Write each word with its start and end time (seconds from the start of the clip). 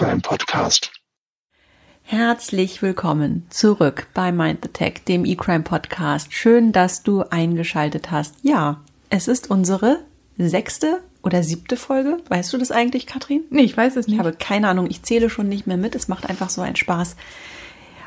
der 0.00 0.08
E-Crime 0.08 0.20
Podcast. 0.22 0.92
Herzlich 2.02 2.80
willkommen 2.80 3.46
zurück 3.50 4.06
bei 4.14 4.32
Mind 4.32 4.60
the 4.62 4.70
Tech, 4.70 5.04
dem 5.06 5.26
E-Crime 5.26 5.62
Podcast. 5.62 6.32
Schön, 6.32 6.72
dass 6.72 7.02
du 7.02 7.22
eingeschaltet 7.24 8.10
hast. 8.10 8.36
Ja, 8.42 8.80
es 9.10 9.28
ist 9.28 9.50
unsere 9.50 9.98
sechste 10.38 11.02
oder 11.22 11.42
siebte 11.42 11.76
Folge. 11.76 12.16
Weißt 12.28 12.50
du 12.50 12.56
das 12.56 12.70
eigentlich, 12.70 13.06
Katrin? 13.06 13.42
Nee, 13.50 13.62
ich 13.62 13.76
weiß 13.76 13.96
es 13.96 14.06
nicht. 14.06 14.14
Ich 14.14 14.20
habe 14.20 14.32
keine 14.32 14.68
Ahnung. 14.68 14.86
Ich 14.88 15.02
zähle 15.02 15.28
schon 15.28 15.48
nicht 15.50 15.66
mehr 15.66 15.76
mit. 15.76 15.94
Es 15.94 16.08
macht 16.08 16.30
einfach 16.30 16.48
so 16.48 16.62
einen 16.62 16.76
Spaß. 16.76 17.16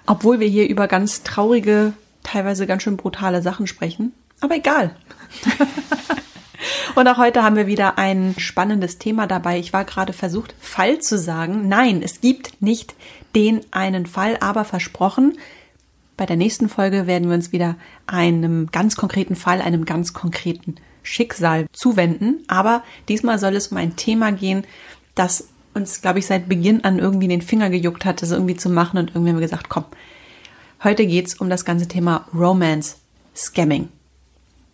Obwohl 0.08 0.40
wir 0.40 0.48
hier 0.48 0.68
über 0.68 0.88
ganz 0.88 1.22
traurige, 1.22 1.94
teilweise 2.24 2.66
ganz 2.66 2.82
schön 2.82 2.98
brutale 2.98 3.44
Sachen 3.44 3.68
sprechen. 3.68 4.14
Aber 4.42 4.56
egal. 4.56 4.96
Und 6.96 7.08
auch 7.08 7.18
heute 7.18 7.44
haben 7.44 7.56
wir 7.56 7.68
wieder 7.68 7.98
ein 7.98 8.36
spannendes 8.38 8.98
Thema 8.98 9.28
dabei. 9.28 9.60
Ich 9.60 9.74
war 9.74 9.86
gerade 9.86 10.14
versucht, 10.14 10.56
Fall 10.60 11.00
zu 11.00 11.18
sagen. 11.18 11.68
Nein, 11.68 12.02
es 12.04 12.22
gibt 12.22 12.62
nicht 12.62 12.96
den 13.36 13.62
einen 13.72 14.06
Fall, 14.06 14.38
aber 14.40 14.66
versprochen, 14.66 15.38
bei 16.18 16.26
der 16.26 16.36
nächsten 16.36 16.70
Folge 16.70 17.08
werden 17.08 17.28
wir 17.28 17.36
uns 17.36 17.52
wieder 17.52 17.76
einem 18.06 18.68
ganz 18.72 18.96
konkreten 18.96 19.36
Fall, 19.36 19.62
einem 19.62 19.86
ganz 19.86 20.14
konkreten 20.14 20.76
Schicksal 21.02 21.66
zuwenden. 21.74 22.44
Aber 22.48 22.84
diesmal 23.10 23.40
soll 23.40 23.56
es 23.56 23.68
um 23.68 23.78
ein 23.78 23.96
Thema 23.96 24.32
gehen, 24.32 24.64
das 25.16 25.50
uns, 25.74 26.02
glaube 26.02 26.20
ich, 26.20 26.28
seit 26.28 26.48
Beginn 26.48 26.84
an 26.84 27.00
irgendwie 27.00 27.28
den 27.28 27.42
Finger 27.42 27.70
gejuckt 27.70 28.06
hat, 28.06 28.22
das 28.22 28.32
irgendwie 28.32 28.56
zu 28.56 28.70
machen. 28.70 29.00
Und 29.00 29.10
irgendwie 29.10 29.30
haben 29.30 29.38
wir 29.38 29.48
gesagt, 29.48 29.70
komm, 29.70 29.86
heute 30.84 31.06
geht's 31.06 31.36
um 31.36 31.50
das 31.50 31.66
ganze 31.66 31.88
Thema 31.88 32.28
Romance 32.34 32.98
Scamming. 33.36 33.90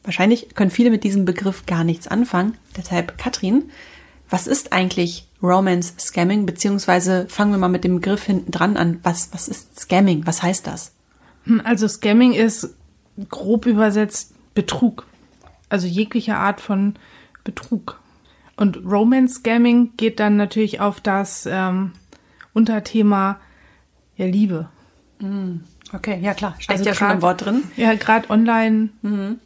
Wahrscheinlich 0.10 0.56
können 0.56 0.72
viele 0.72 0.90
mit 0.90 1.04
diesem 1.04 1.24
Begriff 1.24 1.68
gar 1.68 1.84
nichts 1.84 2.08
anfangen. 2.08 2.58
Deshalb, 2.76 3.20
Katrin, 3.20 3.70
was 4.28 4.48
ist 4.48 4.74
eigentlich 4.74 5.28
Romance 5.40 5.94
Scamming? 6.00 6.48
Beziehungsweise 6.48 7.28
fangen 7.30 7.52
wir 7.52 7.60
mal 7.60 7.68
mit 7.68 7.84
dem 7.84 7.98
Begriff 7.98 8.24
hinten 8.24 8.50
dran 8.50 8.76
an. 8.76 9.02
Was, 9.04 9.32
was 9.34 9.48
ist 9.48 9.80
Scamming? 9.80 10.26
Was 10.26 10.42
heißt 10.42 10.66
das? 10.66 10.94
Also 11.64 11.88
Scamming 11.88 12.34
ist 12.34 12.74
grob 13.30 13.68
übersetzt 13.68 14.34
Betrug. 14.56 15.06
Also 15.70 15.86
jegliche 15.86 16.38
Art 16.38 16.60
von 16.60 16.96
Betrug. 17.44 18.00
Und 18.56 18.78
Romance 18.84 19.36
Scamming 19.36 19.92
geht 19.96 20.20
dann 20.20 20.38
natürlich 20.38 20.82
auf 20.82 21.02
das 21.02 21.46
ähm, 21.46 21.92
Unterthema 22.54 23.40
ja, 24.16 24.26
Liebe. 24.26 24.70
Mm, 25.20 25.58
okay, 25.94 26.18
ja 26.20 26.34
klar, 26.34 26.56
steckt 26.58 26.80
also 26.80 26.84
ja 26.84 26.94
grad, 26.94 26.98
schon 26.98 27.08
ein 27.10 27.22
Wort 27.22 27.46
drin. 27.46 27.64
Ja, 27.78 27.94
gerade 27.94 28.28
Online-Börsen. 28.32 28.92
Mhm. 29.04 29.40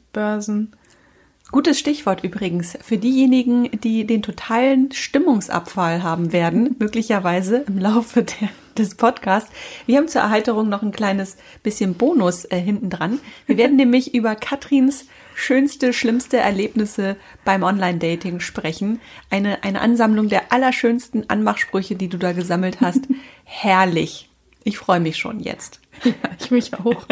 Gutes 1.53 1.78
Stichwort 1.78 2.23
übrigens 2.23 2.75
für 2.81 2.97
diejenigen, 2.97 3.69
die 3.81 4.08
den 4.08 4.23
totalen 4.23 4.92
Stimmungsabfall 4.92 6.02
haben 6.02 6.33
werden, 6.33 6.75
möglicherweise 6.80 7.58
im 7.67 7.78
Laufe 7.78 8.23
der, 8.23 8.50
des 8.75 8.95
Podcasts. 8.95 9.52
Wir 9.86 9.97
haben 9.97 10.08
zur 10.08 10.22
Erheiterung 10.22 10.67
noch 10.67 10.81
ein 10.81 10.92
kleines 10.92 11.38
bisschen 11.61 11.94
Bonus 11.94 12.45
äh, 12.45 12.58
hinten 12.59 12.89
dran. 12.89 13.20
Wir 13.45 13.58
werden 13.58 13.75
nämlich 13.78 14.16
über 14.16 14.36
Katrins 14.36 15.05
schönste, 15.36 15.94
schlimmste 15.94 16.38
Erlebnisse 16.38 17.17
beim 17.45 17.61
Online-Dating 17.61 18.39
sprechen. 18.39 18.99
Eine, 19.30 19.64
eine 19.64 19.82
Ansammlung 19.82 20.30
der 20.30 20.52
allerschönsten 20.52 21.30
Anmachsprüche, 21.30 21.95
die 21.95 22.08
du 22.08 22.17
da 22.17 22.32
gesammelt 22.32 22.82
hast. 22.82 23.08
Herrlich. 23.43 24.27
Ich 24.64 24.80
freue 24.80 24.99
mich 24.99 25.17
schon 25.17 25.39
jetzt. 25.39 25.83
Ja, 26.03 26.14
ich 26.39 26.52
mich 26.52 26.73
auch. 26.73 27.05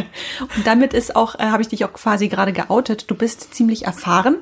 Und 0.56 0.66
damit 0.66 0.94
ist 0.94 1.16
auch, 1.16 1.36
äh, 1.36 1.44
habe 1.44 1.62
ich 1.62 1.70
dich 1.70 1.86
auch 1.86 1.94
quasi 1.94 2.28
gerade 2.28 2.54
geoutet. 2.54 3.10
Du 3.10 3.16
bist 3.16 3.54
ziemlich 3.54 3.86
erfahren, 3.86 4.38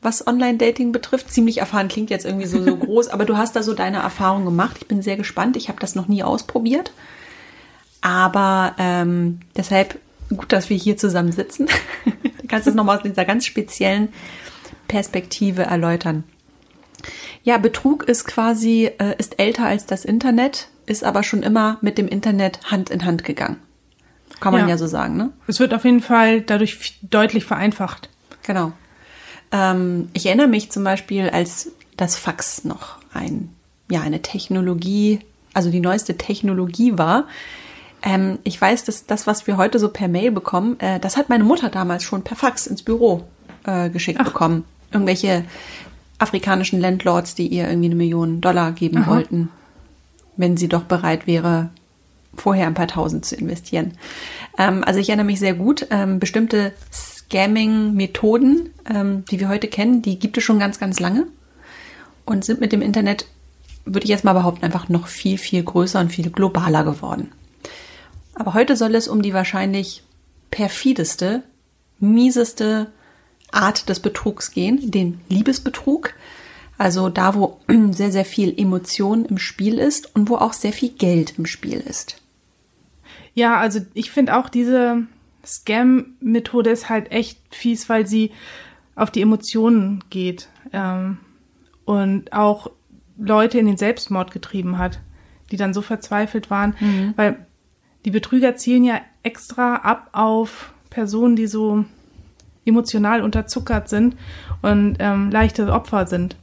was 0.00 0.26
Online-Dating 0.26 0.92
betrifft. 0.92 1.30
Ziemlich 1.30 1.58
erfahren 1.58 1.88
klingt 1.88 2.10
jetzt 2.10 2.24
irgendwie 2.24 2.46
so, 2.46 2.62
so 2.62 2.76
groß, 2.78 3.08
aber 3.08 3.24
du 3.24 3.36
hast 3.36 3.54
da 3.56 3.62
so 3.62 3.74
deine 3.74 3.98
Erfahrung 3.98 4.44
gemacht. 4.44 4.76
Ich 4.80 4.88
bin 4.88 5.02
sehr 5.02 5.16
gespannt. 5.16 5.56
Ich 5.56 5.68
habe 5.68 5.80
das 5.80 5.94
noch 5.94 6.08
nie 6.08 6.22
ausprobiert. 6.22 6.92
Aber 8.00 8.74
ähm, 8.78 9.40
deshalb 9.56 9.98
gut, 10.36 10.52
dass 10.52 10.70
wir 10.70 10.76
hier 10.76 10.96
zusammen 10.96 11.32
sitzen. 11.32 11.68
du 12.04 12.48
kannst 12.48 12.66
es 12.66 12.74
nochmal 12.74 12.96
aus 12.96 13.02
dieser 13.02 13.24
ganz 13.24 13.46
speziellen 13.46 14.08
Perspektive 14.88 15.62
erläutern. 15.62 16.24
Ja, 17.44 17.58
Betrug 17.58 18.04
ist 18.04 18.24
quasi, 18.24 18.90
äh, 18.98 19.16
ist 19.18 19.38
älter 19.38 19.66
als 19.66 19.86
das 19.86 20.04
Internet 20.04 20.68
ist 20.86 21.04
aber 21.04 21.22
schon 21.22 21.42
immer 21.42 21.78
mit 21.80 21.98
dem 21.98 22.08
Internet 22.08 22.70
Hand 22.70 22.90
in 22.90 23.04
Hand 23.04 23.24
gegangen. 23.24 23.56
Kann 24.40 24.52
man 24.52 24.62
ja, 24.62 24.70
ja 24.70 24.78
so 24.78 24.86
sagen, 24.86 25.16
ne? 25.16 25.30
Es 25.46 25.60
wird 25.60 25.72
auf 25.72 25.84
jeden 25.84 26.00
Fall 26.00 26.40
dadurch 26.40 26.98
deutlich 27.02 27.44
vereinfacht. 27.44 28.08
Genau. 28.42 28.72
Ähm, 29.52 30.08
ich 30.14 30.26
erinnere 30.26 30.48
mich 30.48 30.70
zum 30.70 30.82
Beispiel, 30.82 31.30
als 31.30 31.70
das 31.96 32.16
Fax 32.16 32.64
noch 32.64 32.96
ein, 33.14 33.50
ja, 33.90 34.00
eine 34.00 34.20
Technologie, 34.22 35.20
also 35.54 35.70
die 35.70 35.80
neueste 35.80 36.16
Technologie 36.16 36.98
war. 36.98 37.28
Ähm, 38.02 38.38
ich 38.42 38.60
weiß, 38.60 38.84
dass 38.84 39.06
das, 39.06 39.28
was 39.28 39.46
wir 39.46 39.56
heute 39.56 39.78
so 39.78 39.90
per 39.90 40.08
Mail 40.08 40.32
bekommen, 40.32 40.80
äh, 40.80 40.98
das 40.98 41.16
hat 41.16 41.28
meine 41.28 41.44
Mutter 41.44 41.68
damals 41.68 42.02
schon 42.02 42.22
per 42.22 42.36
Fax 42.36 42.66
ins 42.66 42.82
Büro 42.82 43.28
äh, 43.64 43.90
geschickt 43.90 44.18
Ach. 44.20 44.26
bekommen. 44.26 44.64
Irgendwelche 44.90 45.44
afrikanischen 46.18 46.80
Landlords, 46.80 47.36
die 47.36 47.46
ihr 47.46 47.68
irgendwie 47.68 47.86
eine 47.86 47.94
Million 47.94 48.40
Dollar 48.40 48.72
geben 48.72 48.98
Aha. 48.98 49.10
wollten 49.10 49.50
wenn 50.36 50.56
sie 50.56 50.68
doch 50.68 50.84
bereit 50.84 51.26
wäre, 51.26 51.70
vorher 52.34 52.66
ein 52.66 52.74
paar 52.74 52.88
Tausend 52.88 53.24
zu 53.24 53.36
investieren. 53.36 53.92
Ähm, 54.58 54.84
also 54.84 55.00
ich 55.00 55.08
erinnere 55.08 55.26
mich 55.26 55.38
sehr 55.38 55.54
gut. 55.54 55.86
Ähm, 55.90 56.18
bestimmte 56.18 56.72
Scamming-Methoden, 56.92 58.70
ähm, 58.92 59.24
die 59.30 59.40
wir 59.40 59.48
heute 59.48 59.68
kennen, 59.68 60.02
die 60.02 60.18
gibt 60.18 60.38
es 60.38 60.44
schon 60.44 60.58
ganz, 60.58 60.78
ganz 60.78 61.00
lange 61.00 61.26
und 62.24 62.44
sind 62.44 62.60
mit 62.60 62.72
dem 62.72 62.82
Internet, 62.82 63.26
würde 63.84 64.04
ich 64.04 64.10
jetzt 64.10 64.24
mal 64.24 64.32
behaupten, 64.32 64.64
einfach 64.64 64.88
noch 64.88 65.06
viel, 65.06 65.38
viel 65.38 65.62
größer 65.62 66.00
und 66.00 66.12
viel 66.12 66.30
globaler 66.30 66.84
geworden. 66.84 67.32
Aber 68.34 68.54
heute 68.54 68.76
soll 68.76 68.94
es 68.94 69.08
um 69.08 69.22
die 69.22 69.34
wahrscheinlich 69.34 70.02
perfideste, 70.50 71.42
mieseste 71.98 72.92
Art 73.50 73.88
des 73.88 74.00
Betrugs 74.00 74.52
gehen, 74.52 74.90
den 74.90 75.20
Liebesbetrug. 75.28 76.14
Also 76.82 77.10
da, 77.10 77.36
wo 77.36 77.60
sehr, 77.92 78.10
sehr 78.10 78.24
viel 78.24 78.52
Emotion 78.58 79.24
im 79.24 79.38
Spiel 79.38 79.78
ist 79.78 80.16
und 80.16 80.28
wo 80.28 80.34
auch 80.34 80.52
sehr 80.52 80.72
viel 80.72 80.88
Geld 80.88 81.38
im 81.38 81.46
Spiel 81.46 81.78
ist. 81.78 82.20
Ja, 83.34 83.58
also 83.58 83.78
ich 83.94 84.10
finde 84.10 84.36
auch 84.36 84.48
diese 84.48 85.04
Scam-Methode 85.46 86.70
ist 86.70 86.88
halt 86.88 87.12
echt 87.12 87.38
fies, 87.50 87.88
weil 87.88 88.08
sie 88.08 88.32
auf 88.96 89.12
die 89.12 89.22
Emotionen 89.22 90.02
geht 90.10 90.48
ähm, 90.72 91.18
und 91.84 92.32
auch 92.32 92.68
Leute 93.16 93.60
in 93.60 93.66
den 93.66 93.76
Selbstmord 93.76 94.32
getrieben 94.32 94.76
hat, 94.76 94.98
die 95.52 95.56
dann 95.56 95.74
so 95.74 95.82
verzweifelt 95.82 96.50
waren, 96.50 96.74
mhm. 96.80 97.12
weil 97.14 97.46
die 98.04 98.10
Betrüger 98.10 98.56
zielen 98.56 98.82
ja 98.82 99.00
extra 99.22 99.76
ab 99.76 100.08
auf 100.10 100.72
Personen, 100.90 101.36
die 101.36 101.46
so 101.46 101.84
emotional 102.64 103.22
unterzuckert 103.22 103.88
sind 103.88 104.16
und 104.62 104.96
ähm, 104.98 105.30
leichte 105.30 105.72
Opfer 105.72 106.08
sind. 106.08 106.36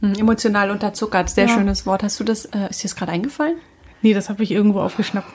Hm, 0.00 0.14
emotional 0.14 0.70
unterzuckert, 0.70 1.30
sehr 1.30 1.46
ja. 1.46 1.54
schönes 1.54 1.86
Wort. 1.86 2.02
Hast 2.02 2.20
du 2.20 2.24
das, 2.24 2.44
äh, 2.46 2.68
ist 2.70 2.82
dir 2.82 2.88
das 2.88 2.96
gerade 2.96 3.12
eingefallen? 3.12 3.56
Nee, 4.02 4.14
das 4.14 4.28
habe 4.28 4.42
ich 4.42 4.50
irgendwo 4.50 4.80
aufgeschnappt. 4.80 5.28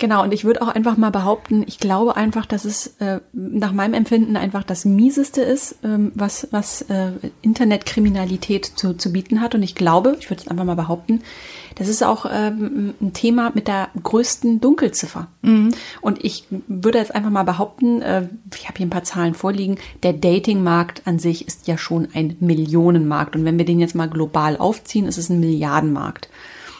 Genau, 0.00 0.22
und 0.22 0.32
ich 0.32 0.46
würde 0.46 0.62
auch 0.62 0.68
einfach 0.68 0.96
mal 0.96 1.10
behaupten, 1.10 1.62
ich 1.66 1.78
glaube 1.78 2.16
einfach, 2.16 2.46
dass 2.46 2.64
es 2.64 2.96
äh, 3.00 3.20
nach 3.34 3.72
meinem 3.72 3.92
Empfinden 3.92 4.34
einfach 4.34 4.64
das 4.64 4.86
Mieseste 4.86 5.42
ist, 5.42 5.76
ähm, 5.84 6.10
was, 6.14 6.48
was 6.52 6.80
äh, 6.88 7.12
Internetkriminalität 7.42 8.64
zu, 8.64 8.94
zu 8.94 9.12
bieten 9.12 9.42
hat. 9.42 9.54
Und 9.54 9.62
ich 9.62 9.74
glaube, 9.74 10.16
ich 10.18 10.30
würde 10.30 10.40
es 10.40 10.48
einfach 10.48 10.64
mal 10.64 10.74
behaupten, 10.74 11.20
das 11.76 11.88
ist 11.88 12.02
auch 12.02 12.26
ähm, 12.30 12.94
ein 13.00 13.12
Thema 13.12 13.52
mit 13.54 13.68
der 13.68 13.88
größten 14.02 14.60
Dunkelziffer. 14.60 15.28
Mhm. 15.42 15.70
Und 16.00 16.24
ich 16.24 16.44
würde 16.66 16.98
jetzt 16.98 17.14
einfach 17.14 17.30
mal 17.30 17.44
behaupten, 17.44 18.02
äh, 18.02 18.28
ich 18.54 18.68
habe 18.68 18.78
hier 18.78 18.86
ein 18.86 18.90
paar 18.90 19.04
Zahlen 19.04 19.34
vorliegen, 19.34 19.78
der 20.02 20.12
Datingmarkt 20.12 21.02
an 21.06 21.18
sich 21.18 21.46
ist 21.46 21.68
ja 21.68 21.78
schon 21.78 22.08
ein 22.14 22.36
Millionenmarkt. 22.40 23.36
Und 23.36 23.44
wenn 23.44 23.58
wir 23.58 23.64
den 23.64 23.80
jetzt 23.80 23.94
mal 23.94 24.08
global 24.08 24.56
aufziehen, 24.56 25.06
ist 25.06 25.18
es 25.18 25.28
ein 25.28 25.40
Milliardenmarkt. 25.40 26.28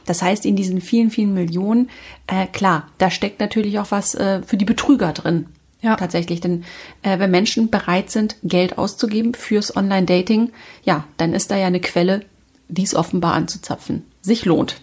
Das 0.07 0.23
heißt, 0.23 0.45
in 0.45 0.57
diesen 0.57 0.81
vielen, 0.81 1.11
vielen 1.11 1.35
Millionen, 1.35 1.89
äh, 2.27 2.47
klar, 2.47 2.89
da 2.99 3.11
steckt 3.11 3.41
natürlich 3.41 3.79
auch 3.79 3.91
was 3.91 4.15
äh, 4.15 4.43
für 4.43 4.57
die 4.57 4.65
Betrüger 4.65 5.13
drin. 5.13 5.47
Ja. 5.83 5.97
Tatsächlich, 5.97 6.41
denn 6.41 6.65
äh, 7.03 7.19
wenn 7.19 7.31
Menschen 7.31 7.71
bereit 7.71 8.11
sind, 8.11 8.37
Geld 8.43 8.77
auszugeben 8.77 9.33
fürs 9.35 9.75
Online-Dating, 9.75 10.53
ja, 10.85 11.05
dann 11.17 11.33
ist 11.33 11.51
da 11.51 11.57
ja 11.57 11.69
eine 11.69 11.81
Quelle, 11.81 12.23
dies 12.69 12.95
offenbar 12.95 13.33
anzuzapfen. 13.33 14.05
Sich 14.23 14.45
lohnt. 14.45 14.81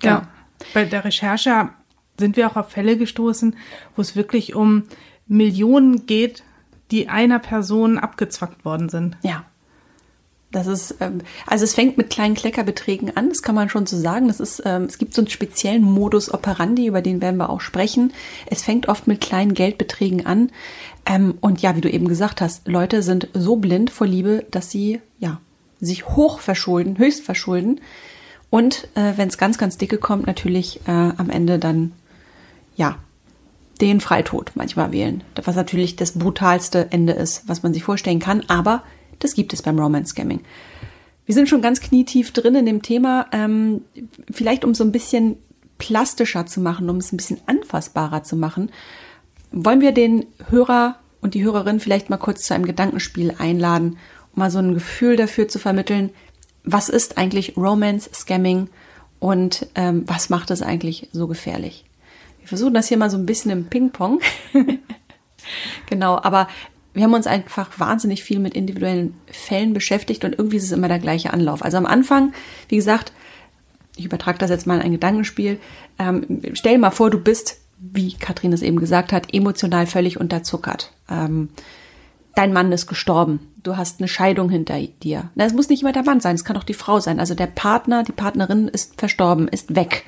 Genau. 0.00 0.14
Ja, 0.14 0.28
bei 0.74 0.84
der 0.84 1.04
Recherche 1.04 1.70
sind 2.18 2.36
wir 2.36 2.50
auch 2.50 2.56
auf 2.56 2.70
Fälle 2.70 2.96
gestoßen, 2.96 3.56
wo 3.96 4.02
es 4.02 4.16
wirklich 4.16 4.54
um 4.54 4.84
Millionen 5.26 6.06
geht, 6.06 6.42
die 6.90 7.08
einer 7.08 7.38
Person 7.38 7.98
abgezwackt 7.98 8.64
worden 8.64 8.88
sind. 8.88 9.16
Ja. 9.22 9.44
Das 10.50 10.66
ist, 10.66 10.96
ähm, 11.00 11.20
also 11.46 11.64
es 11.64 11.74
fängt 11.74 11.98
mit 11.98 12.08
kleinen 12.08 12.34
Kleckerbeträgen 12.34 13.14
an, 13.18 13.28
das 13.28 13.42
kann 13.42 13.54
man 13.54 13.68
schon 13.68 13.84
so 13.84 13.98
sagen. 13.98 14.28
Das 14.28 14.40
ist, 14.40 14.62
ähm, 14.64 14.84
es 14.84 14.96
gibt 14.96 15.12
so 15.12 15.20
einen 15.20 15.28
speziellen 15.28 15.82
Modus 15.82 16.32
operandi, 16.32 16.86
über 16.86 17.02
den 17.02 17.20
werden 17.20 17.36
wir 17.36 17.50
auch 17.50 17.60
sprechen. 17.60 18.14
Es 18.46 18.62
fängt 18.62 18.88
oft 18.88 19.06
mit 19.06 19.20
kleinen 19.20 19.52
Geldbeträgen 19.52 20.24
an. 20.24 20.50
Ähm, 21.04 21.36
und 21.42 21.60
ja, 21.60 21.76
wie 21.76 21.82
du 21.82 21.90
eben 21.90 22.08
gesagt 22.08 22.40
hast, 22.40 22.66
Leute 22.66 23.02
sind 23.02 23.28
so 23.34 23.56
blind 23.56 23.90
vor 23.90 24.06
Liebe, 24.06 24.46
dass 24.50 24.70
sie, 24.70 25.02
ja, 25.18 25.38
sich 25.80 26.08
hoch 26.08 26.40
verschulden, 26.40 26.96
höchst 26.96 27.22
verschulden 27.22 27.82
Und 28.50 28.88
äh, 28.94 29.12
wenn 29.16 29.28
es 29.28 29.38
ganz, 29.38 29.58
ganz 29.58 29.78
dicke 29.78 29.98
kommt, 29.98 30.26
natürlich 30.26 30.80
äh, 30.86 30.90
am 30.90 31.30
Ende 31.30 31.58
dann, 31.58 31.92
ja, 32.76 32.98
den 33.80 34.00
Freitod 34.00 34.52
manchmal 34.54 34.92
wählen. 34.92 35.22
Was 35.44 35.54
natürlich 35.54 35.96
das 35.96 36.12
brutalste 36.12 36.88
Ende 36.90 37.12
ist, 37.12 37.48
was 37.48 37.62
man 37.62 37.72
sich 37.72 37.84
vorstellen 37.84 38.18
kann. 38.18 38.44
Aber 38.48 38.82
das 39.18 39.34
gibt 39.34 39.52
es 39.52 39.62
beim 39.62 39.78
Romance 39.78 40.10
Scamming. 40.10 40.40
Wir 41.26 41.34
sind 41.34 41.48
schon 41.48 41.62
ganz 41.62 41.80
knietief 41.80 42.32
drin 42.32 42.54
in 42.54 42.66
dem 42.66 42.82
Thema. 42.82 43.26
Ähm, 43.32 43.82
vielleicht 44.30 44.64
um 44.64 44.74
so 44.74 44.82
ein 44.82 44.92
bisschen 44.92 45.36
plastischer 45.78 46.46
zu 46.46 46.60
machen, 46.60 46.90
um 46.90 46.96
es 46.96 47.12
ein 47.12 47.16
bisschen 47.16 47.40
anfassbarer 47.46 48.24
zu 48.24 48.36
machen, 48.36 48.70
wollen 49.52 49.80
wir 49.80 49.92
den 49.92 50.26
Hörer 50.50 50.96
und 51.20 51.34
die 51.34 51.44
Hörerin 51.44 51.80
vielleicht 51.80 52.10
mal 52.10 52.16
kurz 52.16 52.42
zu 52.42 52.54
einem 52.54 52.66
Gedankenspiel 52.66 53.34
einladen, 53.38 53.98
um 54.34 54.40
mal 54.40 54.50
so 54.50 54.58
ein 54.58 54.74
Gefühl 54.74 55.16
dafür 55.16 55.48
zu 55.48 55.58
vermitteln, 55.58 56.10
was 56.64 56.88
ist 56.88 57.18
eigentlich 57.18 57.56
Romance 57.56 58.10
Scamming 58.12 58.68
und 59.18 59.66
ähm, 59.74 60.04
was 60.06 60.30
macht 60.30 60.50
es 60.50 60.62
eigentlich 60.62 61.08
so 61.12 61.26
gefährlich. 61.26 61.84
Wir 62.40 62.48
versuchen 62.48 62.74
das 62.74 62.88
hier 62.88 62.96
mal 62.96 63.10
so 63.10 63.16
ein 63.18 63.26
bisschen 63.26 63.50
im 63.50 63.66
Ping-Pong. 63.66 64.20
genau, 65.86 66.16
aber 66.22 66.48
wir 66.94 67.04
haben 67.04 67.14
uns 67.14 67.26
einfach 67.26 67.78
wahnsinnig 67.78 68.24
viel 68.24 68.38
mit 68.38 68.54
individuellen 68.54 69.14
Fällen 69.30 69.72
beschäftigt 69.72 70.24
und 70.24 70.38
irgendwie 70.38 70.56
ist 70.56 70.64
es 70.64 70.72
immer 70.72 70.88
der 70.88 70.98
gleiche 70.98 71.32
Anlauf. 71.32 71.62
Also 71.62 71.76
am 71.76 71.86
Anfang, 71.86 72.32
wie 72.68 72.76
gesagt, 72.76 73.12
ich 73.96 74.04
übertrage 74.04 74.38
das 74.38 74.50
jetzt 74.50 74.66
mal 74.66 74.76
in 74.76 74.82
ein 74.82 74.92
Gedankenspiel. 74.92 75.58
Ähm, 75.98 76.40
stell 76.54 76.78
mal 76.78 76.90
vor, 76.90 77.10
du 77.10 77.20
bist, 77.20 77.58
wie 77.78 78.14
Katrin 78.14 78.52
es 78.52 78.62
eben 78.62 78.78
gesagt 78.78 79.12
hat, 79.12 79.34
emotional 79.34 79.86
völlig 79.86 80.18
unterzuckert. 80.20 80.92
Ähm, 81.10 81.50
dein 82.38 82.52
Mann 82.52 82.70
ist 82.70 82.86
gestorben. 82.86 83.40
Du 83.64 83.76
hast 83.76 83.98
eine 83.98 84.06
Scheidung 84.06 84.48
hinter 84.48 84.78
dir. 85.02 85.30
Es 85.34 85.54
muss 85.54 85.68
nicht 85.68 85.82
immer 85.82 85.92
der 85.92 86.04
Mann 86.04 86.20
sein, 86.20 86.36
es 86.36 86.44
kann 86.44 86.56
auch 86.56 86.62
die 86.62 86.72
Frau 86.72 87.00
sein. 87.00 87.18
Also 87.18 87.34
der 87.34 87.48
Partner, 87.48 88.04
die 88.04 88.12
Partnerin 88.12 88.68
ist 88.68 88.96
verstorben, 88.96 89.48
ist 89.48 89.74
weg, 89.74 90.04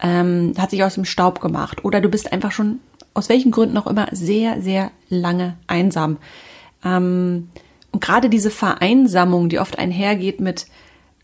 ähm, 0.00 0.52
hat 0.56 0.70
sich 0.70 0.84
aus 0.84 0.94
dem 0.94 1.04
Staub 1.04 1.40
gemacht. 1.40 1.84
Oder 1.84 2.00
du 2.00 2.08
bist 2.08 2.32
einfach 2.32 2.52
schon 2.52 2.78
aus 3.12 3.28
welchen 3.28 3.50
Gründen 3.50 3.76
auch 3.76 3.88
immer 3.88 4.06
sehr, 4.12 4.62
sehr 4.62 4.92
lange 5.08 5.56
einsam. 5.66 6.18
Ähm, 6.84 7.48
und 7.90 8.04
gerade 8.04 8.28
diese 8.30 8.52
Vereinsamung, 8.52 9.48
die 9.48 9.58
oft 9.58 9.80
einhergeht 9.80 10.38
mit, 10.38 10.66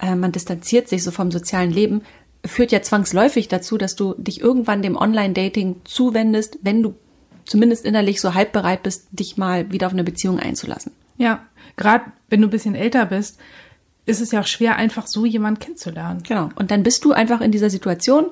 äh, 0.00 0.16
man 0.16 0.32
distanziert 0.32 0.88
sich 0.88 1.04
so 1.04 1.12
vom 1.12 1.30
sozialen 1.30 1.70
Leben, 1.70 2.02
führt 2.44 2.72
ja 2.72 2.82
zwangsläufig 2.82 3.46
dazu, 3.46 3.78
dass 3.78 3.94
du 3.94 4.14
dich 4.18 4.40
irgendwann 4.40 4.82
dem 4.82 4.96
Online-Dating 4.96 5.82
zuwendest, 5.84 6.58
wenn 6.62 6.82
du 6.82 6.96
zumindest 7.44 7.84
innerlich 7.84 8.20
so 8.20 8.34
halb 8.34 8.52
bereit 8.52 8.82
bist, 8.82 9.06
dich 9.12 9.36
mal 9.36 9.70
wieder 9.70 9.86
auf 9.86 9.92
eine 9.92 10.04
Beziehung 10.04 10.38
einzulassen. 10.38 10.92
Ja, 11.16 11.44
gerade 11.76 12.04
wenn 12.28 12.40
du 12.40 12.48
ein 12.48 12.50
bisschen 12.50 12.74
älter 12.74 13.06
bist, 13.06 13.38
ist 14.06 14.20
es 14.20 14.32
ja 14.32 14.40
auch 14.40 14.46
schwer, 14.46 14.76
einfach 14.76 15.06
so 15.06 15.24
jemanden 15.24 15.60
kennenzulernen. 15.60 16.22
Genau. 16.26 16.50
Und 16.56 16.70
dann 16.70 16.82
bist 16.82 17.04
du 17.04 17.12
einfach 17.12 17.40
in 17.40 17.52
dieser 17.52 17.70
Situation, 17.70 18.26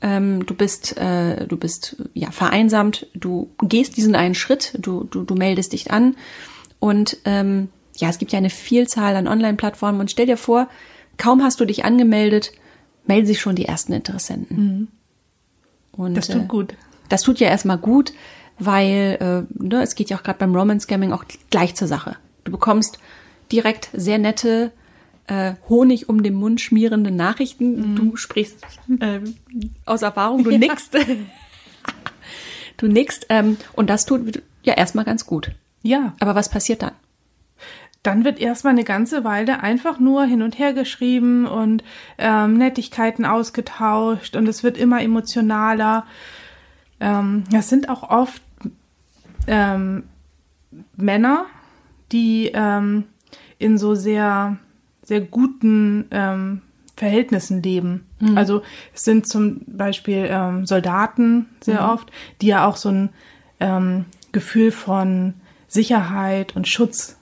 ähm, 0.00 0.44
du 0.46 0.54
bist, 0.54 0.96
äh, 0.96 1.46
du 1.46 1.56
bist 1.56 1.96
ja 2.14 2.30
vereinsamt, 2.30 3.06
du 3.14 3.50
gehst 3.62 3.96
diesen 3.96 4.14
einen 4.14 4.34
Schritt, 4.34 4.76
du, 4.78 5.04
du, 5.04 5.24
du 5.24 5.34
meldest 5.34 5.72
dich 5.72 5.90
an 5.90 6.16
und 6.78 7.16
ähm, 7.24 7.68
ja, 7.96 8.08
es 8.10 8.18
gibt 8.18 8.32
ja 8.32 8.38
eine 8.38 8.50
Vielzahl 8.50 9.16
an 9.16 9.26
Online-Plattformen 9.26 10.00
und 10.00 10.10
stell 10.10 10.26
dir 10.26 10.36
vor, 10.36 10.68
kaum 11.16 11.42
hast 11.42 11.60
du 11.60 11.64
dich 11.64 11.84
angemeldet, 11.84 12.52
melden 13.06 13.26
sich 13.26 13.40
schon 13.40 13.56
die 13.56 13.64
ersten 13.64 13.92
Interessenten. 13.92 14.56
Mhm. 14.56 14.88
Und, 15.92 16.14
das 16.14 16.28
tut 16.28 16.42
äh, 16.42 16.46
gut. 16.46 16.74
Das 17.08 17.22
tut 17.22 17.40
ja 17.40 17.48
erstmal 17.48 17.78
gut, 17.78 18.12
weil 18.58 19.46
äh, 19.48 19.62
ne, 19.62 19.82
es 19.82 19.94
geht 19.94 20.10
ja 20.10 20.16
auch 20.16 20.22
gerade 20.22 20.38
beim 20.38 20.54
Romance-Scamming 20.54 21.12
auch 21.12 21.24
gleich 21.50 21.74
zur 21.74 21.88
Sache. 21.88 22.16
Du 22.44 22.52
bekommst 22.52 22.98
direkt 23.52 23.90
sehr 23.92 24.18
nette 24.18 24.72
äh, 25.26 25.54
Honig 25.68 26.08
um 26.08 26.22
den 26.22 26.34
Mund 26.34 26.60
schmierende 26.60 27.10
Nachrichten. 27.10 27.92
Mhm. 27.92 27.96
Du 27.96 28.16
sprichst 28.16 28.64
äh, 29.00 29.20
aus 29.84 30.02
Erfahrung, 30.02 30.44
du 30.44 30.50
nickst. 30.58 30.96
du 32.76 32.86
nickst 32.86 33.26
ähm, 33.28 33.56
und 33.74 33.90
das 33.90 34.06
tut 34.06 34.42
ja 34.62 34.74
erstmal 34.74 35.04
ganz 35.04 35.26
gut. 35.26 35.52
Ja. 35.82 36.14
Aber 36.20 36.34
was 36.34 36.48
passiert 36.48 36.82
dann? 36.82 36.92
Dann 38.02 38.24
wird 38.24 38.38
erstmal 38.38 38.72
eine 38.72 38.84
ganze 38.84 39.24
Weile 39.24 39.60
einfach 39.64 39.98
nur 39.98 40.24
hin 40.24 40.42
und 40.42 40.58
her 40.60 40.72
geschrieben 40.72 41.46
und 41.46 41.82
ähm, 42.18 42.56
Nettigkeiten 42.56 43.24
ausgetauscht 43.24 44.36
und 44.36 44.46
es 44.46 44.62
wird 44.62 44.78
immer 44.78 45.02
emotionaler. 45.02 46.06
Ähm, 47.00 47.44
das 47.50 47.68
sind 47.68 47.88
auch 47.88 48.02
oft 48.10 48.42
ähm, 49.46 50.04
Männer, 50.96 51.46
die 52.12 52.50
ähm, 52.54 53.04
in 53.58 53.78
so 53.78 53.94
sehr 53.94 54.58
sehr 55.02 55.20
guten 55.20 56.06
ähm, 56.10 56.62
Verhältnissen 56.96 57.62
leben. 57.62 58.06
Mhm. 58.20 58.36
Also 58.36 58.62
es 58.94 59.04
sind 59.04 59.28
zum 59.28 59.60
Beispiel 59.66 60.26
ähm, 60.28 60.66
Soldaten 60.66 61.46
sehr 61.60 61.82
mhm. 61.82 61.90
oft, 61.90 62.12
die 62.40 62.48
ja 62.48 62.66
auch 62.66 62.76
so 62.76 62.88
ein 62.88 63.08
ähm, 63.60 64.06
Gefühl 64.32 64.72
von 64.72 65.34
Sicherheit 65.68 66.56
und 66.56 66.66
Schutz 66.66 67.16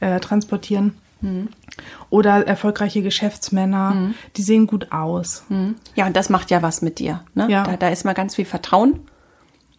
äh, 0.00 0.20
transportieren. 0.20 0.94
Mhm. 1.20 1.48
Oder 2.08 2.46
erfolgreiche 2.46 3.02
Geschäftsmänner, 3.02 3.90
mhm. 3.90 4.14
die 4.36 4.42
sehen 4.42 4.66
gut 4.66 4.92
aus. 4.92 5.44
Mhm. 5.48 5.76
Ja, 5.94 6.06
und 6.06 6.16
das 6.16 6.28
macht 6.28 6.50
ja 6.50 6.62
was 6.62 6.82
mit 6.82 6.98
dir. 6.98 7.24
Ne? 7.34 7.48
Ja. 7.50 7.64
Da, 7.64 7.76
da 7.76 7.88
ist 7.88 8.04
mal 8.04 8.14
ganz 8.14 8.34
viel 8.34 8.44
Vertrauen. 8.44 9.00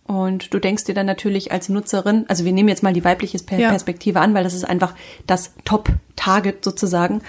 Und 0.05 0.53
du 0.53 0.59
denkst 0.59 0.85
dir 0.85 0.95
dann 0.95 1.05
natürlich 1.05 1.51
als 1.51 1.69
Nutzerin, 1.69 2.25
also 2.27 2.43
wir 2.43 2.51
nehmen 2.51 2.67
jetzt 2.67 2.83
mal 2.83 2.91
die 2.91 3.05
weibliche 3.05 3.37
Perspektive 3.39 4.19
ja. 4.19 4.25
an, 4.25 4.33
weil 4.33 4.43
das 4.43 4.53
ist 4.53 4.65
einfach 4.65 4.93
das 5.25 5.53
Top-Target 5.63 6.65
sozusagen. 6.65 7.21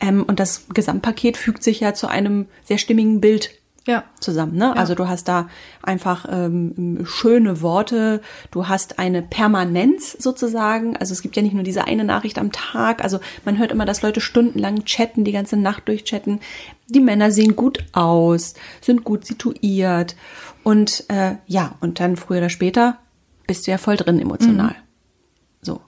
Ähm, 0.00 0.24
und 0.26 0.40
das 0.40 0.66
Gesamtpaket 0.72 1.36
fügt 1.36 1.62
sich 1.62 1.80
ja 1.80 1.92
zu 1.92 2.06
einem 2.06 2.46
sehr 2.64 2.78
stimmigen 2.78 3.20
Bild 3.20 3.50
ja. 3.86 4.04
zusammen. 4.20 4.56
Ne? 4.56 4.66
Ja. 4.66 4.72
Also 4.72 4.94
du 4.94 5.08
hast 5.08 5.28
da 5.28 5.48
einfach 5.82 6.26
ähm, 6.30 7.04
schöne 7.04 7.62
Worte, 7.62 8.20
du 8.50 8.68
hast 8.68 8.98
eine 8.98 9.22
Permanenz 9.22 10.12
sozusagen. 10.18 10.96
Also 10.96 11.12
es 11.12 11.22
gibt 11.22 11.36
ja 11.36 11.42
nicht 11.42 11.54
nur 11.54 11.62
diese 11.62 11.84
eine 11.84 12.04
Nachricht 12.04 12.38
am 12.38 12.52
Tag. 12.52 13.02
Also 13.02 13.20
man 13.44 13.58
hört 13.58 13.72
immer, 13.72 13.86
dass 13.86 14.02
Leute 14.02 14.20
stundenlang 14.20 14.84
chatten, 14.84 15.24
die 15.24 15.32
ganze 15.32 15.56
Nacht 15.56 15.88
durchchatten. 15.88 16.40
Die 16.88 17.00
Männer 17.00 17.30
sehen 17.30 17.56
gut 17.56 17.84
aus, 17.92 18.54
sind 18.80 19.04
gut 19.04 19.24
situiert 19.24 20.16
und 20.62 21.04
äh, 21.08 21.36
ja, 21.46 21.76
und 21.80 22.00
dann 22.00 22.16
früher 22.16 22.38
oder 22.38 22.50
später 22.50 22.98
bist 23.46 23.66
du 23.66 23.70
ja 23.70 23.78
voll 23.78 23.96
drin 23.96 24.20
emotional. 24.20 24.70
Mhm. 24.70 24.74
So. 25.62 25.80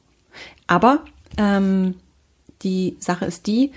Aber 0.66 1.04
ähm, 1.36 1.96
die 2.62 2.96
Sache 2.98 3.24
ist 3.24 3.46
die, 3.46 3.72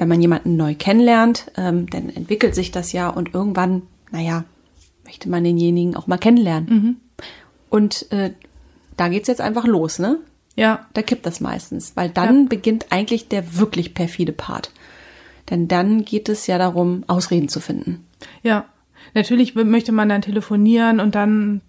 wenn 0.00 0.08
man 0.08 0.20
jemanden 0.22 0.56
neu 0.56 0.74
kennenlernt, 0.74 1.52
ähm, 1.58 1.88
dann 1.90 2.08
entwickelt 2.08 2.54
sich 2.54 2.70
das 2.70 2.92
ja 2.92 3.10
und 3.10 3.34
irgendwann, 3.34 3.82
naja, 4.10 4.44
möchte 5.04 5.28
man 5.28 5.44
denjenigen 5.44 5.94
auch 5.94 6.06
mal 6.06 6.16
kennenlernen. 6.16 6.68
Mhm. 6.68 6.96
Und 7.68 8.10
äh, 8.10 8.32
da 8.96 9.08
geht's 9.08 9.28
jetzt 9.28 9.42
einfach 9.42 9.66
los, 9.66 9.98
ne? 9.98 10.18
Ja. 10.56 10.86
Da 10.94 11.02
kippt 11.02 11.26
das 11.26 11.40
meistens, 11.40 11.96
weil 11.96 12.08
dann 12.08 12.42
ja. 12.42 12.48
beginnt 12.48 12.86
eigentlich 12.88 13.28
der 13.28 13.58
wirklich 13.58 13.92
perfide 13.92 14.32
Part. 14.32 14.72
Denn 15.50 15.68
dann 15.68 16.06
geht 16.06 16.30
es 16.30 16.46
ja 16.46 16.56
darum, 16.56 17.04
Ausreden 17.06 17.50
zu 17.50 17.60
finden. 17.60 18.06
Ja. 18.42 18.64
Natürlich 19.12 19.54
möchte 19.54 19.92
man 19.92 20.08
dann 20.08 20.22
telefonieren 20.22 20.98
und 21.00 21.14
dann, 21.14 21.60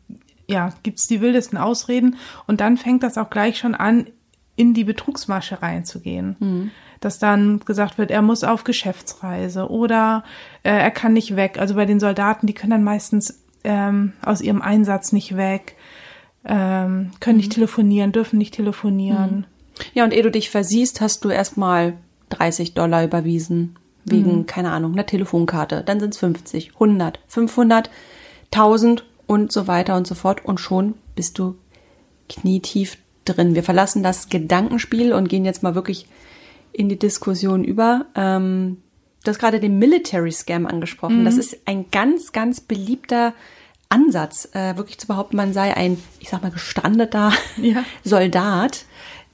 ja, 0.48 0.74
gibt's 0.84 1.08
die 1.08 1.20
wildesten 1.20 1.58
Ausreden 1.58 2.16
und 2.48 2.62
dann 2.62 2.78
fängt 2.78 3.04
das 3.04 3.18
auch 3.18 3.30
gleich 3.30 3.58
schon 3.58 3.76
an, 3.76 4.08
in 4.56 4.74
die 4.74 4.86
Betrugsmasche 4.86 5.62
reinzugehen. 5.62 6.36
Mhm. 6.40 6.72
Dass 7.02 7.20
dann 7.20 7.60
gesagt 7.60 7.98
wird, 7.98 8.12
er 8.12 8.22
muss 8.22 8.46
auf 8.46 8.64
Geschäftsreise 8.64 9.70
oder 9.70 10.24
äh, 10.64 10.70
er 10.70 10.92
kann 10.92 11.14
nicht 11.14 11.36
weg. 11.36 11.58
Also 11.60 11.76
bei 11.76 11.86
den 11.86 12.00
Soldaten, 12.00 12.48
die 12.48 12.54
können 12.54 12.72
dann 12.72 12.84
meistens 12.84 13.44
ähm, 13.64 14.14
aus 14.24 14.40
ihrem 14.40 14.62
Einsatz 14.62 15.12
nicht 15.12 15.36
weg, 15.36 15.76
ähm, 16.46 17.12
können 17.20 17.36
mhm. 17.36 17.42
nicht 17.42 17.54
telefonieren, 17.54 18.12
dürfen 18.12 18.38
nicht 18.38 18.54
telefonieren. 18.54 19.36
Mhm. 19.36 19.46
Ja, 19.94 20.04
und 20.04 20.14
ehe 20.14 20.24
du 20.24 20.32
dich 20.32 20.50
versiehst, 20.50 21.02
hast 21.02 21.26
du 21.26 21.30
erstmal 21.30 21.98
30 22.30 22.74
Dollar 22.74 23.04
überwiesen 23.04 23.76
wegen, 24.06 24.40
mhm. 24.40 24.46
keine 24.46 24.72
Ahnung, 24.72 24.94
einer 24.94 25.06
Telefonkarte. 25.06 25.84
Dann 25.86 26.00
sind 26.00 26.14
es 26.14 26.20
50, 26.20 26.74
100, 26.74 27.20
500, 27.28 27.90
1000 28.52 29.06
und 29.28 29.52
so 29.52 29.68
weiter 29.68 29.96
und 29.96 30.08
so 30.08 30.16
fort. 30.16 30.44
Und 30.46 30.60
schon 30.60 30.96
bist 31.16 31.38
du 31.40 31.56
knietief 32.30 32.98
drin. 33.26 33.56
Wir 33.56 33.64
verlassen 33.64 34.04
das 34.04 34.30
Gedankenspiel 34.30 35.14
und 35.14 35.30
gehen 35.30 35.46
jetzt 35.46 35.64
mal 35.64 35.76
wirklich 35.76 36.08
in 36.74 36.90
die 36.90 37.00
Diskussion 37.00 37.64
über. 37.64 38.06
Ähm, 38.16 38.78
du 39.24 39.30
hast 39.30 39.40
gerade 39.40 39.60
den 39.60 39.80
Military 39.80 40.32
Scam 40.32 40.66
angesprochen. 40.66 41.22
Mhm. 41.22 41.26
Das 41.26 41.38
ist 41.38 41.58
ein 41.66 41.86
ganz, 41.92 42.32
ganz 42.32 42.62
beliebter 42.62 43.34
Ansatz, 43.90 44.50
äh, 44.54 44.78
wirklich 44.78 44.98
zu 44.98 45.08
behaupten, 45.08 45.36
man 45.36 45.52
sei 45.54 45.76
ein, 45.76 46.02
ich 46.20 46.30
sag 46.30 46.42
mal, 46.42 46.52
gestrandeter 46.52 47.34
ja. 47.58 47.84
Soldat, 48.04 48.86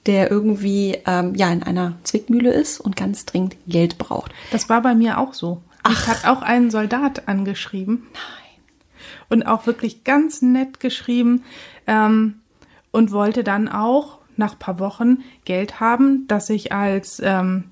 der 0.06 0.30
irgendwie 0.30 0.98
ähm, 1.06 1.34
ja 1.34 1.50
in 1.52 1.62
einer 1.62 1.94
Zwickmühle 2.02 2.52
ist 2.52 2.80
und 2.80 2.96
ganz 2.96 3.24
dringend 3.24 3.56
Geld 3.66 3.98
braucht. 3.98 4.32
Das 4.50 4.68
war 4.68 4.82
bei 4.82 4.94
mir 4.94 5.18
auch 5.18 5.32
so. 5.32 5.62
Ach. 5.84 5.92
Ich 5.92 6.06
hat 6.08 6.26
auch 6.26 6.42
einen 6.42 6.70
Soldat 6.70 7.28
angeschrieben. 7.28 8.06
Nein. 8.12 8.64
Und 9.28 9.46
auch 9.46 9.66
wirklich 9.66 10.04
ganz 10.04 10.42
nett 10.42 10.80
geschrieben 10.80 11.44
ähm, 11.86 12.40
und 12.90 13.12
wollte 13.12 13.44
dann 13.44 13.68
auch 13.68 14.17
nach 14.38 14.58
paar 14.58 14.78
Wochen 14.78 15.18
Geld 15.44 15.80
haben, 15.80 16.24
das 16.28 16.48
ich 16.50 16.72
als 16.72 17.20
ähm, 17.24 17.64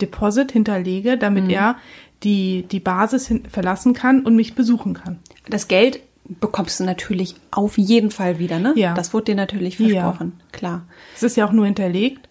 Deposit 0.00 0.52
hinterlege, 0.52 1.16
damit 1.16 1.50
er 1.50 1.76
die, 2.22 2.66
die 2.70 2.80
Basis 2.80 3.26
hin, 3.28 3.44
verlassen 3.48 3.92
kann 3.94 4.22
und 4.22 4.36
mich 4.36 4.54
besuchen 4.54 4.94
kann. 4.94 5.18
Das 5.48 5.68
Geld 5.68 6.00
bekommst 6.28 6.80
du 6.80 6.84
natürlich 6.84 7.36
auf 7.50 7.78
jeden 7.78 8.10
Fall 8.10 8.38
wieder, 8.38 8.58
ne? 8.58 8.72
Ja. 8.76 8.94
Das 8.94 9.14
wurde 9.14 9.26
dir 9.26 9.34
natürlich 9.36 9.78
Ja. 9.78 10.02
versprochen, 10.02 10.32
klar. 10.52 10.82
Es 11.14 11.22
ist 11.22 11.36
ja 11.36 11.46
auch 11.46 11.52
nur 11.52 11.66
hinterlegt. 11.66 12.28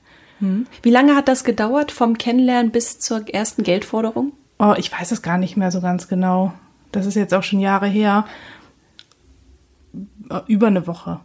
Wie 0.82 0.90
lange 0.92 1.16
hat 1.16 1.28
das 1.30 1.44
gedauert 1.46 1.92
vom 1.94 2.18
Kennenlernen 2.18 2.72
bis 2.72 3.00
zur 3.00 3.28
ersten 3.34 3.64
Geldforderung? 3.64 4.34
Oh, 4.60 4.74
ich 4.78 4.92
weiß 4.92 5.12
es 5.14 5.22
gar 5.22 5.38
nicht 5.38 5.56
mehr 5.56 5.72
so 5.72 5.80
ganz 5.82 6.08
genau. 6.10 6.54
Das 6.92 7.06
ist 7.06 7.16
jetzt 7.16 7.34
auch 7.34 7.42
schon 7.44 7.62
Jahre 7.62 7.88
her. 7.88 8.26
Äh, 10.30 10.42
Über 10.48 10.68
eine 10.68 10.88
Woche. 10.88 11.22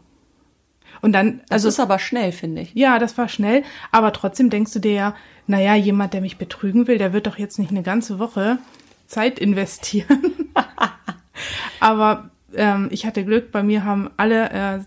Und 1.02 1.12
dann, 1.12 1.40
Das 1.48 1.50
also 1.64 1.68
ist 1.68 1.80
aber 1.80 1.98
schnell, 1.98 2.32
finde 2.32 2.62
ich. 2.62 2.72
Ja, 2.74 2.98
das 2.98 3.16
war 3.18 3.28
schnell, 3.28 3.62
aber 3.90 4.12
trotzdem 4.12 4.50
denkst 4.50 4.72
du 4.72 4.78
dir 4.78 4.92
ja, 4.92 5.14
naja, 5.46 5.74
jemand, 5.74 6.12
der 6.14 6.20
mich 6.20 6.36
betrügen 6.38 6.86
will, 6.86 6.98
der 6.98 7.12
wird 7.12 7.26
doch 7.26 7.38
jetzt 7.38 7.58
nicht 7.58 7.70
eine 7.70 7.82
ganze 7.82 8.18
Woche 8.18 8.58
Zeit 9.06 9.38
investieren. 9.38 10.32
aber 11.80 12.30
ähm, 12.54 12.88
ich 12.90 13.06
hatte 13.06 13.24
Glück, 13.24 13.50
bei 13.52 13.62
mir 13.62 13.84
haben 13.84 14.10
alle, 14.16 14.50
äh, 14.50 14.78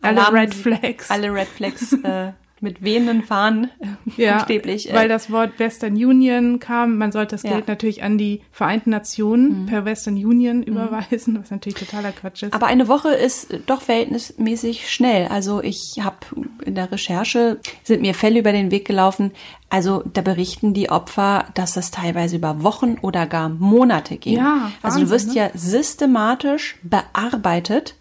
alle 0.00 0.20
Alarm- 0.26 0.34
Red 0.34 0.54
Flags. 0.54 1.10
Alle 1.10 1.32
Red 1.32 1.48
Flags 1.48 1.92
äh, 1.92 2.32
mit 2.62 2.82
wehenden 2.82 3.22
Fahnen 3.22 3.70
ja, 4.16 4.38
buchstäblich. 4.38 4.90
äh, 4.90 4.94
weil 4.94 5.08
das 5.08 5.30
Wort 5.30 5.58
Western 5.58 5.92
Union 5.94 6.58
kam. 6.60 6.96
Man 6.96 7.12
sollte 7.12 7.34
das 7.34 7.42
Ja. 7.42 7.50
Mhm. 7.50 7.54
Geld 7.54 7.68
natürlich 7.68 8.02
an 8.02 8.16
die 8.18 8.40
Vereinten 8.50 8.90
Nationen 8.90 9.66
per 9.66 9.84
Western 9.84 10.14
Union 10.14 10.62
überweisen, 10.62 11.38
was 11.40 11.50
natürlich 11.50 11.78
totaler 11.78 12.12
Quatsch 12.12 12.44
ist. 12.44 12.54
Aber 12.54 12.66
eine 12.66 12.88
Woche 12.88 13.10
ist 13.10 13.58
doch 13.66 13.82
verhältnismäßig 13.82 14.90
schnell. 14.90 15.26
Also 15.28 15.62
ich 15.62 16.00
habe 16.02 16.16
in 16.64 16.74
der 16.74 16.90
Recherche 16.90 17.58
sind 17.82 18.00
mir 18.00 18.14
Fälle 18.14 18.38
über 18.38 18.52
den 18.52 18.70
Weg 18.70 18.86
gelaufen. 18.86 19.32
Also 19.68 20.02
da 20.12 20.20
berichten 20.20 20.74
die 20.74 20.90
Opfer, 20.90 21.46
dass 21.54 21.72
das 21.72 21.90
teilweise 21.90 22.36
über 22.36 22.62
Wochen 22.62 22.96
oder 23.00 23.26
gar 23.26 23.48
Monate 23.48 24.18
ging. 24.18 24.36
Ja, 24.36 24.70
also 24.82 25.00
du 25.00 25.10
wirst 25.10 25.28
ne? 25.28 25.34
ja 25.34 25.50
systematisch 25.54 26.76
bearbeitet, 26.82 27.94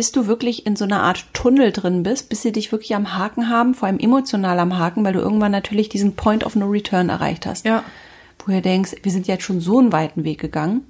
bis 0.00 0.12
du 0.12 0.26
wirklich 0.26 0.64
in 0.64 0.76
so 0.76 0.86
einer 0.86 1.02
Art 1.02 1.26
Tunnel 1.34 1.72
drin 1.72 2.02
bist, 2.04 2.30
bis 2.30 2.40
sie 2.40 2.52
dich 2.52 2.72
wirklich 2.72 2.94
am 2.94 3.18
Haken 3.18 3.50
haben, 3.50 3.74
vor 3.74 3.86
allem 3.86 3.98
emotional 3.98 4.58
am 4.58 4.78
Haken, 4.78 5.04
weil 5.04 5.12
du 5.12 5.18
irgendwann 5.20 5.52
natürlich 5.52 5.90
diesen 5.90 6.16
Point 6.16 6.42
of 6.46 6.56
No 6.56 6.64
Return 6.68 7.10
erreicht 7.10 7.44
hast. 7.44 7.66
ja. 7.66 7.84
Wo 8.46 8.50
du 8.50 8.62
denkst, 8.62 8.92
wir 9.02 9.12
sind 9.12 9.26
jetzt 9.26 9.42
schon 9.44 9.60
so 9.60 9.78
einen 9.78 9.92
weiten 9.92 10.24
Weg 10.24 10.40
gegangen. 10.40 10.86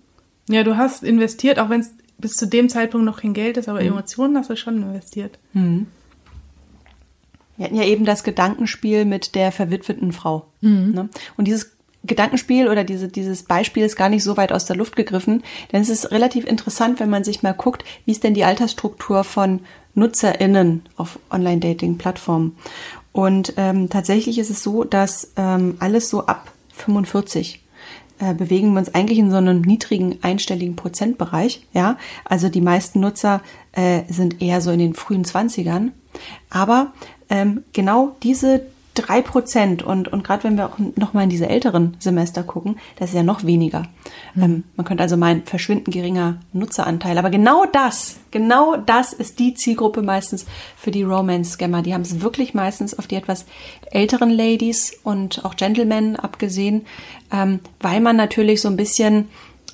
ja, 0.49 0.63
du 0.63 0.77
hast 0.77 1.03
investiert, 1.03 1.59
auch 1.59 1.69
wenn 1.71 1.81
es 1.81 1.93
bis 2.19 2.35
zu 2.35 2.47
dem 2.47 2.69
Zeitpunkt 2.69 3.05
noch 3.05 3.21
kein 3.23 3.35
Geld 3.35 3.57
ist, 3.57 3.67
Mhm. 3.67 3.71
aber 3.73 3.83
Emotionen 3.83 4.37
hast 4.37 4.49
du 4.49 4.57
schon 4.57 4.81
investiert. 4.81 5.41
Wir 7.57 7.65
hatten 7.65 7.75
ja 7.75 7.83
eben 7.83 8.05
das 8.05 8.23
Gedankenspiel 8.23 9.07
mit 9.07 9.35
der 9.35 9.51
verwitweten 9.51 10.13
Frau. 10.13 10.47
Ne? 10.61 11.09
Und 11.37 11.49
dieses 11.49 11.73
Gedankenspiel 12.05 12.69
oder 12.69 12.85
diese, 12.85 13.09
dieses 13.09 13.43
Beispiel 13.43 13.85
ist 13.85 13.97
gar 13.97 14.09
nicht 14.09 14.25
so 14.25 14.37
weit 14.37 14.53
aus 14.53 14.65
der 14.65 14.77
Luft 14.77 14.97
gegriffen, 14.97 15.43
denn 15.73 15.83
es 15.83 15.91
ist 15.91 16.11
relativ 16.11 16.47
interessant, 16.47 16.99
wenn 16.99 17.11
man 17.11 17.25
sich 17.25 17.43
mal 17.43 17.53
guckt, 17.53 17.85
wie 18.07 18.13
ist 18.13 18.25
denn 18.25 18.35
die 18.35 18.45
Altersstruktur 18.45 19.23
von 19.25 19.61
NutzerInnen 19.95 20.83
auf 20.97 21.19
Online-Dating-Plattformen. 21.31 22.57
Und 23.13 23.55
ähm, 23.57 23.91
tatsächlich 23.91 24.39
ist 24.39 24.51
es 24.51 24.63
so, 24.63 24.85
dass 24.85 25.33
ähm, 25.37 25.77
alles 25.81 26.09
so 26.09 26.27
ab 26.27 26.53
45 26.75 27.63
äh, 28.21 28.35
bewegen 28.35 28.73
wir 28.73 28.79
uns 28.79 28.95
eigentlich 28.95 29.19
in 29.19 29.31
so 29.31 29.37
einem 29.37 29.63
niedrigen 29.63 30.19
einstelligen 30.23 30.77
Prozentbereich. 30.77 31.67
Ja, 31.73 31.99
also 32.25 32.49
die 32.49 32.61
meisten 32.61 33.01
Nutzer 33.01 33.43
äh, 33.73 34.03
sind 34.09 34.41
eher 34.41 34.61
so 34.61 34.71
in 34.71 34.79
den 34.79 34.95
frühen 34.95 35.25
20ern. 35.25 35.91
Aber 36.51 36.93
ähm, 37.29 37.65
genau 37.73 38.17
diese 38.23 38.63
drei 38.95 39.23
Prozent 39.23 39.83
und, 39.83 40.09
und 40.09 40.25
gerade 40.25 40.45
wenn 40.45 40.57
wir 40.57 40.67
auch 40.67 40.79
noch 40.97 41.13
mal 41.13 41.23
in 41.23 41.31
diese 41.31 41.49
älteren 41.49 41.97
Semester 42.01 42.43
gucken, 42.43 42.77
das 42.97 43.11
ist 43.11 43.17
ja 43.17 43.23
noch 43.23 43.45
weniger. 43.45 43.85
Ähm, 44.37 44.65
man 44.77 44.85
könnte 44.85 45.03
also 45.03 45.17
meinen, 45.17 45.45
verschwindend 45.45 45.95
geringer 45.95 46.41
Nutzeranteil. 46.53 47.17
Aber 47.17 47.31
genau 47.31 47.65
das, 47.67 48.17
genau 48.31 48.77
das 48.77 49.13
ist 49.13 49.39
die 49.39 49.55
Zielgruppe 49.55 50.03
meistens 50.03 50.45
für 50.77 50.91
die 50.91 51.05
Romance-Scammer. 51.05 51.83
Die 51.83 51.95
haben 51.95 52.03
es 52.03 52.21
wirklich 52.21 52.53
meistens 52.53 52.99
auf 52.99 53.07
die 53.07 53.17
etwas 53.17 53.47
älteren 53.91 54.31
Ladies 54.31 54.99
und 55.05 55.45
auch 55.45 55.57
Gentlemen 55.57 56.17
abgesehen, 56.17 56.87
ähm, 57.33 57.61
weil 57.81 58.01
man 58.01 58.17
natürlich 58.17 58.61
so 58.61 58.69
ein 58.69 58.77
bisschen 58.77 59.29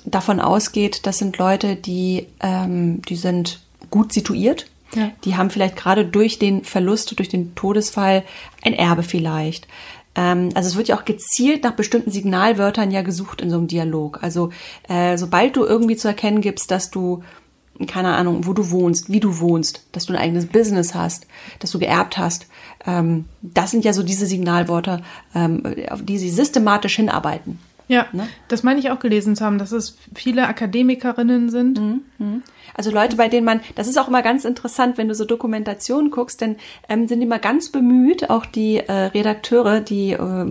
davon 0.05 0.39
ausgeht, 0.39 1.05
das 1.05 1.17
sind 1.17 1.37
Leute, 1.37 1.75
die, 1.75 2.27
ähm, 2.39 3.01
die 3.09 3.15
sind 3.15 3.61
gut 3.89 4.13
situiert. 4.13 4.67
Ja. 4.95 5.11
Die 5.23 5.35
haben 5.35 5.49
vielleicht 5.49 5.75
gerade 5.75 6.05
durch 6.05 6.39
den 6.39 6.63
Verlust, 6.63 7.17
durch 7.19 7.29
den 7.29 7.55
Todesfall 7.55 8.23
ein 8.63 8.73
Erbe 8.73 9.03
vielleicht. 9.03 9.67
Ähm, 10.15 10.49
also 10.55 10.67
es 10.67 10.75
wird 10.75 10.87
ja 10.87 10.97
auch 10.97 11.05
gezielt 11.05 11.63
nach 11.63 11.73
bestimmten 11.73 12.11
Signalwörtern 12.11 12.91
ja 12.91 13.01
gesucht 13.01 13.41
in 13.41 13.49
so 13.49 13.57
einem 13.57 13.67
Dialog. 13.67 14.23
Also 14.23 14.49
äh, 14.87 15.17
sobald 15.17 15.55
du 15.55 15.65
irgendwie 15.65 15.95
zu 15.95 16.07
erkennen 16.07 16.41
gibst, 16.41 16.71
dass 16.71 16.89
du 16.89 17.23
keine 17.85 18.15
Ahnung, 18.15 18.47
wo 18.47 18.53
du 18.53 18.71
wohnst, 18.71 19.11
wie 19.11 19.19
du 19.19 19.39
wohnst, 19.39 19.83
dass 19.91 20.07
du 20.07 20.13
ein 20.13 20.19
eigenes 20.19 20.47
Business 20.47 20.95
hast, 20.95 21.27
dass 21.59 21.69
du 21.69 21.77
geerbt 21.77 22.17
hast. 22.17 22.47
Ähm, 22.87 23.25
das 23.43 23.69
sind 23.69 23.85
ja 23.85 23.93
so 23.93 24.01
diese 24.01 24.25
Signalworte, 24.25 25.03
ähm, 25.35 25.61
auf 25.91 26.03
die 26.03 26.17
sie 26.17 26.31
systematisch 26.31 26.95
hinarbeiten. 26.95 27.59
Ja, 27.87 28.05
Ne? 28.11 28.27
das 28.47 28.63
meine 28.63 28.79
ich 28.79 28.91
auch 28.91 28.99
gelesen 28.99 29.35
zu 29.35 29.45
haben, 29.45 29.57
dass 29.57 29.71
es 29.71 29.97
viele 30.13 30.47
Akademikerinnen 30.47 31.49
sind. 31.49 31.79
Also 32.73 32.91
Leute, 32.91 33.15
bei 33.15 33.27
denen 33.27 33.45
man, 33.45 33.61
das 33.75 33.87
ist 33.87 33.97
auch 33.97 34.07
immer 34.07 34.21
ganz 34.21 34.45
interessant, 34.45 34.97
wenn 34.97 35.07
du 35.07 35.15
so 35.15 35.25
Dokumentationen 35.25 36.11
guckst, 36.11 36.41
denn 36.41 36.57
ähm, 36.89 37.07
sind 37.07 37.21
immer 37.21 37.39
ganz 37.39 37.69
bemüht, 37.69 38.29
auch 38.29 38.45
die 38.45 38.77
äh, 38.77 38.91
Redakteure, 38.91 39.79
die, 39.79 40.11
äh, 40.11 40.45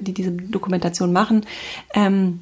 die 0.00 0.12
diese 0.14 0.32
Dokumentation 0.32 1.12
machen, 1.12 1.46
ähm, 1.94 2.40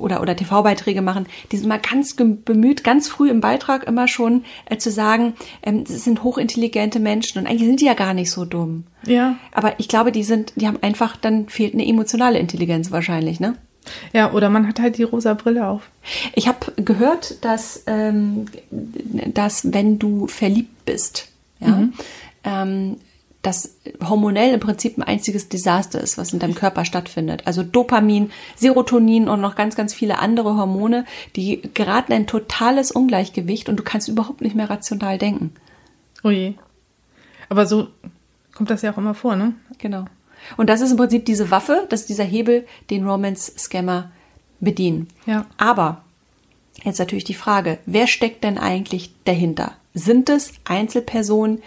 oder, 0.00 0.22
oder 0.22 0.34
TV-Beiträge 0.34 1.02
machen, 1.02 1.26
die 1.52 1.56
sind 1.56 1.66
immer 1.66 1.78
ganz 1.78 2.14
bemüht, 2.16 2.84
ganz 2.84 3.08
früh 3.08 3.30
im 3.30 3.40
Beitrag 3.40 3.84
immer 3.84 4.08
schon 4.08 4.44
äh, 4.66 4.78
zu 4.78 4.90
sagen, 4.90 5.34
ähm, 5.62 5.84
das 5.84 6.04
sind 6.04 6.22
hochintelligente 6.22 7.00
Menschen 7.00 7.38
und 7.38 7.46
eigentlich 7.46 7.68
sind 7.68 7.80
die 7.80 7.86
ja 7.86 7.94
gar 7.94 8.14
nicht 8.14 8.30
so 8.30 8.44
dumm. 8.44 8.84
Ja. 9.06 9.36
Aber 9.52 9.78
ich 9.78 9.88
glaube, 9.88 10.12
die 10.12 10.24
sind, 10.24 10.54
die 10.56 10.66
haben 10.66 10.78
einfach, 10.82 11.16
dann 11.16 11.48
fehlt 11.48 11.74
eine 11.74 11.86
emotionale 11.86 12.38
Intelligenz 12.38 12.90
wahrscheinlich, 12.90 13.40
ne? 13.40 13.56
Ja, 14.12 14.32
oder 14.32 14.50
man 14.50 14.68
hat 14.68 14.80
halt 14.80 14.98
die 14.98 15.02
rosa 15.02 15.34
Brille 15.34 15.66
auf. 15.66 15.90
Ich 16.34 16.48
habe 16.48 16.72
gehört, 16.76 17.44
dass, 17.44 17.82
ähm, 17.86 18.46
dass 18.70 19.72
wenn 19.72 19.98
du 19.98 20.26
verliebt 20.26 20.84
bist, 20.84 21.28
ja, 21.60 21.88
ähm, 22.44 22.96
das 23.42 23.76
hormonell 24.06 24.52
im 24.52 24.60
Prinzip 24.60 24.98
ein 24.98 25.02
einziges 25.02 25.48
Desaster 25.48 26.00
ist, 26.00 26.18
was 26.18 26.32
in 26.32 26.38
deinem 26.38 26.54
Körper 26.54 26.84
stattfindet. 26.84 27.46
Also 27.46 27.62
Dopamin, 27.62 28.30
Serotonin 28.56 29.28
und 29.28 29.40
noch 29.40 29.56
ganz, 29.56 29.76
ganz 29.76 29.94
viele 29.94 30.18
andere 30.18 30.56
Hormone, 30.56 31.06
die 31.36 31.62
geraten 31.72 32.12
in 32.12 32.22
ein 32.22 32.26
totales 32.26 32.90
Ungleichgewicht 32.90 33.70
und 33.70 33.76
du 33.76 33.82
kannst 33.82 34.08
überhaupt 34.08 34.42
nicht 34.42 34.54
mehr 34.54 34.68
rational 34.68 35.16
denken. 35.16 35.54
Oh 36.22 36.28
je. 36.28 36.54
Aber 37.48 37.64
so 37.64 37.88
kommt 38.52 38.68
das 38.68 38.82
ja 38.82 38.92
auch 38.92 38.98
immer 38.98 39.14
vor, 39.14 39.36
ne? 39.36 39.54
Genau. 39.78 40.04
Und 40.56 40.68
das 40.68 40.80
ist 40.80 40.90
im 40.90 40.96
Prinzip 40.96 41.24
diese 41.24 41.50
Waffe, 41.50 41.86
das 41.88 42.02
ist 42.02 42.08
dieser 42.08 42.24
Hebel, 42.24 42.66
den 42.90 43.06
Romance-Scammer 43.06 44.10
bedienen. 44.60 45.08
Ja. 45.26 45.46
Aber 45.56 46.02
jetzt 46.84 46.98
natürlich 46.98 47.24
die 47.24 47.34
Frage, 47.34 47.78
wer 47.86 48.06
steckt 48.06 48.44
denn 48.44 48.58
eigentlich 48.58 49.12
dahinter? 49.24 49.72
Sind 49.94 50.28
es 50.28 50.52
Einzelpersonen, 50.64 51.62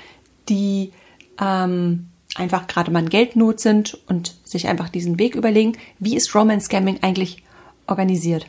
die 0.49 0.91
ähm, 1.39 2.07
einfach 2.35 2.67
gerade 2.67 2.91
mal 2.91 3.03
in 3.03 3.09
Geldnot 3.09 3.59
sind 3.59 3.97
und 4.07 4.35
sich 4.43 4.67
einfach 4.67 4.89
diesen 4.89 5.19
Weg 5.19 5.35
überlegen? 5.35 5.73
Wie 5.99 6.15
ist 6.15 6.33
Romance-Scamming 6.33 6.99
eigentlich 7.01 7.43
organisiert? 7.87 8.47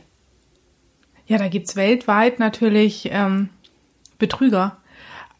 Ja, 1.27 1.39
da 1.39 1.49
gibt's 1.49 1.75
weltweit 1.75 2.39
natürlich 2.39 3.09
ähm, 3.11 3.49
Betrüger. 4.19 4.77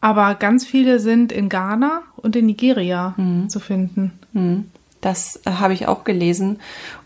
Aber 0.01 0.35
ganz 0.35 0.65
viele 0.65 0.99
sind 0.99 1.31
in 1.31 1.49
Ghana 1.49 2.03
und 2.17 2.35
in 2.35 2.45
Nigeria 2.45 3.15
zu 3.47 3.59
finden. 3.59 4.11
Hm, 4.33 4.69
Das 5.05 5.39
äh, 5.45 5.51
habe 5.51 5.75
ich 5.75 5.87
auch 5.87 6.03
gelesen 6.03 6.59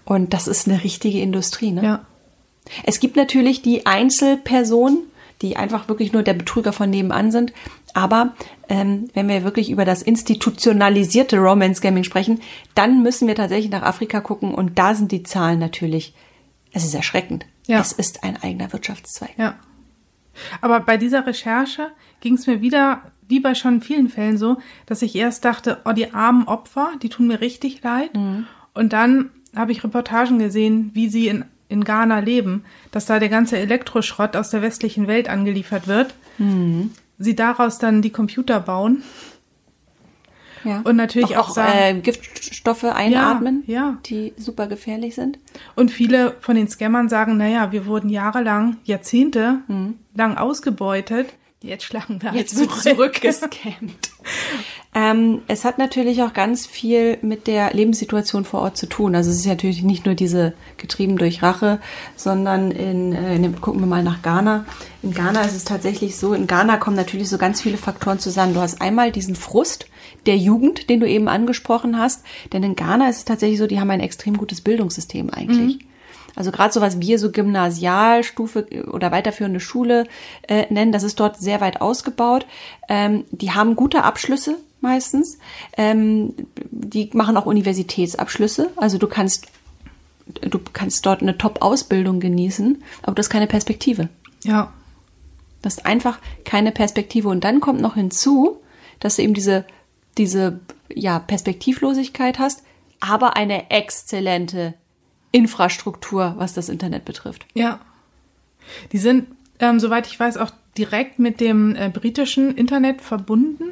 und 0.06 0.34
das 0.34 0.48
ist 0.48 0.70
eine 0.70 0.86
richtige 0.86 1.20
Industrie. 1.20 1.72
Ne? 1.72 1.84
Ja. 1.84 2.06
Es 2.86 3.02
gibt 3.02 3.18
natürlich 3.18 3.62
die 3.62 3.86
Einzelpersonen, 3.86 5.00
die 5.42 5.58
einfach 5.58 5.90
wirklich 5.90 6.14
nur 6.14 6.24
der 6.24 6.34
Betrüger 6.34 6.72
von 6.72 6.90
nebenan 6.90 7.32
sind. 7.34 7.52
Aber 7.94 8.36
ähm, 8.70 9.10
wenn 9.14 9.28
wir 9.28 9.44
wirklich 9.44 9.70
über 9.70 9.84
das 9.84 10.02
institutionalisierte 10.02 11.40
Romance-Scamming 11.40 12.06
sprechen, 12.06 12.40
dann 12.74 13.04
müssen 13.04 13.28
wir 13.28 13.36
tatsächlich 13.36 13.70
nach 13.70 13.84
Afrika 13.84 14.22
gucken 14.22 14.56
und 14.56 14.80
da 14.80 14.96
sind 14.96 15.12
die 15.12 15.24
Zahlen 15.24 15.60
natürlich, 15.60 16.14
es 16.72 16.86
ist 16.86 16.94
erschreckend. 16.94 17.48
Ja. 17.68 17.82
Es 17.82 17.92
ist 17.92 18.24
ein 18.24 18.42
eigener 18.42 18.72
Wirtschaftszweig. 18.72 19.34
Ja. 19.38 19.56
Aber 20.62 20.80
bei 20.80 20.96
dieser 20.96 21.28
Recherche 21.28 21.92
ging 22.22 22.36
es 22.36 22.48
mir 22.48 22.62
wieder, 22.62 23.12
wie 23.30 23.40
bei 23.40 23.56
schon 23.56 23.82
vielen 23.82 24.10
Fällen 24.10 24.38
so, 24.38 24.58
dass 24.86 25.02
ich 25.02 25.16
erst 25.16 25.46
dachte, 25.46 25.78
oh, 25.86 25.92
die 25.94 26.14
armen 26.14 26.48
Opfer, 26.48 26.92
die 27.02 27.10
tun 27.10 27.28
mir 27.28 27.40
richtig 27.40 27.82
leid. 27.84 28.10
Und 28.74 28.92
dann 28.92 29.30
habe 29.56 29.72
ich 29.72 29.84
Reportagen 29.84 30.40
gesehen, 30.40 30.92
wie 30.94 31.10
sie 31.10 31.28
in, 31.28 31.46
in 31.70 31.84
Ghana 31.84 32.20
leben, 32.20 32.66
dass 32.92 33.06
da 33.06 33.20
der 33.20 33.30
ganze 33.30 33.58
Elektroschrott 33.58 34.36
aus 34.36 34.50
der 34.50 34.62
westlichen 34.62 35.08
Welt 35.08 35.30
angeliefert 35.30 35.88
wird. 35.88 36.16
Sie 37.20 37.36
daraus 37.36 37.78
dann 37.78 38.02
die 38.02 38.10
Computer 38.12 38.60
bauen. 38.60 39.04
Ja. 40.64 40.82
Und 40.84 40.96
natürlich 40.96 41.38
auch, 41.38 41.50
auch, 41.50 41.56
sagen, 41.56 42.00
äh, 42.00 42.02
Giftstoffe 42.02 42.84
einatmen, 42.84 43.64
ja. 43.66 43.98
die 44.06 44.34
super 44.38 44.68
gefährlich 44.68 45.16
sind. 45.16 45.40
Und 45.76 45.92
viele 45.92 46.36
von 46.42 46.56
den 46.56 46.68
Scammern 46.68 47.10
sagen, 47.10 47.38
naja, 47.38 47.72
wir 47.72 47.86
wurden 47.86 48.10
jahrelang, 48.10 48.78
Jahrzehnte 48.84 49.60
lang 50.16 50.38
ausgebeutet. 50.38 51.28
Jetzt 51.62 51.84
schlagen 51.84 52.22
wir 52.22 52.32
Mhm. 52.32 52.38
Jetzt 52.38 52.58
halt 52.58 52.70
wird 52.70 52.82
zurück. 52.82 53.16
zurückgescammt. 53.16 54.12
ähm, 54.96 55.42
es 55.48 55.66
hat 55.66 55.78
natürlich 55.78 56.24
auch 56.24 56.32
ganz 56.34 56.66
viel 56.66 57.18
mit 57.22 57.48
der 57.48 57.74
Lebenssituation 57.74 58.46
vor 58.46 58.62
Ort 58.62 58.78
zu 58.78 58.88
tun. 58.88 59.14
Also 59.14 59.30
es 59.30 59.40
ist 59.40 59.46
natürlich 59.46 59.84
nicht 59.84 60.06
nur 60.06 60.16
diese 60.16 60.54
getrieben 60.78 61.18
durch 61.18 61.44
Rache, 61.44 61.80
sondern 62.16 62.72
in, 62.72 63.14
äh, 63.14 63.36
in 63.36 63.44
dem, 63.44 63.60
gucken 63.60 63.82
wir 63.82 63.88
mal 63.88 64.04
nach 64.04 64.22
Ghana. 64.22 64.66
In 65.04 65.14
Ghana 65.14 65.42
ist 65.42 65.56
es 65.56 65.66
tatsächlich 65.66 66.16
so, 66.16 66.34
in 66.34 66.48
Ghana 66.48 66.78
kommen 66.78 66.96
natürlich 66.96 67.28
so 67.28 67.38
ganz 67.38 67.62
viele 67.62 67.78
Faktoren 67.78 68.20
zusammen. 68.20 68.54
Du 68.54 68.62
hast 68.62 68.82
einmal 68.82 69.12
diesen 69.12 69.36
Frust 69.36 69.88
der 70.28 70.38
Jugend, 70.38 70.90
den 70.90 71.02
du 71.02 71.10
eben 71.10 71.28
angesprochen 71.28 71.98
hast. 72.00 72.24
Denn 72.54 72.64
in 72.64 72.76
Ghana 72.78 73.10
ist 73.10 73.18
es 73.18 73.26
tatsächlich 73.26 73.60
so, 73.60 73.68
die 73.68 73.82
haben 73.82 73.90
ein 73.90 74.00
extrem 74.00 74.38
gutes 74.38 74.62
Bildungssystem 74.62 75.30
eigentlich. 75.30 75.80
Also 76.36 76.52
gerade 76.52 76.74
so 76.74 76.82
was 76.82 77.00
wir 77.00 77.20
so 77.20 77.32
Gymnasialstufe 77.32 78.68
oder 78.92 79.12
weiterführende 79.12 79.60
Schule 79.60 80.06
äh, 80.48 80.72
nennen, 80.72 80.92
das 80.92 81.04
ist 81.04 81.20
dort 81.20 81.38
sehr 81.38 81.62
weit 81.62 81.82
ausgebaut. 81.82 82.46
Ähm, 82.88 83.26
die 83.32 83.52
haben 83.52 83.76
gute 83.76 84.04
Abschlüsse 84.04 84.58
meistens. 84.82 85.40
Ähm, 85.78 86.34
die 86.72 87.10
machen 87.14 87.38
auch 87.38 87.46
Universitätsabschlüsse. 87.46 88.70
Also 88.76 88.98
du 88.98 89.08
kannst 89.08 89.48
du 90.42 90.60
kannst 90.74 91.06
dort 91.06 91.24
eine 91.24 91.38
Top-Ausbildung 91.38 92.20
genießen, 92.20 92.84
aber 93.02 93.16
du 93.16 93.20
hast 93.20 93.32
keine 93.32 93.48
Perspektive. 93.48 94.10
Ja, 94.44 94.72
Du 95.62 95.66
hast 95.66 95.86
einfach 95.86 96.20
keine 96.46 96.72
Perspektive. 96.72 97.30
Und 97.30 97.44
dann 97.44 97.60
kommt 97.60 97.82
noch 97.82 97.96
hinzu, 97.96 98.62
dass 99.00 99.18
du 99.18 99.24
eben 99.24 99.34
diese, 99.34 99.66
diese 100.18 100.60
ja, 100.94 101.20
Perspektivlosigkeit 101.20 102.40
hast, 102.40 102.64
aber 103.00 103.36
eine 103.36 103.70
exzellente 103.70 104.74
Infrastruktur, 105.32 106.34
was 106.38 106.54
das 106.54 106.70
Internet 106.70 107.06
betrifft. 107.06 107.46
ja. 107.54 107.80
Die 108.92 108.98
sind, 109.00 109.26
ähm, 109.60 109.80
soweit 109.80 110.06
ich 110.06 110.20
weiß, 110.20 110.38
auch 110.38 110.52
direkt 110.78 111.18
mit 111.18 111.40
dem 111.40 111.76
äh, 111.76 111.90
britischen 111.90 112.54
Internet 112.56 113.02
verbunden. 113.02 113.72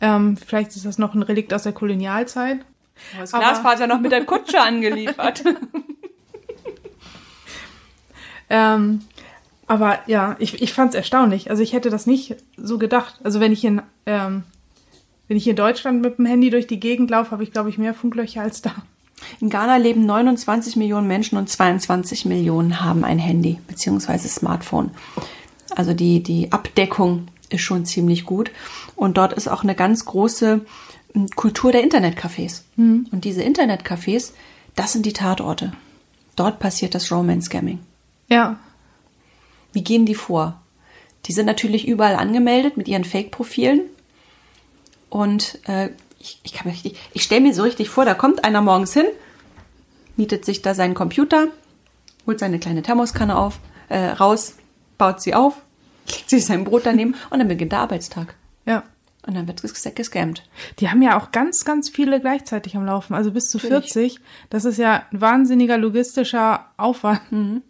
Ähm, 0.00 0.36
vielleicht 0.36 0.74
ist 0.74 0.84
das 0.84 0.98
noch 0.98 1.14
ein 1.14 1.22
Relikt 1.22 1.54
aus 1.54 1.62
der 1.62 1.72
Kolonialzeit. 1.72 2.58
Das 3.18 3.32
Aber- 3.32 3.44
Glasfaser 3.44 3.86
noch 3.86 4.00
mit 4.00 4.10
der 4.10 4.24
Kutsche 4.24 4.60
angeliefert. 4.62 5.44
Ähm, 8.50 9.00
aber 9.66 10.00
ja, 10.06 10.36
ich, 10.38 10.60
ich 10.60 10.72
fand 10.74 10.90
es 10.90 10.94
erstaunlich. 10.94 11.48
Also 11.50 11.62
ich 11.62 11.72
hätte 11.72 11.88
das 11.90 12.06
nicht 12.06 12.36
so 12.56 12.78
gedacht. 12.78 13.14
Also 13.24 13.40
wenn 13.40 13.52
ich 13.52 13.64
in, 13.64 13.80
ähm, 14.04 14.42
wenn 15.28 15.36
ich 15.38 15.48
in 15.48 15.56
Deutschland 15.56 16.02
mit 16.02 16.18
dem 16.18 16.26
Handy 16.26 16.50
durch 16.50 16.66
die 16.66 16.78
Gegend 16.80 17.10
laufe, 17.10 17.30
habe 17.30 17.42
ich, 17.42 17.52
glaube 17.52 17.70
ich, 17.70 17.78
mehr 17.78 17.94
Funklöcher 17.94 18.42
als 18.42 18.60
da. 18.60 18.74
In 19.40 19.50
Ghana 19.50 19.76
leben 19.76 20.06
29 20.06 20.76
Millionen 20.76 21.06
Menschen 21.06 21.38
und 21.38 21.48
22 21.48 22.24
Millionen 22.24 22.80
haben 22.80 23.04
ein 23.04 23.18
Handy 23.18 23.58
bzw. 23.68 24.18
Smartphone. 24.28 24.90
Also 25.74 25.94
die, 25.94 26.22
die 26.22 26.52
Abdeckung 26.52 27.28
ist 27.48 27.62
schon 27.62 27.84
ziemlich 27.84 28.24
gut. 28.24 28.50
Und 28.96 29.16
dort 29.16 29.32
ist 29.32 29.48
auch 29.48 29.62
eine 29.62 29.74
ganz 29.74 30.04
große 30.04 30.64
m, 31.14 31.26
Kultur 31.36 31.72
der 31.72 31.82
Internetcafés. 31.84 32.62
Und 33.12 33.24
diese 33.24 33.42
Internetcafés, 33.42 34.32
das 34.74 34.92
sind 34.92 35.06
die 35.06 35.12
Tatorte. 35.12 35.72
Dort 36.36 36.58
passiert 36.58 36.94
das 36.94 37.10
Romance-Scamming. 37.12 37.78
Ja, 38.28 38.58
Wie 39.72 39.84
gehen 39.84 40.06
die 40.06 40.14
vor? 40.14 40.60
Die 41.26 41.32
sind 41.32 41.46
natürlich 41.46 41.86
überall 41.86 42.16
angemeldet 42.16 42.76
mit 42.76 42.88
ihren 42.88 43.04
Fake-Profilen. 43.04 43.82
Und 45.08 45.58
äh, 45.68 45.90
ich, 46.22 46.40
ich, 46.44 46.52
kann 46.52 46.66
mir 46.66 46.72
richtig, 46.72 46.98
ich 47.12 47.22
stelle 47.22 47.40
mir 47.40 47.52
so 47.52 47.62
richtig 47.62 47.90
vor, 47.90 48.04
da 48.04 48.14
kommt 48.14 48.44
einer 48.44 48.62
morgens 48.62 48.92
hin, 48.92 49.06
mietet 50.16 50.44
sich 50.44 50.62
da 50.62 50.74
seinen 50.74 50.94
Computer, 50.94 51.48
holt 52.26 52.38
seine 52.38 52.58
kleine 52.58 52.82
Thermoskanne 52.82 53.36
auf, 53.36 53.58
äh, 53.88 53.98
raus, 53.98 54.54
baut 54.98 55.20
sie 55.20 55.34
auf, 55.34 55.54
legt 56.08 56.30
sich 56.30 56.46
sein 56.46 56.64
Brot 56.64 56.86
daneben 56.86 57.16
und 57.30 57.40
dann 57.40 57.48
beginnt 57.48 57.72
der 57.72 57.80
Arbeitstag. 57.80 58.36
ja. 58.64 58.84
Und 59.24 59.34
dann 59.34 59.46
wird 59.46 59.62
ges 59.62 59.88
gescammt. 59.94 60.42
Die 60.80 60.90
haben 60.90 61.00
ja 61.00 61.16
auch 61.16 61.30
ganz, 61.30 61.64
ganz 61.64 61.88
viele 61.88 62.20
gleichzeitig 62.20 62.76
am 62.76 62.84
Laufen, 62.84 63.14
also 63.14 63.30
bis 63.30 63.50
zu 63.50 63.58
Natürlich. 63.58 63.92
40. 63.92 64.20
Das 64.50 64.64
ist 64.64 64.78
ja 64.78 65.06
ein 65.12 65.20
wahnsinniger 65.20 65.78
logistischer 65.78 66.66
Aufwand. 66.76 67.62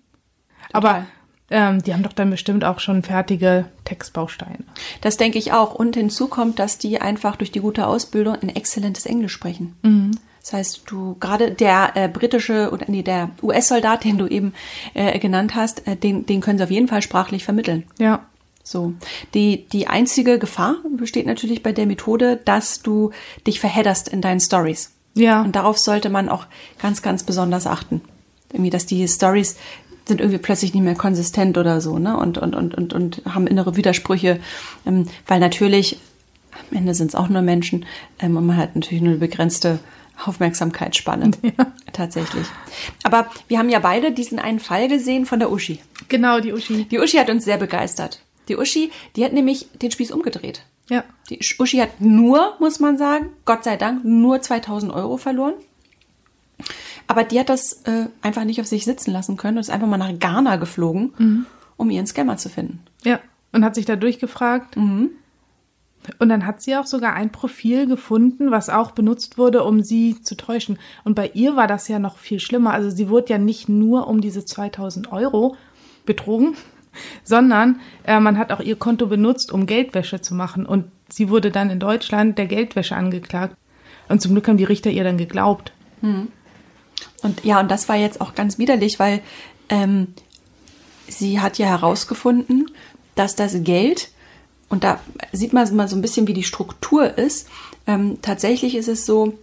Aber 0.73 1.05
ähm, 1.53 1.83
die 1.83 1.93
haben 1.93 2.03
doch 2.03 2.12
dann 2.12 2.31
bestimmt 2.31 2.65
auch 2.65 2.81
schon 2.81 3.03
fertige 3.03 3.67
Textbausteine. 3.85 4.59
Das 5.03 5.17
denke 5.17 5.38
ich 5.38 5.53
auch. 5.53 5.75
Und 5.75 5.95
hinzu 5.95 6.27
kommt, 6.27 6.59
dass 6.59 6.79
die 6.79 7.01
einfach 7.01 7.37
durch 7.37 7.53
die 7.53 7.61
gute 7.61 7.87
Ausbildung 7.87 8.37
ein 8.43 8.49
exzellentes 8.49 9.07
Englisch 9.07 9.33
sprechen. 9.33 9.77
Das 10.43 10.53
heißt, 10.55 10.83
du 10.87 11.17
gerade 11.21 11.53
der 11.53 11.93
äh, 11.95 12.09
britische 12.09 12.71
oder 12.73 12.87
nee, 12.88 13.03
der 13.03 13.31
US-Soldat, 13.43 14.03
den 14.03 14.19
du 14.19 14.27
eben 14.27 14.55
äh, 14.95 15.19
genannt 15.21 15.55
hast, 15.55 15.87
äh, 15.87 15.95
den, 15.95 16.27
den 16.27 16.41
können 16.41 16.59
sie 16.59 16.65
auf 16.65 16.71
jeden 16.71 16.88
Fall 16.88 17.03
sprachlich 17.03 17.45
vermitteln. 17.45 17.85
Ja, 17.99 18.27
So. 18.65 18.95
Die, 19.35 19.67
die 19.73 19.87
einzige 19.87 20.38
Gefahr 20.41 20.77
besteht 20.97 21.27
natürlich 21.27 21.62
bei 21.62 21.73
der 21.73 21.87
Methode, 21.87 22.41
dass 22.45 22.83
du 22.83 23.11
dich 23.47 23.61
verhedderst 23.61 24.09
in 24.09 24.21
deinen 24.21 24.41
Stories. 24.41 24.91
ja, 25.15 25.43
Und 25.43 25.55
darauf 25.55 25.79
sollte 25.79 26.09
man 26.11 26.29
auch 26.29 26.47
ganz, 26.81 27.03
ganz 27.03 27.23
besonders 27.23 27.67
achten. 27.69 28.01
Irgendwie, 28.53 28.71
dass 28.71 28.87
die 28.87 29.07
Stories 29.07 29.57
sind 30.07 30.21
irgendwie 30.21 30.38
plötzlich 30.38 30.75
nicht 30.75 30.83
mehr 30.83 30.95
konsistent 30.95 31.59
oder 31.59 31.81
so, 31.81 31.99
ne? 31.99 32.17
Und, 32.17 32.38
und, 32.38 32.55
und, 32.55 32.75
und, 32.75 32.93
und 32.93 33.23
haben 33.29 33.47
innere 33.47 33.77
Widersprüche. 33.77 34.41
Ähm, 34.87 35.07
weil 35.27 35.41
natürlich, 35.41 35.99
am 36.71 36.77
Ende 36.79 36.95
sind 36.95 37.09
es 37.09 37.15
auch 37.15 37.29
nur 37.29 37.43
Menschen 37.43 37.87
ähm, 38.19 38.37
und 38.37 38.47
man 38.47 38.57
hat 38.57 38.75
natürlich 38.75 39.03
nur 39.03 39.12
eine 39.12 39.21
begrenzte 39.21 39.79
Aufmerksamkeitsspanne. 40.25 41.31
Tatsächlich. 41.93 42.47
Aber 43.03 43.31
wir 43.49 43.59
haben 43.59 43.69
ja 43.69 43.79
beide 43.79 44.12
diesen 44.12 44.38
einen 44.38 44.61
Fall 44.61 44.88
gesehen 44.88 45.27
von 45.27 45.38
der 45.38 45.51
Uschi. 45.51 45.81
genau, 46.09 46.41
die 46.41 46.53
Uschi. 46.53 46.85
Die 46.85 46.99
Uschi 46.99 47.19
hat 47.19 47.31
uns 47.31 47.45
sehr 47.45 47.59
begeistert. 47.59 48.21
Die 48.49 48.57
Uschi, 48.57 48.91
die 49.17 49.25
hat 49.25 49.33
nämlich 49.33 49.69
den 49.81 49.91
Spieß 49.91 50.11
umgedreht. 50.11 50.62
Ja, 50.91 51.05
Die 51.31 51.41
Uschi 51.59 51.79
hat 51.79 52.01
nur, 52.01 52.57
muss 52.59 52.81
man 52.81 52.99
sagen, 52.99 53.31
Gott 53.45 53.65
sei 53.65 53.77
Dank, 53.77 54.05
nur 54.05 54.43
2000 54.43 54.93
Euro 54.93 55.17
verloren. 55.17 55.55
Aber 57.07 57.25
die 57.25 57.38
hat 57.38 57.49
das 57.49 57.83
äh, 57.85 58.07
einfach 58.23 58.45
nicht 58.45 58.61
auf 58.61 58.67
sich 58.67 58.85
sitzen 58.85 59.12
lassen 59.12 59.37
können 59.37 59.57
und 59.57 59.62
ist 59.62 59.71
einfach 59.71 59.88
mal 59.88 59.99
nach 59.99 60.19
Ghana 60.19 60.57
geflogen, 60.57 61.47
um 61.77 61.91
ihren 61.91 62.07
Scammer 62.07 62.37
zu 62.37 62.49
finden. 62.49 62.81
ja. 63.05 63.21
Und 63.55 63.67
hat 63.67 63.75
sich 63.75 63.85
da 63.85 63.97
durchgefragt. 63.97 64.77
Und 66.19 66.29
dann 66.31 66.47
hat 66.47 66.62
sie 66.62 66.75
auch 66.75 66.87
sogar 66.87 67.12
ein 67.12 67.31
Profil 67.31 67.87
gefunden, 67.87 68.51
was 68.51 68.71
auch 68.71 68.93
benutzt 68.93 69.37
wurde, 69.38 69.62
um 69.62 69.83
sie 69.83 70.21
zu 70.23 70.37
täuschen. 70.37 70.79
Und 71.05 71.15
bei 71.15 71.31
ihr 71.35 71.55
war 71.55 71.67
das 71.67 71.87
ja 71.87 71.99
noch 71.99 72.17
viel 72.17 72.41
schlimmer. 72.41 72.73
Also 72.73 72.91
sie 72.91 73.09
wurde 73.11 73.29
ja 73.35 73.38
nicht 73.38 73.69
nur 73.69 74.09
um 74.09 74.21
diese 74.21 74.45
2000 74.45 75.12
Euro 75.12 75.55
betrogen, 76.07 76.57
sondern 77.25 77.81
äh, 78.05 78.19
man 78.21 78.38
hat 78.38 78.53
auch 78.53 78.61
ihr 78.61 78.77
Konto 78.77 79.07
benutzt, 79.07 79.53
um 79.53 79.67
Geldwäsche 79.67 80.21
zu 80.21 80.35
machen. 80.35 80.65
Und 80.67 80.87
sie 81.11 81.29
wurde 81.29 81.51
dann 81.51 81.69
in 81.71 81.79
Deutschland 81.79 82.38
der 82.38 82.47
Geldwäsche 82.47 82.97
angeklagt. 82.97 83.57
Und 84.09 84.21
zum 84.23 84.33
Glück 84.33 84.49
haben 84.49 84.57
die 84.57 84.65
Richter 84.65 84.91
ihr 84.91 85.05
dann 85.05 85.19
geglaubt. 85.19 85.73
Und 87.22 87.44
ja, 87.44 87.61
und 87.61 87.70
das 87.70 87.88
war 87.88 87.96
jetzt 87.96 88.20
auch 88.20 88.35
ganz 88.35 88.58
widerlich, 88.58 88.98
weil 88.98 89.22
ähm, 89.68 90.08
sie 91.08 91.40
hat 91.40 91.58
ja 91.58 91.66
herausgefunden, 91.66 92.70
dass 93.14 93.37
das 93.37 93.62
Geld, 93.62 94.11
und 94.68 94.85
da 94.85 95.00
sieht 95.32 95.52
man 95.52 95.74
mal 95.76 95.88
so 95.88 95.96
ein 95.96 96.02
bisschen, 96.02 96.26
wie 96.26 96.35
die 96.35 96.42
Struktur 96.42 97.18
ist, 97.18 97.48
ähm, 97.87 98.18
tatsächlich 98.22 98.74
ist 98.74 98.88
es 98.88 99.06
so, 99.06 99.35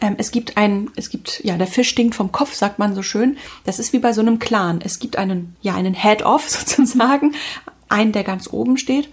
ähm, 0.00 0.14
es 0.18 0.30
gibt 0.30 0.56
ein, 0.56 0.90
es 0.96 1.10
gibt, 1.10 1.42
ja, 1.44 1.56
der 1.56 1.66
Fisch 1.66 1.88
stinkt 1.88 2.14
vom 2.14 2.32
Kopf, 2.32 2.54
sagt 2.54 2.78
man 2.78 2.94
so 2.94 3.02
schön. 3.02 3.36
Das 3.64 3.78
ist 3.78 3.92
wie 3.92 3.98
bei 3.98 4.12
so 4.12 4.20
einem 4.20 4.38
Clan. 4.38 4.80
Es 4.82 4.98
gibt 4.98 5.16
einen, 5.16 5.56
ja, 5.60 5.74
einen 5.74 5.94
Head-Off 5.94 6.48
sozusagen, 6.50 7.34
einen, 7.88 8.12
der 8.12 8.24
ganz 8.24 8.52
oben 8.52 8.76
steht 8.76 9.08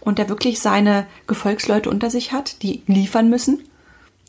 und 0.00 0.18
der 0.18 0.28
wirklich 0.28 0.60
seine 0.60 1.06
Gefolgsleute 1.26 1.90
unter 1.90 2.10
sich 2.10 2.32
hat, 2.32 2.62
die 2.62 2.82
liefern 2.86 3.28
müssen. 3.30 3.64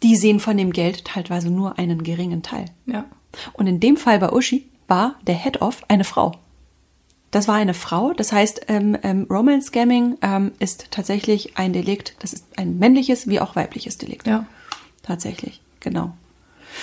Die 0.03 0.15
sehen 0.15 0.39
von 0.39 0.57
dem 0.57 0.71
Geld 0.71 1.05
teilweise 1.05 1.49
nur 1.49 1.77
einen 1.77 2.03
geringen 2.03 2.41
Teil. 2.41 2.65
Ja. 2.85 3.05
Und 3.53 3.67
in 3.67 3.79
dem 3.79 3.97
Fall 3.97 4.19
bei 4.19 4.31
Uschi 4.31 4.69
war 4.87 5.15
der 5.27 5.35
Head-Off 5.35 5.83
eine 5.87 6.03
Frau. 6.03 6.33
Das 7.31 7.47
war 7.47 7.55
eine 7.55 7.75
Frau, 7.75 8.13
das 8.13 8.31
heißt, 8.31 8.61
ähm, 8.69 8.97
ähm, 9.03 9.27
Romance 9.29 9.67
Scamming 9.67 10.17
ähm, 10.23 10.51
ist 10.57 10.89
tatsächlich 10.89 11.57
ein 11.57 11.73
Delikt, 11.73 12.15
das 12.19 12.33
ist 12.33 12.45
ein 12.57 12.79
männliches 12.79 13.27
wie 13.27 13.39
auch 13.39 13.55
weibliches 13.55 13.99
Delikt. 13.99 14.25
Ja. 14.25 14.47
Tatsächlich, 15.03 15.61
genau. 15.79 16.13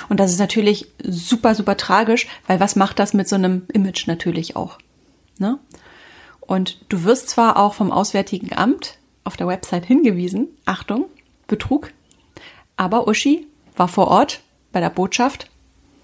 Und 0.09 0.21
das 0.21 0.33
ist 0.33 0.39
natürlich 0.39 0.87
super, 1.03 1.55
super 1.55 1.77
tragisch, 1.77 2.29
weil 2.47 2.61
was 2.61 2.77
macht 2.77 2.99
das 2.99 3.13
mit 3.13 3.29
so 3.29 3.35
einem 3.35 3.63
Image 3.73 4.07
natürlich 4.07 4.55
auch? 4.55 4.79
Ne? 5.39 5.59
Und 6.41 6.79
du 6.89 7.05
wirst 7.05 7.29
zwar 7.29 7.57
auch 7.57 7.75
vom 7.75 7.91
Auswärtigen 7.91 8.57
Amt 8.57 8.99
auf 9.25 9.37
der 9.37 9.49
Website 9.49 9.85
hingewiesen, 9.85 10.49
Achtung, 10.65 11.07
Betrug, 11.49 11.93
aber 12.77 13.09
Uschi 13.09 13.47
war 13.77 13.89
vor 13.89 14.09
Ort 14.09 14.41
bei 14.73 14.81
der 14.81 14.91
Botschaft, 14.91 15.49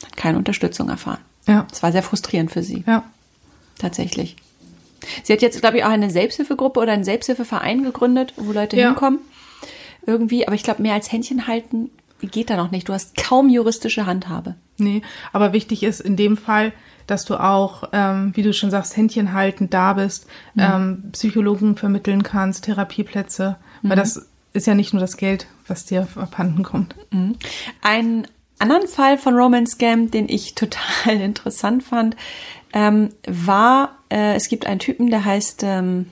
hat 0.04 0.16
keine 0.16 0.38
Unterstützung 0.38 0.88
erfahren. 0.88 1.20
Ja. 1.46 1.66
Das 1.70 1.82
war 1.82 1.92
sehr 1.92 2.02
frustrierend 2.02 2.50
für 2.50 2.62
sie, 2.62 2.84
Ja. 2.86 3.04
tatsächlich. 3.78 4.36
Sie 5.24 5.32
hat 5.32 5.42
jetzt, 5.42 5.60
glaube 5.60 5.78
ich, 5.78 5.84
auch 5.84 5.88
eine 5.90 6.10
Selbsthilfegruppe 6.10 6.78
oder 6.80 6.92
einen 6.92 7.04
Selbsthilfeverein 7.04 7.82
gegründet, 7.82 8.34
wo 8.36 8.52
Leute 8.52 8.76
Ja. 8.76 8.88
hinkommen. 8.88 9.18
irgendwie, 10.04 10.44
aber 10.48 10.56
ich 10.56 10.64
glaube, 10.64 10.82
mehr 10.82 10.94
als 10.94 11.12
Händchen 11.12 11.46
halten 11.46 11.88
geht 12.20 12.50
da 12.50 12.56
noch 12.56 12.72
nicht. 12.72 12.88
Du 12.88 12.92
hast 12.92 13.16
kaum 13.16 13.48
juristische 13.48 14.04
Handhabe. 14.04 14.56
Nee, 14.76 15.02
aber 15.32 15.52
wichtig 15.52 15.84
ist 15.84 16.00
in 16.00 16.16
dem 16.16 16.36
Fall, 16.36 16.72
dass 17.06 17.24
du 17.24 17.36
auch, 17.36 17.84
ähm, 17.92 18.32
wie 18.34 18.42
du 18.42 18.52
schon 18.52 18.72
sagst, 18.72 18.96
Händchen 18.96 19.32
halten 19.32 19.70
da 19.70 19.92
bist, 19.92 20.26
Mhm. 20.54 20.60
ähm, 20.62 21.02
Psychologen 21.12 21.76
vermitteln 21.76 22.24
kannst, 22.24 22.64
Therapieplätze, 22.64 23.58
Mhm. 23.82 23.88
weil 23.90 23.96
das 23.96 24.26
ist 24.52 24.66
ja 24.66 24.74
nicht 24.74 24.92
nur 24.92 25.00
das 25.00 25.16
Geld, 25.16 25.46
was 25.66 25.84
dir 25.84 26.08
abhanden 26.16 26.62
kommt. 26.62 26.94
Einen 27.80 28.26
anderen 28.58 28.86
Fall 28.86 29.18
von 29.18 29.34
Romance 29.34 29.72
Scam, 29.72 30.10
den 30.10 30.28
ich 30.28 30.54
total 30.54 31.20
interessant 31.20 31.82
fand, 31.82 32.16
ähm, 32.72 33.10
war, 33.26 33.98
äh, 34.10 34.34
es 34.34 34.48
gibt 34.48 34.66
einen 34.66 34.78
Typen, 34.78 35.10
der 35.10 35.24
heißt 35.24 35.62
ähm, 35.62 36.06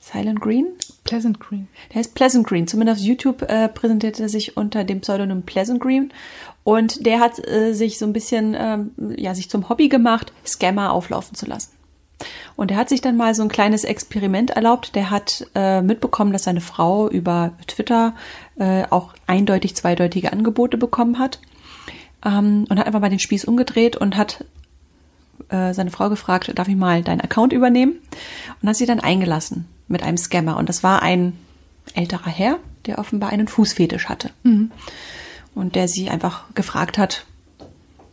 Silent 0.00 0.40
Green. 0.40 0.66
Pleasant 1.04 1.40
Green. 1.40 1.68
Der 1.90 1.96
heißt 1.96 2.14
Pleasant 2.14 2.46
Green. 2.46 2.66
Zumindest 2.66 3.00
auf 3.00 3.06
YouTube 3.06 3.42
äh, 3.42 3.68
präsentiert 3.68 4.20
er 4.20 4.28
sich 4.28 4.56
unter 4.56 4.84
dem 4.84 5.00
Pseudonym 5.00 5.42
Pleasant 5.42 5.80
Green. 5.80 6.12
Und 6.64 7.06
der 7.06 7.20
hat 7.20 7.46
äh, 7.46 7.72
sich 7.72 7.98
so 7.98 8.04
ein 8.04 8.12
bisschen, 8.12 8.54
ähm, 8.58 8.90
ja, 9.16 9.34
sich 9.34 9.48
zum 9.48 9.68
Hobby 9.68 9.88
gemacht, 9.88 10.32
Scammer 10.46 10.92
auflaufen 10.92 11.34
zu 11.34 11.46
lassen. 11.46 11.77
Und 12.56 12.70
er 12.70 12.76
hat 12.76 12.88
sich 12.88 13.00
dann 13.00 13.16
mal 13.16 13.34
so 13.34 13.42
ein 13.42 13.48
kleines 13.48 13.84
Experiment 13.84 14.50
erlaubt. 14.50 14.94
Der 14.94 15.10
hat 15.10 15.46
äh, 15.54 15.80
mitbekommen, 15.80 16.32
dass 16.32 16.44
seine 16.44 16.60
Frau 16.60 17.08
über 17.08 17.52
Twitter 17.66 18.14
äh, 18.58 18.84
auch 18.90 19.14
eindeutig 19.26 19.76
zweideutige 19.76 20.32
Angebote 20.32 20.76
bekommen 20.76 21.18
hat. 21.18 21.38
Ähm, 22.24 22.66
und 22.68 22.78
hat 22.78 22.86
einfach 22.86 23.00
mal 23.00 23.10
den 23.10 23.20
Spieß 23.20 23.44
umgedreht 23.44 23.96
und 23.96 24.16
hat 24.16 24.44
äh, 25.50 25.72
seine 25.72 25.90
Frau 25.90 26.08
gefragt, 26.08 26.50
darf 26.54 26.68
ich 26.68 26.76
mal 26.76 27.02
deinen 27.02 27.20
Account 27.20 27.52
übernehmen? 27.52 28.00
Und 28.60 28.68
hat 28.68 28.76
sie 28.76 28.86
dann 28.86 29.00
eingelassen 29.00 29.66
mit 29.86 30.02
einem 30.02 30.16
Scammer. 30.16 30.56
Und 30.56 30.68
das 30.68 30.82
war 30.82 31.02
ein 31.02 31.38
älterer 31.94 32.30
Herr, 32.30 32.58
der 32.86 32.98
offenbar 32.98 33.30
einen 33.30 33.48
Fußfetisch 33.48 34.08
hatte. 34.08 34.30
Und 35.54 35.76
der 35.76 35.88
sie 35.88 36.10
einfach 36.10 36.52
gefragt 36.54 36.98
hat, 36.98 37.24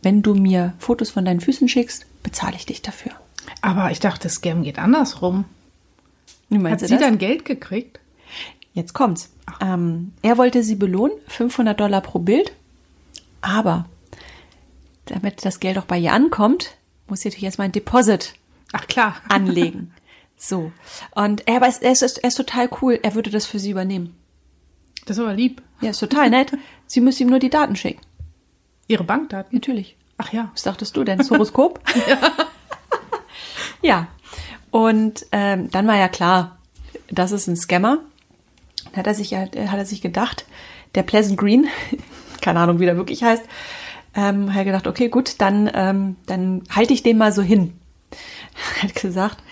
wenn 0.02 0.22
du 0.22 0.34
mir 0.34 0.74
Fotos 0.78 1.10
von 1.10 1.24
deinen 1.24 1.40
Füßen 1.40 1.68
schickst, 1.68 2.06
bezahle 2.22 2.56
ich 2.56 2.66
dich 2.66 2.82
dafür. 2.82 3.12
Aber 3.60 3.90
ich 3.90 4.00
dachte, 4.00 4.28
Scam 4.28 4.62
geht 4.62 4.78
andersrum. 4.78 5.44
Hat 6.52 6.80
sie 6.80 6.86
das? 6.86 7.00
dann 7.00 7.18
Geld 7.18 7.44
gekriegt? 7.44 8.00
Jetzt 8.72 8.92
kommt's. 8.92 9.30
Ähm, 9.60 10.12
er 10.22 10.38
wollte 10.38 10.62
sie 10.62 10.76
belohnen, 10.76 11.16
500 11.28 11.78
Dollar 11.78 12.00
pro 12.00 12.18
Bild, 12.18 12.52
aber 13.40 13.86
damit 15.06 15.44
das 15.44 15.60
Geld 15.60 15.78
auch 15.78 15.84
bei 15.84 15.98
ihr 15.98 16.12
ankommt, 16.12 16.76
muss 17.08 17.20
sie 17.20 17.28
natürlich 17.28 17.44
erstmal 17.44 17.68
ein 17.68 17.72
Deposit 17.72 18.34
Ach 18.72 18.86
klar. 18.86 19.16
anlegen. 19.28 19.92
So. 20.36 20.72
Und 21.14 21.46
er, 21.48 21.56
aber 21.56 21.66
er, 21.66 21.92
ist, 21.92 22.02
er 22.02 22.28
ist 22.28 22.34
total 22.34 22.68
cool. 22.82 22.98
Er 23.02 23.14
würde 23.14 23.30
das 23.30 23.46
für 23.46 23.58
sie 23.58 23.70
übernehmen. 23.70 24.14
Das 25.06 25.16
ist 25.16 25.22
aber 25.22 25.34
lieb. 25.34 25.62
Ja, 25.80 25.90
ist 25.90 26.00
total 26.00 26.30
nett. 26.30 26.52
Sie 26.86 27.00
müsste 27.00 27.22
ihm 27.22 27.30
nur 27.30 27.38
die 27.38 27.50
Daten 27.50 27.76
schicken. 27.76 28.00
Ihre 28.88 29.04
Bankdaten? 29.04 29.56
Natürlich. 29.56 29.96
Ach 30.18 30.32
ja. 30.32 30.50
Was 30.52 30.62
dachtest 30.62 30.96
du 30.96 31.04
denn? 31.04 31.18
Das 31.18 31.30
Horoskop? 31.30 31.80
ja. 32.08 32.18
Und 34.70 35.26
ähm, 35.32 35.70
dann 35.70 35.86
war 35.86 35.96
ja 35.96 36.08
klar, 36.08 36.58
das 37.08 37.32
ist 37.32 37.46
ein 37.46 37.56
Scammer. 37.56 37.98
Dann 38.84 38.96
hat 38.96 39.06
er 39.06 39.14
sich 39.14 39.30
ja, 39.30 39.40
hat 39.40 39.78
er 39.78 39.86
sich 39.86 40.02
gedacht, 40.02 40.46
der 40.94 41.02
Pleasant 41.02 41.38
Green, 41.38 41.66
keine 42.40 42.60
Ahnung, 42.60 42.80
wie 42.80 42.86
der 42.86 42.96
wirklich 42.96 43.22
heißt, 43.22 43.44
ähm, 44.14 44.50
hat 44.50 44.58
er 44.58 44.64
gedacht, 44.64 44.86
okay, 44.86 45.08
gut, 45.08 45.36
dann, 45.38 45.70
ähm, 45.74 46.16
dann 46.26 46.62
halte 46.70 46.92
ich 46.94 47.02
den 47.02 47.18
mal 47.18 47.32
so 47.32 47.42
hin. 47.42 47.74
Hat 48.82 48.94
gesagt, 48.94 49.42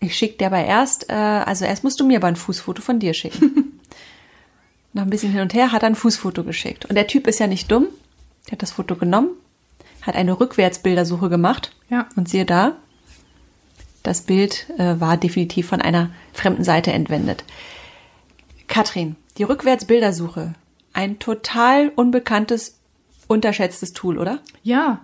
ich 0.00 0.16
schicke 0.16 0.38
dir 0.38 0.46
aber 0.46 0.62
erst, 0.62 1.08
äh, 1.08 1.14
also 1.14 1.64
erst 1.64 1.84
musst 1.84 1.98
du 1.98 2.06
mir 2.06 2.18
aber 2.18 2.28
ein 2.28 2.36
Fußfoto 2.36 2.82
von 2.82 2.98
dir 2.98 3.14
schicken. 3.14 3.80
Nach 4.92 5.04
ein 5.04 5.10
bisschen 5.10 5.32
hin 5.32 5.40
und 5.40 5.54
her 5.54 5.72
hat 5.72 5.82
er 5.82 5.86
ein 5.86 5.94
Fußfoto 5.94 6.42
geschickt. 6.42 6.84
Und 6.86 6.96
der 6.96 7.06
Typ 7.06 7.26
ist 7.26 7.38
ja 7.38 7.46
nicht 7.46 7.70
dumm. 7.70 7.86
Der 8.46 8.52
hat 8.52 8.62
das 8.62 8.72
Foto 8.72 8.96
genommen, 8.96 9.28
hat 10.02 10.16
eine 10.16 10.40
Rückwärtsbildersuche 10.40 11.28
gemacht. 11.28 11.72
Ja. 11.90 12.08
Und 12.16 12.28
siehe 12.28 12.44
da, 12.44 12.76
das 14.02 14.22
Bild 14.22 14.68
äh, 14.78 15.00
war 15.00 15.16
definitiv 15.16 15.68
von 15.68 15.80
einer 15.80 16.10
fremden 16.32 16.64
Seite 16.64 16.92
entwendet. 16.92 17.44
Katrin, 18.68 19.16
die 19.38 19.42
Rückwärtsbildersuche, 19.42 20.54
ein 20.92 21.18
total 21.18 21.90
unbekanntes, 21.94 22.78
unterschätztes 23.26 23.92
Tool, 23.92 24.18
oder? 24.18 24.40
Ja. 24.62 25.00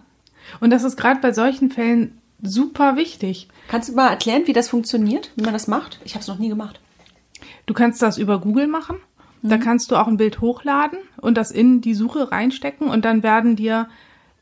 Und 0.61 0.71
das 0.71 0.85
ist 0.85 0.97
gerade 0.97 1.21
bei 1.21 1.33
solchen 1.33 1.71
Fällen 1.71 2.21
super 2.43 2.97
wichtig. 2.97 3.49
Kannst 3.69 3.89
du 3.89 3.95
mal 3.95 4.11
erklären, 4.11 4.43
wie 4.47 4.53
das 4.53 4.69
funktioniert, 4.69 5.33
wie 5.37 5.43
man 5.43 5.53
das 5.53 5.67
macht? 5.67 6.01
Ich 6.05 6.15
habe 6.15 6.23
es 6.23 6.29
noch 6.29 6.39
nie 6.39 6.49
gemacht. 6.49 6.81
Du 7.67 7.75
kannst 7.75 8.01
das 8.03 8.19
über 8.19 8.41
Google 8.41 8.67
machen. 8.67 8.97
Da 9.43 9.59
kannst 9.59 9.91
du 9.91 9.97
auch 9.97 10.09
ein 10.09 10.17
Bild 10.17 10.41
hochladen 10.41 10.99
und 11.19 11.37
das 11.37 11.51
in 11.51 11.81
die 11.81 11.95
Suche 11.95 12.33
reinstecken 12.33 12.89
und 12.89 13.05
dann 13.05 13.23
werden 13.23 13.55
dir 13.55 13.89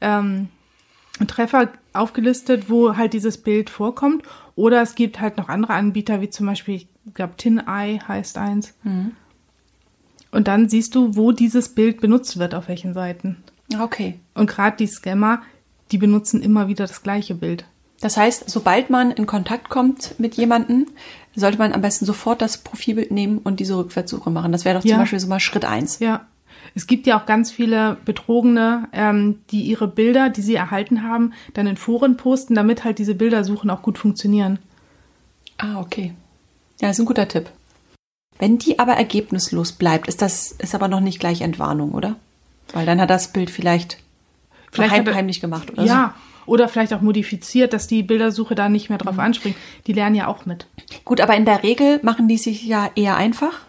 ähm, 0.01 0.49
Treffer 1.27 1.73
aufgelistet, 1.93 2.71
wo 2.71 2.97
halt 2.97 3.13
dieses 3.13 3.39
Bild 3.39 3.71
vorkommt. 3.71 4.23
Oder 4.57 4.83
es 4.83 4.95
gibt 4.95 5.21
halt 5.21 5.37
noch 5.37 5.49
andere 5.49 5.75
Anbieter, 5.75 6.21
wie 6.21 6.31
zum 6.31 6.47
Beispiel, 6.47 6.77
ich 6.77 6.89
glaube, 7.15 7.35
TinEye 7.37 8.01
heißt 8.07 8.39
eins. 8.39 8.75
Und 10.31 10.49
dann 10.49 10.69
siehst 10.69 10.95
du, 10.95 11.17
wo 11.17 11.33
dieses 11.33 11.69
Bild 11.71 12.01
benutzt 12.01 12.39
wird, 12.39 12.55
auf 12.55 12.69
welchen 12.69 12.95
Seiten. 12.95 13.43
Okay. 13.81 14.19
Und 14.35 14.49
gerade 14.49 14.77
die 14.77 14.87
Scammer, 14.87 15.43
die 15.91 15.99
benutzen 15.99 16.41
immer 16.43 16.69
wieder 16.69 16.87
das 16.87 17.03
gleiche 17.03 17.35
Bild. 17.35 17.65
Das 18.01 18.17
heißt, 18.17 18.51
sobald 18.51 18.91
man 18.91 19.11
in 19.13 19.27
Kontakt 19.27 19.71
kommt 19.71 20.19
mit 20.19 20.35
jemandem, 20.35 20.87
sollte 21.35 21.59
man 21.59 21.73
am 21.73 21.81
besten 21.81 22.05
sofort 22.05 22.43
das 22.43 22.59
Profilbild 22.59 23.11
nehmen 23.11 23.39
und 23.39 23.61
diese 23.61 23.77
Rückwärtssuche 23.77 24.31
machen. 24.31 24.53
Das 24.53 24.65
wäre 24.65 24.77
doch 24.77 24.83
zum 24.83 24.91
Ja. 24.91 24.99
Beispiel 24.99 25.21
so 25.21 25.27
mal 25.27 25.41
Schritt 25.41 25.65
eins. 25.65 25.99
Ja. 25.99 26.27
Es 26.75 26.87
gibt 26.87 27.07
ja 27.07 27.19
auch 27.21 27.27
ganz 27.27 27.51
viele 27.53 27.97
Betrogene, 28.05 28.89
ähm, 28.93 29.41
die 29.51 29.63
ihre 29.63 29.87
Bilder, 29.87 30.29
die 30.31 30.43
sie 30.43 30.55
erhalten 30.57 31.03
haben, 31.03 31.33
dann 31.55 31.67
in 31.67 31.77
Foren 31.77 32.17
posten, 32.17 32.55
damit 32.55 32.83
halt 32.85 32.99
diese 32.99 33.15
Bildersuchen 33.15 33.71
auch 33.71 33.83
gut 33.83 33.97
funktionieren. 33.99 34.59
Ah, 35.59 35.81
okay. 35.81 36.15
Ja, 36.81 36.91
ist 36.91 36.99
ein 36.99 37.07
guter 37.07 37.29
Tipp. 37.29 37.51
Wenn 38.39 38.59
die 38.59 38.81
aber 38.81 38.95
ergebnislos 38.95 39.73
bleibt, 39.73 40.09
ist 40.09 40.21
das 40.21 40.51
ist 40.53 40.75
aber 40.75 40.89
noch 40.89 41.01
nicht 41.01 41.21
gleich 41.21 41.41
Entwarnung, 41.43 41.93
oder? 41.93 42.17
Weil 42.73 42.87
dann 42.87 43.01
hat 43.01 43.11
das 43.11 43.33
Bild 43.33 43.51
vielleicht, 43.51 43.99
Vielleicht 44.73 44.93
heim, 44.93 45.07
er- 45.07 45.15
heimlich 45.15 45.41
gemacht 45.41 45.71
oder 45.71 45.85
ja. 45.85 46.15
Oder 46.47 46.69
vielleicht 46.69 46.93
auch 46.93 47.01
modifiziert, 47.01 47.73
dass 47.73 47.87
die 47.87 48.03
Bildersuche 48.03 48.55
da 48.55 48.69
nicht 48.69 48.91
mehr 48.91 48.99
drauf 48.99 49.19
anspringt. 49.19 49.57
Die 49.87 49.95
lernen 49.95 50.15
ja 50.17 50.27
auch 50.27 50.45
mit. 50.45 50.67
so. 50.91 50.97
Gut, 51.07 51.21
aber 51.23 51.35
in 51.37 51.47
der 51.47 51.63
Regel 51.63 52.01
machen 52.03 52.29
die 52.29 52.37
sich 52.37 52.65
ja 52.67 52.91
eher 52.97 53.17
einfach 53.17 53.61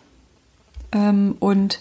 ähm, 0.91 1.37
und 1.39 1.79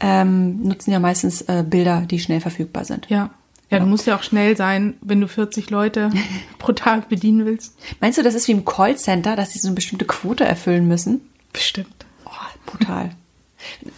ähm, 0.00 0.62
nutzen 0.62 0.90
ja 0.90 0.98
meistens 0.98 1.42
äh, 1.42 1.64
Bilder, 1.66 2.02
die 2.02 2.18
schnell 2.18 2.40
verfügbar 2.40 2.84
sind. 2.84 3.08
Ja. 3.08 3.30
Ja, 3.70 3.80
du 3.80 3.86
musst 3.86 4.06
ja 4.06 4.16
auch 4.16 4.22
schnell 4.22 4.56
sein, 4.56 4.94
wenn 5.00 5.20
du 5.20 5.26
40 5.26 5.70
Leute 5.70 6.10
pro 6.58 6.72
Tag 6.72 7.08
bedienen 7.08 7.44
willst. 7.44 7.76
Meinst 8.00 8.18
du, 8.18 8.22
das 8.22 8.34
ist 8.34 8.46
wie 8.46 8.52
im 8.52 8.64
Callcenter, 8.64 9.34
dass 9.34 9.52
sie 9.52 9.58
so 9.58 9.68
eine 9.68 9.74
bestimmte 9.74 10.04
Quote 10.04 10.44
erfüllen 10.44 10.86
müssen? 10.86 11.22
Bestimmt. 11.52 12.06
Oh, 12.24 12.30
brutal. 12.66 13.10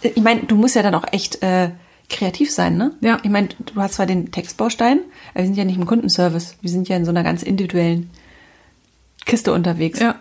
Ich 0.01 0.23
meine, 0.23 0.43
du 0.43 0.55
musst 0.55 0.75
ja 0.75 0.81
dann 0.81 0.95
auch 0.95 1.05
echt 1.11 1.43
äh, 1.43 1.71
kreativ 2.09 2.51
sein, 2.51 2.77
ne? 2.77 2.93
Ja. 3.01 3.19
Ich 3.23 3.29
meine, 3.29 3.49
du 3.49 3.81
hast 3.81 3.95
zwar 3.95 4.05
den 4.05 4.31
Textbaustein, 4.31 5.01
aber 5.33 5.41
wir 5.41 5.45
sind 5.45 5.57
ja 5.57 5.65
nicht 5.65 5.77
im 5.77 5.85
Kundenservice. 5.85 6.55
Wir 6.61 6.69
sind 6.69 6.87
ja 6.89 6.95
in 6.95 7.05
so 7.05 7.11
einer 7.11 7.23
ganz 7.23 7.43
individuellen 7.43 8.09
Kiste 9.25 9.53
unterwegs. 9.53 9.99
Ja. 9.99 10.15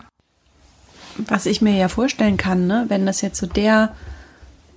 Was 1.16 1.46
ich 1.46 1.62
mir 1.62 1.74
ja 1.76 1.88
vorstellen 1.88 2.36
kann, 2.36 2.66
ne, 2.66 2.86
wenn 2.88 3.06
das 3.06 3.20
jetzt 3.22 3.38
so 3.38 3.46
der, 3.46 3.94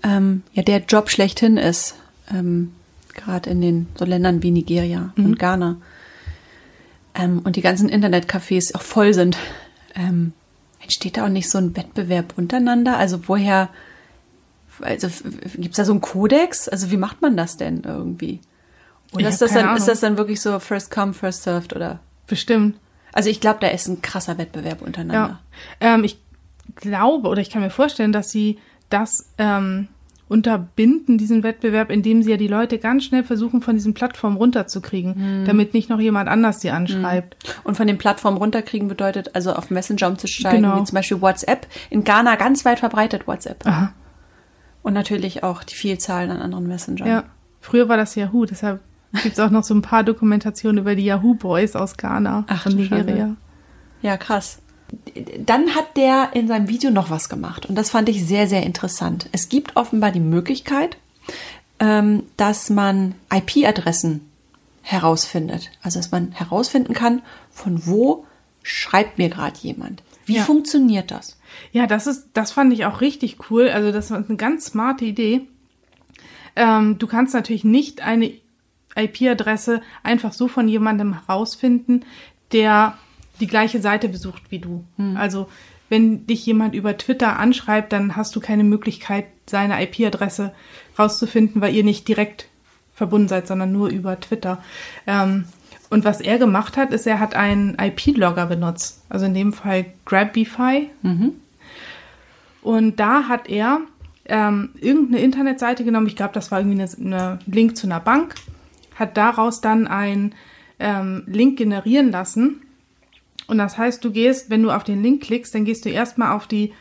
ähm, 0.03 0.43
ja, 0.53 0.63
der 0.63 0.79
Job 0.79 1.09
schlechthin 1.09 1.57
ist, 1.57 1.95
ähm, 2.31 2.73
gerade 3.13 3.49
in 3.49 3.62
den 3.62 3.88
so 3.95 4.05
Ländern 4.05 4.43
wie 4.43 4.51
Nigeria 4.51 5.13
und 5.17 5.38
Ghana, 5.39 5.77
ähm, 7.15 7.39
und 7.39 7.55
die 7.55 7.62
ganzen 7.62 7.89
Internetcafés 7.89 8.75
auch 8.75 8.81
voll 8.81 9.13
sind, 9.13 9.38
ähm, 9.95 10.33
entsteht 10.81 11.17
da 11.17 11.25
auch 11.25 11.29
nicht 11.29 11.49
so 11.49 11.57
ein 11.57 11.75
Wettbewerb 11.75 12.33
untereinander? 12.38 12.97
Also 12.97 13.27
woher, 13.27 13.69
also 14.81 15.07
gibt 15.55 15.71
es 15.71 15.77
da 15.77 15.85
so 15.85 15.91
einen 15.91 16.01
Kodex? 16.01 16.69
Also 16.69 16.91
wie 16.91 16.97
macht 16.97 17.21
man 17.21 17.35
das 17.35 17.57
denn 17.57 17.83
irgendwie? 17.83 18.39
Oder 19.12 19.29
ist 19.29 19.41
das, 19.41 19.53
dann, 19.53 19.75
ist 19.75 19.88
das 19.88 19.99
dann 20.01 20.17
wirklich 20.17 20.39
so 20.39 20.59
first 20.59 20.91
come, 20.91 21.13
first 21.13 21.43
served 21.43 21.75
oder? 21.75 21.99
Bestimmt. 22.27 22.77
Also 23.12 23.29
ich 23.29 23.41
glaube, 23.41 23.59
da 23.59 23.67
ist 23.67 23.88
ein 23.88 24.01
krasser 24.01 24.38
Wettbewerb 24.38 24.81
untereinander. 24.81 25.39
Ja. 25.81 25.95
Ähm, 25.95 26.03
ich 26.03 26.19
glaube 26.75 27.27
oder 27.27 27.41
ich 27.41 27.49
kann 27.49 27.62
mir 27.62 27.71
vorstellen, 27.71 28.12
dass 28.12 28.29
sie 28.29 28.59
das 28.89 29.32
ähm, 29.38 29.88
unterbinden, 30.28 31.17
diesen 31.17 31.41
Wettbewerb, 31.41 31.89
indem 31.89 32.21
sie 32.21 32.30
ja 32.32 32.38
die 32.38 32.47
Leute 32.47 32.78
ganz 32.78 33.04
schnell 33.04 33.23
versuchen, 33.23 33.62
von 33.62 33.75
diesen 33.75 33.95
Plattformen 33.95 34.38
runterzukriegen, 34.38 35.15
Hm. 35.15 35.45
damit 35.45 35.73
nicht 35.73 35.89
noch 35.89 35.99
jemand 35.99 36.30
anders 36.30 36.62
sie 36.62 36.69
anschreibt. 36.69 37.36
Und 37.63 37.75
von 37.75 37.88
den 37.88 37.97
Plattformen 37.97 38.38
runterkriegen 38.38 38.88
bedeutet 38.88 39.36
also 39.36 39.54
auf 39.54 39.71
Messenger 39.71 40.08
umzusteigen, 40.08 40.62
Genau. 40.63 40.80
wie 40.80 40.84
zum 40.86 40.95
Beispiel 40.95 41.19
WhatsApp. 41.21 41.65
In 41.89 42.04
Ghana 42.04 42.36
ganz 42.36 42.63
weit 42.63 42.80
verbreitet 42.80 43.28
WhatsApp. 43.28 43.65
Aha. 43.65 43.91
Und 44.84 44.93
natürlich 44.93 45.43
auch 45.43 45.63
die 45.63 45.75
Vielzahlen 45.75 46.30
an 46.32 46.41
anderen 46.41 46.67
Messengern. 46.67 47.08
Ja. 47.08 47.23
Früher 47.60 47.89
war 47.89 47.97
das 47.97 48.13
Yahoo, 48.15 48.45
deshalb 48.45 48.82
gibt's 49.23 49.39
auch 49.39 49.49
noch 49.49 49.63
so 49.63 49.73
ein 49.73 49.82
paar 49.82 50.04
Dokumentationen 50.04 50.78
über 50.78 50.95
die 50.95 51.04
Yahoo 51.06 51.34
Boys 51.34 51.75
aus 51.75 51.97
Ghana 51.97 52.45
Ach, 52.47 52.62
von 52.63 52.73
du 52.73 52.78
Nigeria. 52.78 53.06
Schande. 53.06 53.36
Ja, 54.04 54.15
krass. 54.17 54.60
Dann 55.45 55.75
hat 55.75 55.97
der 55.97 56.32
in 56.34 56.47
seinem 56.47 56.67
Video 56.67 56.91
noch 56.91 57.10
was 57.10 57.30
gemacht 57.30 57.65
und 57.65 57.75
das 57.75 57.89
fand 57.89 58.10
ich 58.10 58.25
sehr, 58.25 58.47
sehr 58.47 58.63
interessant. 58.63 59.30
Es 59.32 59.49
gibt 59.49 59.75
offenbar 59.75 60.12
die 60.12 60.19
Möglichkeit, 60.19 60.97
ähm, 61.80 62.23
dass 62.38 62.69
man 62.69 63.15
IP-Adressen 63.34 64.30
herausfindet. 64.82 65.69
Also 65.82 65.99
dass 65.99 66.12
man 66.12 66.32
herausfinden 66.32 66.93
kann, 66.93 67.21
von 67.52 67.86
wo 67.86 68.25
schreibt 68.63 69.17
mir 69.17 69.30
gerade 69.30 69.58
jemand. 69.60 70.04
Wie 70.25 70.38
Ja. 70.38 70.43
funktioniert 70.43 71.12
das? 71.12 71.38
Ja, 71.71 71.88
das 71.88 72.08
ist, 72.08 72.30
das 72.34 72.52
fand 72.52 72.73
ich 72.73 72.86
auch 72.86 73.02
richtig 73.02 73.38
cool. 73.49 73.69
Also 73.69 73.91
das 73.91 74.12
war 74.12 74.17
eine 74.17 74.38
ganz 74.38 74.65
smarte 74.65 75.06
Idee. 75.06 75.41
Ähm, 76.56 76.97
du 76.97 77.08
kannst 77.08 77.34
natürlich 77.34 77.63
nicht 77.63 78.02
eine 78.02 78.34
IP-Adresse 78.95 79.82
einfach 80.04 80.34
so 80.34 80.47
von 80.47 80.67
jemandem 80.67 81.13
herausfinden, 81.25 82.06
der 82.52 82.97
die 83.39 83.47
gleiche 83.47 83.82
Seite 83.82 84.10
besucht 84.10 84.43
wie 84.49 84.60
du. 84.60 84.84
Also 85.15 85.47
wenn 85.89 86.28
dich 86.28 86.45
jemand 86.45 86.75
über 86.75 86.97
Twitter 86.97 87.39
anschreibt, 87.39 87.91
dann 87.91 88.15
hast 88.15 88.36
du 88.36 88.39
keine 88.39 88.63
Möglichkeit, 88.63 89.25
seine 89.47 89.82
IP-Adresse 89.84 90.54
rauszufinden, 90.97 91.62
weil 91.62 91.73
ihr 91.73 91.84
nicht 91.84 92.08
direkt 92.08 92.47
verbunden 92.93 93.28
seid, 93.28 93.47
sondern 93.47 93.71
nur 93.71 93.89
über 93.89 94.19
Twitter. 94.19 94.62
Ähm, 95.08 95.45
und 95.89 96.06
was 96.06 96.21
er 96.21 96.38
gemacht 96.38 96.78
hat, 96.78 96.91
ist, 96.91 97.08
er 97.08 97.19
hat 97.19 97.34
einen 97.36 97.75
IP-Logger 97.80 98.45
benutzt. 98.45 99.02
Also 99.10 99.25
in 99.25 99.34
dem 99.34 99.54
Fall 99.54 99.86
Grabify. 100.06 100.89
Und 102.62 102.99
da 102.99 103.28
hat 103.28 103.49
er 103.49 103.80
ähm, 104.25 104.69
irgendeine 104.80 105.23
Internetseite 105.23 105.84
genommen, 105.84 106.06
ich 106.06 106.15
glaube, 106.15 106.34
das 106.34 106.52
war 106.52 106.60
irgendwie 106.60 106.82
eine, 106.82 107.15
eine 107.17 107.39
Link 107.47 107.75
zu 107.75 107.88
einer 107.88 107.99
Bank, 107.99 108.36
hat 108.95 109.17
daraus 109.17 109.62
dann 109.62 109.88
einen 109.88 110.36
ähm, 110.78 111.23
Link 111.25 111.58
generieren 111.58 112.12
lassen. 112.12 112.62
Und 113.49 113.57
das 113.57 113.77
heißt, 113.77 114.03
du 114.03 114.12
gehst, 114.12 114.49
wenn 114.49 114.63
du 114.63 114.71
auf 114.71 114.83
den 114.83 115.01
Link 115.03 115.23
klickst, 115.23 115.53
dann 115.55 115.65
gehst 115.65 115.85
du 115.85 115.89
erstmal 115.89 116.35
auf 116.35 116.47
die 116.47 116.73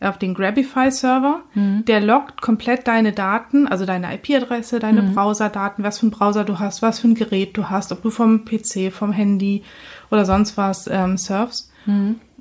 auf 0.00 0.18
den 0.18 0.34
Grabify-Server, 0.34 1.42
der 1.84 2.00
loggt 2.00 2.42
komplett 2.42 2.86
deine 2.86 3.12
Daten, 3.12 3.66
also 3.66 3.86
deine 3.86 4.14
IP-Adresse, 4.14 4.78
deine 4.78 5.02
Browserdaten, 5.14 5.84
was 5.84 6.00
für 6.00 6.08
ein 6.08 6.10
Browser 6.10 6.44
du 6.44 6.58
hast, 6.58 6.82
was 6.82 6.98
für 6.98 7.08
ein 7.08 7.14
Gerät 7.14 7.56
du 7.56 7.70
hast, 7.70 7.92
ob 7.92 8.02
du 8.02 8.10
vom 8.10 8.44
PC, 8.44 8.92
vom 8.92 9.12
Handy 9.12 9.62
oder 10.10 10.26
sonst 10.26 10.58
was 10.58 10.86
ähm, 10.86 11.16
surfst. 11.16 11.70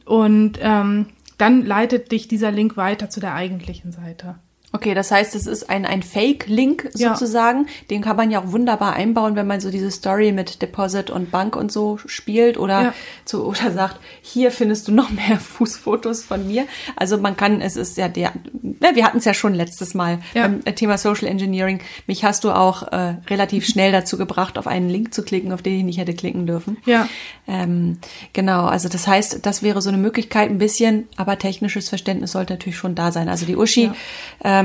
Und 0.06 0.60
ähm, 0.62 1.06
dann 1.38 1.66
leitet 1.66 2.12
dich 2.12 2.28
dieser 2.28 2.52
Link 2.52 2.76
weiter 2.78 3.10
zu 3.10 3.20
der 3.20 3.34
eigentlichen 3.36 3.92
Seite. 3.92 4.36
Okay, 4.76 4.94
das 4.94 5.10
heißt, 5.10 5.36
es 5.36 5.48
ist 5.48 5.70
ein, 5.70 5.86
ein 5.86 6.04
Fake-Link 6.04 6.90
Ja. 6.96 7.14
sozusagen. 7.16 7.68
Den 7.90 8.02
kann 8.02 8.18
man 8.18 8.30
ja 8.30 8.42
auch 8.42 8.52
wunderbar 8.52 8.94
einbauen, 8.94 9.38
wenn 9.38 9.48
man 9.48 9.62
so 9.62 9.72
diese 9.72 9.90
Story 9.90 10.34
mit 10.34 10.62
Deposit 10.62 11.10
und 11.10 11.32
Bank 11.32 11.56
und 11.56 11.72
so 11.72 11.98
spielt 12.06 12.58
oder, 12.58 12.82
Ja. 12.82 12.94
zu, 13.24 13.46
oder 13.46 13.72
sagt, 13.72 13.98
hier 14.22 14.52
findest 14.52 14.88
du 14.90 14.92
noch 14.92 15.10
mehr 15.12 15.40
Fußfotos 15.40 16.24
von 16.26 16.46
mir. 16.46 16.66
Also 16.98 17.18
man 17.18 17.38
kann, 17.38 17.62
es 17.62 17.78
ist 17.78 17.96
ja 17.98 18.10
der, 18.10 18.34
ne, 18.62 18.92
wir 18.96 19.06
hatten 19.06 19.20
es 19.20 19.26
ja 19.26 19.34
schon 19.34 19.54
letztes 19.54 19.94
Mal 19.94 20.20
Ja. 20.34 20.48
beim 20.50 20.76
Thema 20.76 20.98
Social 20.98 21.28
Engineering. 21.28 21.80
Mich 22.06 22.26
hast 22.26 22.44
du 22.44 22.52
auch 22.52 22.84
äh, 22.92 23.16
relativ 23.30 23.66
schnell 23.72 23.94
dazu 23.94 24.18
gebracht, 24.18 24.58
auf 24.58 24.68
einen 24.68 24.90
Link 24.90 25.14
zu 25.14 25.24
klicken, 25.24 25.54
auf 25.54 25.62
den 25.62 25.78
ich 25.80 25.84
nicht 25.86 26.00
hätte 26.00 26.14
klicken 26.14 26.46
dürfen. 26.48 26.76
Ja. 26.86 27.08
Ähm, 27.48 28.00
genau, 28.34 28.66
also 28.66 28.90
das 28.90 29.08
heißt, 29.08 29.46
das 29.46 29.64
wäre 29.64 29.82
so 29.82 29.90
eine 29.90 29.98
Möglichkeit, 30.00 30.50
ein 30.50 30.58
bisschen, 30.58 31.08
aber 31.16 31.38
technisches 31.40 31.88
Verständnis 31.88 32.34
sollte 32.34 32.54
natürlich 32.54 32.78
schon 32.78 32.96
da 32.96 33.12
sein. 33.14 33.30
Also 33.30 33.46
die 33.46 33.56
Uschi 33.56 33.86
Ja. 33.86 33.96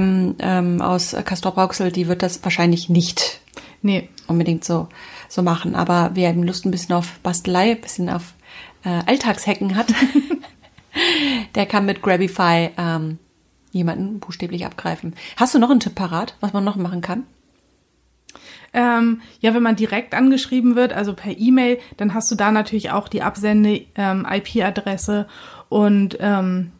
Ähm, 0.00 0.36
ähm, 0.40 0.82
aus 0.82 1.14
Castrop 1.24 1.56
Rauxel, 1.56 1.92
die 1.92 2.08
wird 2.08 2.22
das 2.22 2.42
wahrscheinlich 2.42 2.88
nicht 2.88 3.40
Nee, 3.82 4.08
unbedingt 4.26 4.64
so, 4.64 4.88
so 5.28 5.42
machen. 5.42 5.74
Aber 5.74 6.12
wer 6.14 6.30
eben 6.30 6.42
Lust 6.42 6.64
ein 6.66 6.70
bisschen 6.70 6.94
auf 6.94 7.18
Bastelei, 7.20 7.72
ein 7.72 7.80
bisschen 7.80 8.10
auf 8.10 8.34
äh, 8.84 9.02
Alltagshacken 9.06 9.76
hat, 9.76 9.92
der 11.54 11.66
kann 11.66 11.86
mit 11.86 12.02
Grabify 12.02 12.70
ähm, 12.76 13.18
jemanden 13.72 14.20
buchstäblich 14.20 14.66
abgreifen. 14.66 15.14
Hast 15.36 15.54
du 15.54 15.58
noch 15.58 15.70
einen 15.70 15.80
Tipp 15.80 15.94
parat, 15.94 16.36
was 16.40 16.52
man 16.52 16.64
noch 16.64 16.76
machen 16.76 17.00
kann? 17.00 17.24
Ähm, 18.72 19.20
ja, 19.40 19.52
wenn 19.54 19.64
man 19.64 19.74
direkt 19.74 20.14
angeschrieben 20.14 20.76
wird, 20.76 20.92
also 20.92 21.12
per 21.14 21.36
E-Mail, 21.36 21.80
dann 21.96 22.14
hast 22.14 22.30
du 22.30 22.36
da 22.36 22.52
natürlich 22.52 22.92
auch 22.92 23.08
die 23.08 23.22
Absende-IP-Adresse 23.22 25.26
und 25.68 26.16
ähm, 26.20 26.70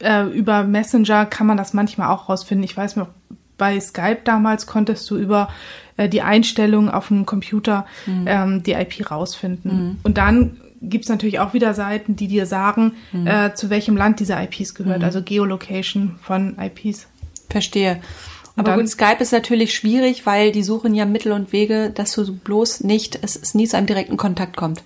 äh, 0.00 0.24
über 0.24 0.64
Messenger 0.64 1.26
kann 1.26 1.46
man 1.46 1.56
das 1.56 1.72
manchmal 1.72 2.08
auch 2.08 2.28
rausfinden. 2.28 2.64
Ich 2.64 2.76
weiß 2.76 2.96
noch, 2.96 3.08
bei 3.56 3.78
Skype 3.80 4.20
damals 4.24 4.66
konntest 4.66 5.10
du 5.10 5.16
über 5.16 5.48
äh, 5.96 6.08
die 6.08 6.22
Einstellungen 6.22 6.90
auf 6.90 7.08
dem 7.08 7.26
Computer 7.26 7.86
ähm, 8.06 8.62
die 8.62 8.72
IP 8.72 9.10
rausfinden. 9.10 9.98
Und 10.04 10.16
dann 10.16 10.58
gibt's 10.80 11.08
natürlich 11.08 11.40
auch 11.40 11.54
wieder 11.54 11.74
Seiten, 11.74 12.14
die 12.14 12.28
dir 12.28 12.46
sagen, 12.46 12.92
äh, 13.24 13.52
zu 13.54 13.68
welchem 13.68 13.96
Land 13.96 14.20
diese 14.20 14.34
IPs 14.34 14.74
gehört, 14.74 15.02
also 15.02 15.22
Geolocation 15.22 16.18
von 16.22 16.56
IPs. 16.58 17.08
Verstehe. 17.50 18.00
Aber 18.58 18.76
gut, 18.76 18.88
Skype 18.88 19.18
ist 19.20 19.32
natürlich 19.32 19.74
schwierig, 19.74 20.26
weil 20.26 20.52
die 20.52 20.62
suchen 20.62 20.94
ja 20.94 21.04
Mittel 21.04 21.32
und 21.32 21.52
Wege, 21.52 21.90
dass 21.94 22.12
du 22.12 22.36
bloß 22.36 22.82
nicht, 22.82 23.18
es, 23.22 23.36
es 23.36 23.54
nie 23.54 23.68
zu 23.68 23.76
einem 23.76 23.86
direkten 23.86 24.16
Kontakt 24.16 24.56
kommt. 24.56 24.82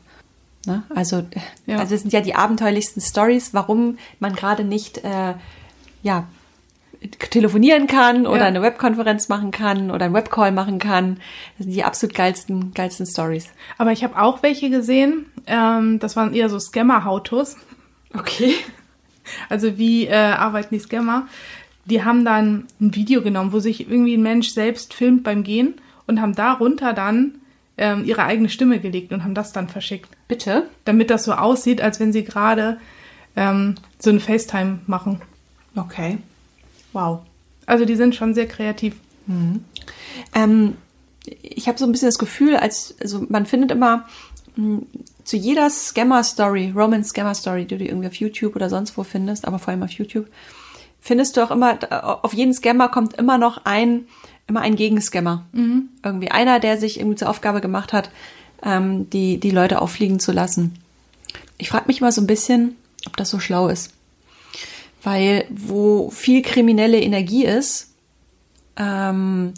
Ne? 0.66 0.82
Also, 0.94 1.24
Ja. 1.66 1.78
also 1.78 1.94
es 1.94 2.02
sind 2.02 2.12
ja 2.12 2.20
die 2.20 2.34
abenteuerlichsten 2.34 3.02
Stories, 3.02 3.52
warum 3.54 3.98
man 4.20 4.34
gerade 4.34 4.64
nicht 4.64 4.98
äh, 4.98 5.34
ja, 6.02 6.26
telefonieren 7.30 7.86
kann 7.88 8.26
oder 8.26 8.42
Ja. 8.42 8.46
eine 8.46 8.62
Webkonferenz 8.62 9.28
machen 9.28 9.50
kann 9.50 9.90
oder 9.90 10.04
einen 10.04 10.14
Webcall 10.14 10.52
machen 10.52 10.78
kann. 10.78 11.16
Das 11.58 11.64
sind 11.66 11.74
die 11.74 11.82
absolut 11.84 12.14
geilsten, 12.14 12.72
geilsten 12.74 13.06
Stories. 13.06 13.48
Aber 13.78 13.90
ich 13.92 14.04
habe 14.04 14.20
auch 14.20 14.42
welche 14.42 14.70
gesehen, 14.70 15.26
ähm, 15.46 15.98
das 15.98 16.14
waren 16.16 16.32
eher 16.34 16.48
so 16.48 16.58
Scammer-Autos. 16.58 17.56
Okay. 18.14 18.54
Also 19.48 19.78
wie 19.78 20.06
äh, 20.08 20.14
arbeiten 20.16 20.74
die 20.74 20.80
Scammer? 20.80 21.28
Die 21.84 22.02
haben 22.02 22.24
dann 22.24 22.66
ein 22.80 22.94
Video 22.96 23.22
genommen, 23.22 23.52
wo 23.52 23.60
sich 23.60 23.88
irgendwie 23.88 24.14
ein 24.14 24.22
Mensch 24.22 24.48
selbst 24.50 24.94
filmt 24.94 25.22
beim 25.22 25.44
Gehen 25.44 25.74
und 26.08 26.20
haben 26.20 26.34
darunter 26.34 26.92
dann 26.92 27.36
ähm, 27.78 28.04
ihre 28.04 28.24
eigene 28.24 28.48
Stimme 28.48 28.80
gelegt 28.80 29.12
und 29.12 29.22
haben 29.22 29.34
das 29.34 29.52
dann 29.52 29.68
verschickt. 29.68 30.08
Bitte? 30.32 30.70
Damit 30.86 31.10
das 31.10 31.24
so 31.24 31.32
aussieht, 31.32 31.82
als 31.82 32.00
wenn 32.00 32.10
sie 32.10 32.24
gerade 32.24 32.78
ähm, 33.36 33.74
so 33.98 34.08
eine 34.08 34.18
FaceTime 34.18 34.78
machen. 34.86 35.20
Okay. 35.76 36.16
Wow. 36.94 37.20
Also 37.66 37.84
die 37.84 37.96
sind 37.96 38.14
schon 38.14 38.32
sehr 38.32 38.48
kreativ. 38.48 38.96
Ähm, 40.34 40.76
ich 41.42 41.68
habe 41.68 41.78
so 41.78 41.84
ein 41.84 41.92
bisschen 41.92 42.08
das 42.08 42.18
Gefühl, 42.18 42.56
als 42.56 42.94
also 42.98 43.26
man 43.28 43.44
findet 43.44 43.72
immer 43.72 44.06
mh, 44.56 44.84
zu 45.22 45.36
jeder 45.36 45.68
Scammer-Story, 45.68 46.72
Roman-Scammer-Story, 46.74 47.66
die 47.66 47.76
du 47.76 47.84
irgendwie 47.84 48.08
auf 48.08 48.14
YouTube 48.14 48.56
oder 48.56 48.70
sonst 48.70 48.96
wo 48.96 49.02
findest, 49.02 49.46
aber 49.46 49.58
vor 49.58 49.72
allem 49.72 49.82
auf 49.82 49.90
YouTube, 49.90 50.28
findest 50.98 51.36
du 51.36 51.42
auch 51.42 51.50
immer, 51.50 51.78
auf 52.24 52.32
jeden 52.32 52.54
Scammer 52.54 52.88
kommt 52.88 53.18
immer 53.18 53.36
noch 53.36 53.66
ein, 53.66 54.06
immer 54.46 54.62
ein 54.62 54.76
Gegenscammer. 54.76 55.44
Irgendwie 56.02 56.30
einer, 56.30 56.58
der 56.58 56.78
sich 56.78 56.98
irgendwie 56.98 57.16
zur 57.16 57.28
Aufgabe 57.28 57.60
gemacht 57.60 57.92
hat, 57.92 58.10
ähm, 58.62 59.08
die, 59.10 59.38
die 59.38 59.50
Leute 59.50 59.80
auffliegen 59.80 60.20
zu 60.20 60.32
lassen. 60.32 60.78
Ich 61.58 61.68
frage 61.68 61.86
mich 61.86 62.00
mal 62.00 62.12
so 62.12 62.20
ein 62.20 62.26
bisschen, 62.26 62.76
ob 63.06 63.16
das 63.16 63.30
so 63.30 63.40
schlau 63.40 63.68
ist. 63.68 63.92
Weil 65.02 65.46
wo 65.50 66.10
viel 66.10 66.42
kriminelle 66.42 67.00
Energie 67.00 67.44
ist, 67.44 67.90
ähm, 68.76 69.52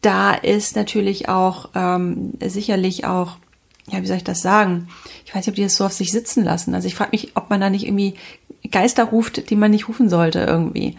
da 0.00 0.34
ist 0.34 0.76
natürlich 0.76 1.28
auch 1.28 1.70
ähm, 1.74 2.32
sicherlich 2.44 3.04
auch, 3.04 3.36
ja, 3.90 4.02
wie 4.02 4.06
soll 4.06 4.16
ich 4.16 4.24
das 4.24 4.42
sagen? 4.42 4.88
Ich 5.24 5.34
weiß 5.34 5.46
nicht, 5.46 5.48
ob 5.48 5.54
die 5.56 5.62
das 5.62 5.76
so 5.76 5.84
auf 5.84 5.92
sich 5.92 6.12
sitzen 6.12 6.44
lassen. 6.44 6.74
Also 6.74 6.86
ich 6.86 6.94
frage 6.94 7.10
mich, 7.12 7.32
ob 7.34 7.50
man 7.50 7.60
da 7.60 7.70
nicht 7.70 7.86
irgendwie 7.86 8.14
Geister 8.70 9.04
ruft, 9.04 9.50
die 9.50 9.56
man 9.56 9.70
nicht 9.70 9.88
rufen 9.88 10.08
sollte 10.08 10.40
irgendwie. 10.40 10.96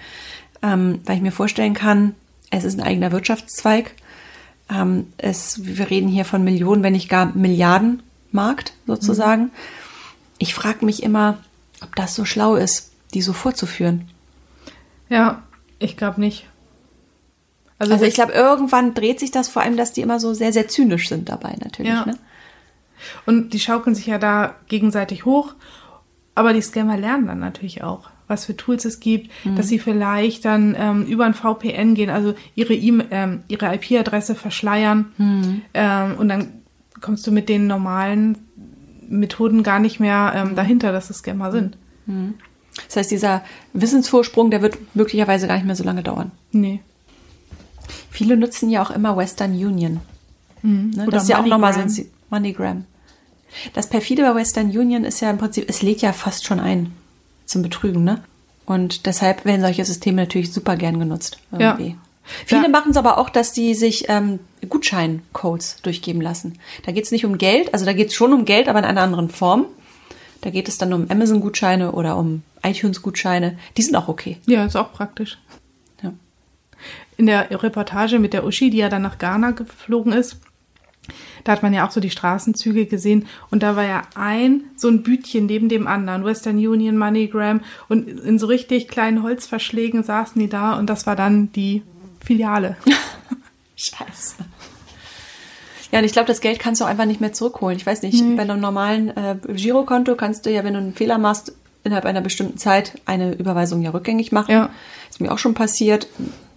Ähm, 0.61 1.01
weil 1.05 1.17
ich 1.17 1.21
mir 1.21 1.31
vorstellen 1.31 1.73
kann, 1.73 2.15
es 2.49 2.63
ist 2.63 2.79
ein 2.79 2.85
eigener 2.85 3.11
Wirtschaftszweig. 3.11 3.93
Ähm, 4.69 5.07
es, 5.17 5.63
wir 5.65 5.89
reden 5.89 6.07
hier 6.07 6.25
von 6.25 6.43
Millionen, 6.43 6.83
wenn 6.83 6.93
nicht 6.93 7.09
gar 7.09 7.35
Milliarden 7.35 8.01
Markt 8.31 8.73
sozusagen. 8.87 9.51
Ich 10.37 10.53
frage 10.53 10.85
mich 10.85 11.03
immer, 11.03 11.37
ob 11.81 11.95
das 11.95 12.15
so 12.15 12.25
schlau 12.25 12.55
ist, 12.55 12.91
die 13.13 13.21
so 13.21 13.33
vorzuführen. 13.33 14.09
Ja, 15.09 15.43
ich 15.79 15.97
glaube 15.97 16.19
nicht. 16.19 16.47
Also, 17.77 17.93
ich 17.95 18.01
das- 18.01 18.13
glaube, 18.13 18.31
irgendwann 18.33 18.93
dreht 18.93 19.19
sich 19.19 19.31
das 19.31 19.49
vor 19.49 19.61
allem, 19.61 19.77
dass 19.77 19.91
die 19.93 20.01
immer 20.01 20.19
so 20.19 20.33
sehr, 20.33 20.53
sehr 20.53 20.67
zynisch 20.67 21.09
sind 21.09 21.29
dabei 21.29 21.55
natürlich. 21.59 21.91
Ja. 21.91 22.05
Ne? 22.05 22.17
Und 23.25 23.53
die 23.53 23.59
schaukeln 23.59 23.95
sich 23.95 24.05
ja 24.07 24.17
da 24.17 24.55
gegenseitig 24.69 25.25
hoch. 25.25 25.53
Aber 26.35 26.53
die 26.53 26.61
Scammer 26.61 26.97
lernen 26.97 27.27
dann 27.27 27.39
natürlich 27.39 27.83
auch, 27.83 28.09
was 28.27 28.45
für 28.45 28.55
Tools 28.55 28.85
es 28.85 28.99
gibt, 28.99 29.29
dass 29.55 29.67
sie 29.67 29.79
vielleicht 29.79 30.45
dann 30.45 30.75
ähm, 30.77 31.05
über 31.05 31.25
ein 31.25 31.33
VPN 31.33 31.93
gehen, 31.95 32.09
also 32.09 32.33
ihre, 32.55 32.73
E- 32.73 33.03
ähm, 33.11 33.41
ihre 33.47 33.73
IP-Adresse 33.75 34.35
verschleiern. 34.35 35.11
Ähm, 35.73 36.15
und 36.17 36.29
dann 36.29 36.47
kommst 37.01 37.25
du 37.27 37.31
mit 37.31 37.49
den 37.49 37.67
normalen 37.67 38.37
Methoden 39.09 39.61
gar 39.63 39.79
nicht 39.79 39.99
mehr 39.99 40.33
ähm, 40.35 40.55
dahinter, 40.55 40.91
dass 40.91 41.09
es 41.09 41.17
Scammer 41.17 41.51
sind. 41.51 41.77
Das 42.87 42.95
heißt, 42.95 43.11
dieser 43.11 43.43
Wissensvorsprung, 43.73 44.49
der 44.51 44.61
wird 44.61 44.77
möglicherweise 44.95 45.47
gar 45.47 45.55
nicht 45.55 45.65
mehr 45.65 45.75
so 45.75 45.83
lange 45.83 46.01
dauern. 46.03 46.31
Nee. 46.51 46.79
Viele 48.09 48.37
nutzen 48.37 48.69
ja 48.69 48.81
auch 48.81 48.91
immer 48.91 49.15
Western 49.17 49.51
Union. 49.51 49.99
Ne? 50.61 51.03
Oder 51.03 51.11
Das 51.11 51.23
ist 51.23 51.29
ja 51.29 51.39
auch 51.39 51.45
nochmal 51.45 51.73
so 51.73 51.79
ein 51.81 51.85
MoneyGram. 52.29 52.85
Das 53.73 53.87
perfide 53.87 54.23
bei 54.23 54.33
Western 54.35 54.67
Union 54.69 55.03
ist 55.03 55.19
ja 55.19 55.29
im 55.29 55.37
Prinzip, 55.37 55.65
es 55.67 55.81
lädt 55.81 56.01
ja 56.01 56.13
fast 56.13 56.45
schon 56.45 56.59
ein 56.59 56.91
zum 57.45 57.61
Betrügen, 57.61 58.03
ne? 58.03 58.23
Und 58.65 59.05
deshalb 59.05 59.43
werden 59.45 59.61
solche 59.61 59.83
Systeme 59.83 60.21
natürlich 60.21 60.53
super 60.53 60.75
gern 60.77 60.99
genutzt. 60.99 61.37
Irgendwie. 61.51 61.89
Ja. 61.89 61.95
Viele 62.45 62.63
Ja. 62.63 62.69
machen 62.69 62.91
es 62.91 62.97
aber 62.97 63.17
auch, 63.17 63.29
dass 63.29 63.51
die 63.51 63.73
sich 63.73 64.05
ähm, 64.07 64.39
Gutscheincodes 64.69 65.81
durchgeben 65.81 66.21
lassen. 66.21 66.57
Da 66.85 66.93
geht 66.93 67.03
es 67.03 67.11
nicht 67.11 67.25
um 67.25 67.37
Geld, 67.37 67.73
also 67.73 67.85
da 67.85 67.91
geht 67.91 68.07
es 68.07 68.13
schon 68.13 68.31
um 68.31 68.45
Geld, 68.45 68.69
aber 68.69 68.79
in 68.79 68.85
einer 68.85 69.01
anderen 69.01 69.29
Form. 69.29 69.65
Da 70.39 70.49
geht 70.49 70.67
es 70.69 70.77
dann 70.77 70.93
um 70.93 71.09
Amazon-Gutscheine 71.09 71.91
oder 71.91 72.17
um 72.17 72.43
iTunes-Gutscheine. 72.63 73.57
Die 73.77 73.81
sind 73.81 73.95
auch 73.95 74.07
okay. 74.07 74.37
Ja, 74.45 74.65
ist 74.65 74.75
auch 74.77 74.93
praktisch. 74.93 75.37
Ja. 76.01 76.13
In 77.17 77.25
der 77.25 77.49
Reportage 77.63 78.19
mit 78.19 78.33
der 78.33 78.45
Uschi, 78.45 78.69
die 78.69 78.77
ja 78.77 78.89
dann 78.89 79.01
nach 79.01 79.17
Ghana 79.17 79.51
geflogen 79.51 80.13
ist, 80.13 80.37
da 81.43 81.51
hat 81.51 81.63
man 81.63 81.73
ja 81.73 81.85
auch 81.85 81.91
so 81.91 81.99
die 81.99 82.09
Straßenzüge 82.09 82.85
gesehen 82.85 83.25
und 83.51 83.63
da 83.63 83.75
war 83.75 83.83
ja 83.85 84.01
ein 84.15 84.63
so 84.77 84.87
ein 84.87 85.03
Bütchen 85.03 85.45
neben 85.45 85.69
dem 85.69 85.87
anderen, 85.87 86.23
Western 86.25 86.55
Union, 86.57 86.97
MoneyGram 86.97 87.61
und 87.89 88.07
in 88.07 88.39
so 88.39 88.47
richtig 88.47 88.87
kleinen 88.87 89.23
Holzverschlägen 89.23 90.03
saßen 90.03 90.41
die 90.41 90.49
da 90.49 90.77
und 90.77 90.87
das 90.89 91.05
war 91.05 91.15
dann 91.15 91.51
die 91.51 91.83
Filiale. 92.23 92.77
Scheiße. 93.75 94.35
Ja, 95.91 95.99
und 95.99 96.05
ich 96.05 96.13
glaube, 96.13 96.27
das 96.27 96.41
Geld 96.41 96.57
kannst 96.59 96.81
du 96.81 96.85
auch 96.85 96.89
einfach 96.89 97.05
nicht 97.05 97.21
mehr 97.21 97.33
zurückholen. 97.33 97.77
Ich 97.77 97.85
weiß 97.85 98.01
nicht, 98.01 98.19
Nee. 98.23 98.35
bei 98.35 98.43
einem 98.43 98.59
normalen 98.59 99.15
äh, 99.15 99.35
Girokonto 99.47 100.15
kannst 100.15 100.45
du 100.45 100.51
ja, 100.51 100.63
wenn 100.63 100.73
du 100.73 100.79
einen 100.79 100.93
Fehler 100.95 101.19
machst, 101.19 101.53
innerhalb 101.83 102.05
einer 102.05 102.21
bestimmten 102.21 102.57
Zeit 102.57 102.99
eine 103.05 103.33
Überweisung 103.35 103.81
ja 103.81 103.91
rückgängig 103.91 104.31
machen. 104.31 104.51
Ja. 104.51 104.69
Ist 105.09 105.21
mir 105.21 105.31
auch 105.31 105.37
schon 105.37 105.53
passiert. 105.53 106.07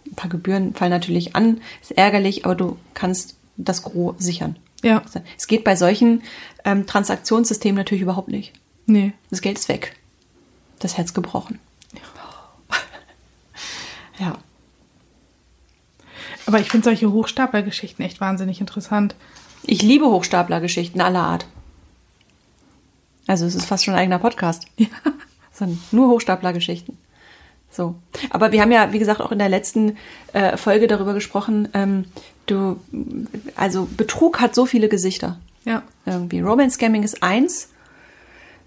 Ein 0.06 0.14
paar 0.14 0.30
Gebühren 0.30 0.72
fallen 0.74 0.92
natürlich 0.92 1.36
an, 1.36 1.60
ist 1.82 1.90
ärgerlich, 1.92 2.44
aber 2.44 2.54
du 2.54 2.78
kannst 2.94 3.36
das 3.56 3.82
Gros 3.82 4.14
sichern. 4.18 4.56
Ja, 4.82 5.02
Es 5.36 5.46
geht 5.46 5.64
bei 5.64 5.74
solchen 5.76 6.22
ähm, 6.64 6.86
Transaktionssystemen 6.86 7.76
natürlich 7.76 8.02
überhaupt 8.02 8.28
nicht. 8.28 8.52
nee. 8.86 9.12
Das 9.30 9.40
Geld 9.40 9.58
ist 9.58 9.68
weg. 9.68 9.96
Das 10.78 10.96
Herz 10.96 11.14
gebrochen. 11.14 11.58
Ja. 14.18 14.38
Aber 16.46 16.58
ich 16.58 16.70
finde 16.70 16.84
solche 16.84 17.12
Hochstaplergeschichten 17.12 18.02
echt 18.04 18.18
wahnsinnig 18.20 18.60
interessant. 18.60 19.14
Ich 19.64 19.82
liebe 19.82 20.06
Hochstaplergeschichten 20.06 21.02
aller 21.02 21.20
Art. 21.22 21.46
Also 23.26 23.44
es 23.44 23.54
ist 23.54 23.66
fast 23.66 23.84
schon 23.84 23.92
ein 23.94 24.00
eigener 24.00 24.18
Podcast. 24.18 24.64
Ja. 24.78 24.86
Das 25.50 25.58
sind 25.58 25.92
nur 25.92 26.08
Hochstaplergeschichten. 26.08 26.96
So. 27.76 27.94
Aber 28.30 28.52
wir 28.52 28.62
haben 28.62 28.72
ja, 28.72 28.92
wie 28.92 28.98
gesagt, 28.98 29.20
auch 29.20 29.32
in 29.32 29.38
der 29.38 29.50
letzten 29.50 29.96
äh, 30.32 30.56
Folge 30.56 30.86
darüber 30.86 31.12
gesprochen, 31.12 31.68
ähm, 31.74 32.06
du, 32.46 32.80
also 33.54 33.86
Betrug 33.96 34.40
hat 34.40 34.54
so 34.54 34.64
viele 34.64 34.88
Gesichter. 34.88 35.38
Ja. 35.64 35.82
Irgendwie. 36.06 36.40
Romance 36.40 36.76
Scamming 36.76 37.02
ist 37.02 37.22
eins. 37.22 37.68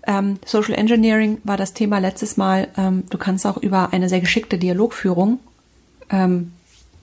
Ähm, 0.06 0.38
Social 0.46 0.76
Engineering 0.76 1.40
war 1.44 1.58
das 1.58 1.74
Thema 1.74 1.98
letztes 1.98 2.38
Mal. 2.38 2.68
Ähm, 2.78 3.04
du 3.10 3.18
kannst 3.18 3.48
auch 3.48 3.58
über 3.58 3.92
eine 3.94 4.10
sehr 4.10 4.20
geschickte 4.20 4.58
Dialogführung 4.58 5.40
ähm, 6.12 6.52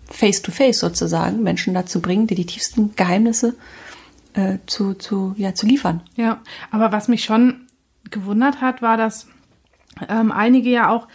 face-to-face 0.08 0.78
sozusagen 0.78 1.42
Menschen 1.42 1.74
dazu 1.74 2.00
bringen, 2.00 2.28
dir 2.28 2.36
die 2.36 2.46
tiefsten 2.46 2.94
Geheimnisse 2.94 3.56
äh, 4.34 4.58
zu, 4.66 4.94
zu, 4.94 5.34
ja, 5.36 5.54
zu 5.54 5.66
liefern. 5.66 6.02
Ja, 6.14 6.40
aber 6.70 6.92
was 6.92 7.08
mich 7.08 7.24
schon 7.24 7.66
gewundert 8.10 8.60
hat, 8.60 8.82
war, 8.82 8.96
dass 8.96 9.26
ähm, 10.08 10.30
einige 10.30 10.70
ja 10.70 10.90
auch 10.90 11.08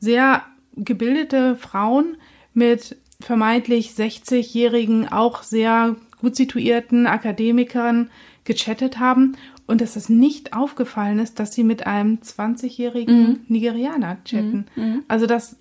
sehr 0.00 0.42
gebildete 0.76 1.56
Frauen 1.56 2.16
mit 2.54 2.96
vermeintlich 3.20 3.90
60-jährigen, 3.90 5.12
auch 5.12 5.42
sehr 5.42 5.96
gut 6.20 6.36
situierten 6.36 7.06
Akademikern 7.06 8.10
gechattet 8.44 8.98
haben 8.98 9.36
und 9.66 9.80
dass 9.80 9.94
es 9.94 10.08
nicht 10.08 10.52
aufgefallen 10.52 11.20
ist, 11.20 11.38
dass 11.38 11.54
sie 11.54 11.62
mit 11.62 11.86
einem 11.86 12.16
20-jährigen 12.16 13.44
Nigerianer 13.48 14.18
chatten. 14.24 14.66
Also 15.06 15.26
dass, 15.26 15.56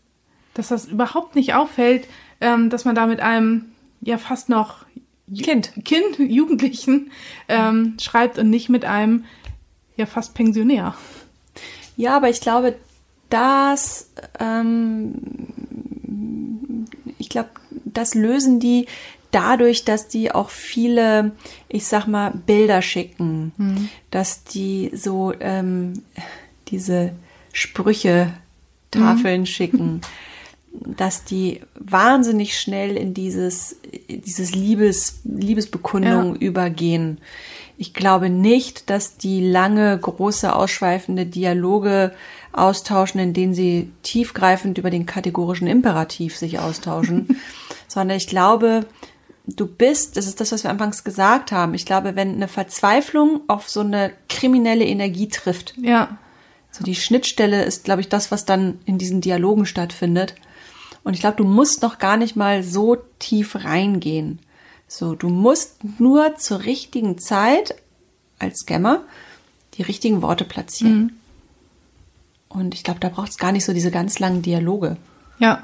dass 0.54 0.70
das 0.70 0.86
überhaupt 0.86 1.36
nicht 1.36 1.54
auffällt, 1.54 2.08
ähm, 2.42 2.70
dass 2.70 2.86
man 2.86 2.96
da 2.96 3.06
mit 3.06 3.20
einem 3.20 3.66
ja 4.02 4.18
fast 4.18 4.50
noch 4.50 4.86
Kind. 5.38 5.74
Kind, 5.86 6.18
Jugendlichen 6.18 7.12
ähm, 7.48 7.98
schreibt 8.00 8.40
und 8.40 8.50
nicht 8.50 8.70
mit 8.70 8.86
einem 8.86 9.26
ja 9.96 10.06
fast 10.06 10.34
Pensionär. 10.34 10.96
Ja, 11.98 12.16
aber 12.16 12.30
ich 12.30 12.42
glaube, 12.42 12.76
das, 13.30 14.10
ähm, 14.40 15.14
ich 17.18 17.30
glaube, 17.30 17.50
das 17.86 18.16
lösen 18.16 18.60
die 18.60 18.88
dadurch, 19.32 19.86
dass 19.86 20.08
die 20.08 20.32
auch 20.32 20.50
viele, 20.50 21.32
ich 21.68 21.86
sag 21.86 22.08
mal, 22.08 22.32
Bilder 22.46 22.82
schicken, 22.82 23.90
dass 24.12 24.44
die 24.44 24.92
so 24.94 25.34
ähm, 25.40 25.94
diese 26.70 27.12
Sprüche, 27.54 28.34
Tafeln 28.92 29.46
schicken, 29.46 30.02
dass 30.74 31.24
die 31.24 31.62
wahnsinnig 31.76 32.60
schnell 32.60 32.98
in 32.98 33.14
dieses, 33.14 33.76
dieses 34.10 34.56
Liebes, 34.56 35.20
Liebesbekundung 35.26 36.34
Ja. 36.36 36.42
übergehen. 36.42 37.20
Ich 37.78 37.94
glaube 37.94 38.32
nicht, 38.32 38.90
dass 38.90 39.18
die 39.18 39.48
lange, 39.48 39.96
große, 39.98 40.56
ausschweifende 40.56 41.28
Dialoge 41.28 42.14
austauschen, 42.52 43.20
in 43.20 43.34
denen 43.34 43.54
sie 43.54 43.92
tiefgreifend 44.04 44.78
über 44.78 44.90
den 44.90 45.06
kategorischen 45.06 45.68
Imperativ 45.68 46.36
sich 46.36 46.60
austauschen, 46.60 47.40
sondern 47.88 48.18
ich 48.18 48.28
glaube, 48.28 48.86
du 49.46 49.68
bist, 49.68 50.18
das 50.18 50.28
ist 50.28 50.40
das, 50.42 50.52
was 50.52 50.64
wir 50.64 50.72
anfangs 50.72 51.04
gesagt 51.04 51.52
haben, 51.52 51.74
ich 51.74 51.86
glaube, 51.86 52.16
wenn 52.16 52.36
eine 52.36 52.48
Verzweiflung 52.48 53.42
auf 53.48 53.70
so 53.70 53.82
eine 53.82 54.12
kriminelle 54.28 54.86
Energie 54.86 55.28
trifft, 55.28 55.76
Ja, 55.78 56.18
so 56.72 56.84
die 56.84 56.96
Schnittstelle 56.96 57.64
ist, 57.64 57.84
glaube 57.84 58.02
ich, 58.02 58.10
das, 58.10 58.32
was 58.32 58.46
dann 58.46 58.80
in 58.86 58.98
diesen 58.98 59.22
Dialogen 59.22 59.66
stattfindet. 59.66 60.36
Und 61.04 61.14
ich 61.14 61.22
glaube, 61.22 61.38
du 61.38 61.44
musst 61.44 61.82
noch 61.82 61.98
gar 61.98 62.18
nicht 62.18 62.36
mal 62.36 62.64
so 62.64 62.98
tief 63.18 63.56
reingehen. 63.64 64.40
So, 64.88 65.16
du 65.16 65.30
musst 65.30 65.78
nur 66.00 66.36
zur 66.36 66.66
richtigen 66.66 67.18
Zeit 67.18 67.76
als 68.38 68.60
Scammer 68.60 69.04
die 69.76 69.84
richtigen 69.84 70.22
Worte 70.22 70.46
platzieren. 70.46 71.20
Und 72.50 72.74
ich 72.74 72.84
glaube, 72.84 73.00
da 73.00 73.10
braucht 73.10 73.30
es 73.30 73.38
gar 73.38 73.52
nicht 73.52 73.64
so 73.66 73.74
diese 73.74 73.92
ganz 73.92 74.20
langen 74.20 74.42
Dialoge. 74.42 74.98
ja. 75.40 75.64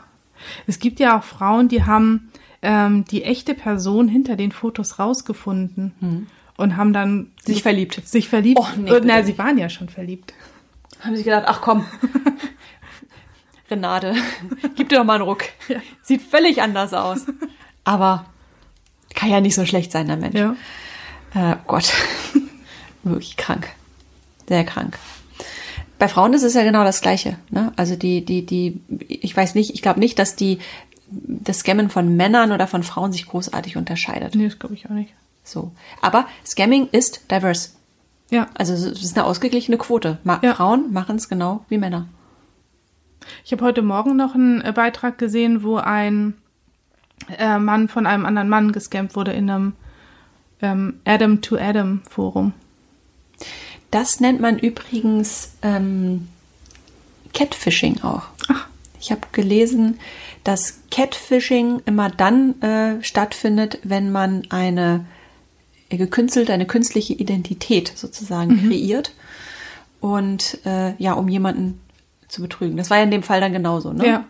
Es 0.67 0.79
gibt 0.79 0.99
ja 0.99 1.17
auch 1.17 1.23
Frauen, 1.23 1.69
die 1.69 1.85
haben 1.85 2.29
ähm, 2.61 3.05
die 3.05 3.23
echte 3.23 3.53
Person 3.53 4.09
hinter 4.09 4.35
den 4.35 4.51
Fotos 4.51 4.99
rausgefunden 4.99 6.27
und 6.57 6.75
haben 6.75 6.91
dann 6.91 7.31
Sich 7.41 7.63
verliebt. 7.63 8.05
Sich 8.05 8.27
verliebt. 8.27 8.59
Oh, 8.61 8.67
nee, 8.77 8.91
Und, 8.91 9.05
na, 9.05 9.23
sie 9.23 9.37
waren 9.37 9.57
ja 9.57 9.69
schon 9.69 9.87
verliebt. 9.87 10.33
Haben 10.99 11.15
sie 11.15 11.23
gedacht, 11.23 11.45
ach 11.47 11.61
komm, 11.61 11.85
Renate, 13.71 14.13
gib 14.75 14.89
dir 14.89 14.97
doch 14.97 15.05
mal 15.05 15.15
einen 15.15 15.23
Ruck. 15.23 15.43
Sieht 16.03 16.21
völlig 16.21 16.61
anders 16.61 16.93
aus. 16.93 17.25
Aber 17.85 18.25
kann 19.15 19.29
ja 19.29 19.39
nicht 19.39 19.55
so 19.55 19.65
schlecht 19.65 19.91
sein, 19.93 20.07
der 20.07 20.17
Mensch. 20.17 20.35
Ja. 20.35 20.55
Äh, 21.33 21.55
Gott, 21.65 21.93
wirklich 23.03 23.37
krank. 23.37 23.69
Sehr 24.49 24.65
krank. 24.65 24.99
Bei 26.05 26.09
Frauen 26.09 26.35
ist 26.35 26.43
es 26.43 26.53
ja 26.53 26.61
genau 26.61 26.83
das 26.83 27.01
Gleiche. 27.01 27.37
Ne? 27.49 27.73
Also 27.77 27.95
die, 27.95 28.23
die, 28.23 28.45
die, 28.45 28.79
ich 29.07 29.35
weiß 29.35 29.55
nicht, 29.55 29.73
ich 29.73 29.81
glaube 29.81 29.99
nicht, 29.99 30.19
dass 30.19 30.35
die 30.35 30.59
das 31.09 31.61
Scammen 31.61 31.89
von 31.89 32.15
Männern 32.15 32.51
oder 32.51 32.67
von 32.67 32.83
Frauen 32.83 33.11
sich 33.11 33.25
großartig 33.25 33.75
unterscheidet. 33.75 34.35
Nee, 34.35 34.45
das 34.45 34.59
glaube 34.59 34.75
ich 34.75 34.85
auch 34.85 34.91
nicht. 34.91 35.15
So. 35.43 35.71
Aber 36.03 36.27
Scamming 36.45 36.89
ist 36.91 37.31
diverse. 37.31 37.69
Ja. 38.29 38.45
Also 38.53 38.73
es 38.73 38.83
ist 38.85 39.17
eine 39.17 39.25
ausgeglichene 39.25 39.79
Quote. 39.79 40.19
Ma 40.23 40.39
Ja. 40.43 40.53
Frauen 40.53 40.93
machen 40.93 41.15
es 41.15 41.27
genau 41.27 41.65
wie 41.69 41.79
Männer. 41.79 42.07
Ich 43.43 43.51
habe 43.51 43.65
heute 43.65 43.81
Morgen 43.81 44.15
noch 44.15 44.35
einen 44.35 44.61
äh, 44.61 44.73
Beitrag 44.73 45.17
gesehen, 45.17 45.63
wo 45.63 45.77
ein 45.77 46.35
äh, 47.39 47.57
Mann 47.57 47.87
von 47.87 48.05
einem 48.05 48.27
anderen 48.27 48.49
Mann 48.49 48.73
gescampt 48.73 49.15
wurde 49.15 49.33
in 49.33 49.49
einem 49.49 49.73
ähm, 50.61 50.99
Adam 51.03 51.41
to 51.41 51.57
Adam 51.57 52.03
Forum. 52.07 52.53
Das 53.95 54.19
nennt 54.19 54.41
man 54.41 54.59
übrigens 54.59 55.51
ähm, 55.61 56.27
Catfishing 57.33 58.03
auch. 58.03 58.23
Ach. 58.49 58.67
Ich 58.99 59.09
habe 59.09 59.21
gelesen, 59.31 60.01
dass 60.43 60.81
Catfishing 60.91 61.81
immer 61.85 62.09
dann 62.09 62.61
äh, 62.61 63.01
stattfindet, 63.01 63.79
wenn 63.83 64.11
man 64.11 64.47
eine 64.49 65.05
gekünstelte, 65.87 66.51
eine 66.51 66.65
künstliche 66.65 67.13
Identität 67.13 67.93
sozusagen 67.95 68.67
kreiert 68.67 69.13
und 70.01 70.59
äh, 70.65 71.01
ja, 71.01 71.13
um 71.13 71.29
jemanden 71.29 71.79
zu 72.27 72.41
betrügen. 72.41 72.75
Das 72.75 72.89
war 72.89 72.97
ja 72.97 73.03
in 73.03 73.11
dem 73.11 73.23
Fall 73.23 73.39
dann 73.39 73.53
genauso, 73.53 73.93
ne? 73.93 74.05
Ja. 74.05 74.25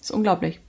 ist 0.00 0.12
unglaublich. 0.12 0.60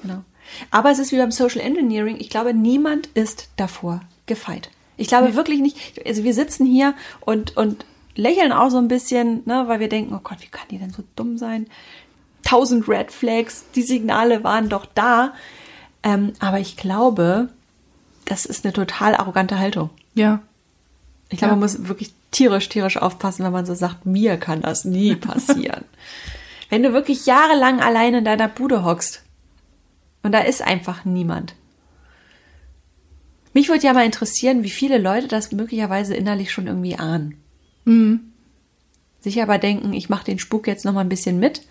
Genau. 0.00 0.24
Aber 0.70 0.90
es 0.90 0.98
ist 0.98 1.12
wie 1.12 1.18
beim 1.18 1.32
Social 1.32 1.60
Engineering. 1.60 2.16
Ich 2.18 2.30
glaube, 2.30 2.54
niemand 2.54 3.08
ist 3.08 3.50
davor 3.56 4.00
gefeit. 4.24 4.70
Ich 4.96 5.08
glaube 5.08 5.34
wirklich 5.34 5.60
nicht. 5.60 6.04
Also 6.06 6.22
wir 6.24 6.34
sitzen 6.34 6.66
hier 6.66 6.94
und, 7.20 7.56
und 7.56 7.84
lächeln 8.14 8.52
auch 8.52 8.70
so 8.70 8.78
ein 8.78 8.88
bisschen, 8.88 9.42
ne, 9.44 9.64
weil 9.66 9.80
wir 9.80 9.88
denken, 9.88 10.14
oh 10.14 10.20
Gott, 10.22 10.38
wie 10.40 10.46
kann 10.48 10.66
die 10.70 10.78
denn 10.78 10.90
so 10.92 11.02
dumm 11.16 11.36
sein? 11.38 11.66
Tausend 12.44 12.88
Red 12.88 13.10
Flags, 13.10 13.64
die 13.74 13.82
Signale 13.82 14.44
waren 14.44 14.68
doch 14.68 14.86
da. 14.86 15.32
Ähm, 16.02 16.32
aber 16.38 16.60
ich 16.60 16.76
glaube, 16.76 17.48
das 18.26 18.44
ist 18.46 18.64
eine 18.64 18.72
total 18.72 19.14
arrogante 19.14 19.58
Haltung. 19.58 19.90
Ja. 20.14 20.40
Ich 21.30 21.38
glaube, 21.38 21.52
Ja. 21.52 21.56
man 21.56 21.60
muss 21.60 21.88
wirklich 21.88 22.12
tierisch, 22.30 22.68
tierisch 22.68 22.96
aufpassen, 22.98 23.44
wenn 23.44 23.52
man 23.52 23.66
so 23.66 23.74
sagt, 23.74 24.06
mir 24.06 24.36
kann 24.36 24.60
das 24.62 24.84
nie 24.84 25.14
passieren. 25.16 25.84
wenn 26.70 26.82
du 26.82 26.92
wirklich 26.92 27.26
jahrelang 27.26 27.80
allein 27.80 28.14
in 28.14 28.24
deiner 28.24 28.48
Bude 28.48 28.84
hockst 28.84 29.22
und 30.22 30.32
da 30.32 30.40
ist 30.40 30.62
einfach 30.62 31.04
niemand. 31.04 31.54
Mich 33.54 33.68
würde 33.68 33.86
ja 33.86 33.92
mal 33.94 34.04
interessieren, 34.04 34.62
wie 34.64 34.70
viele 34.70 34.98
Leute 34.98 35.28
das 35.28 35.52
möglicherweise 35.52 36.14
innerlich 36.14 36.52
schon 36.52 36.66
irgendwie 36.66 36.96
ahnen. 36.96 37.42
Sich 39.20 39.40
aber 39.40 39.58
denken, 39.58 39.94
ich 39.94 40.10
mache 40.10 40.24
den 40.24 40.38
Spuk 40.38 40.66
jetzt 40.66 40.84
noch 40.84 40.92
mal 40.92 41.00
ein 41.00 41.08
bisschen 41.08 41.38
mit 41.38 41.62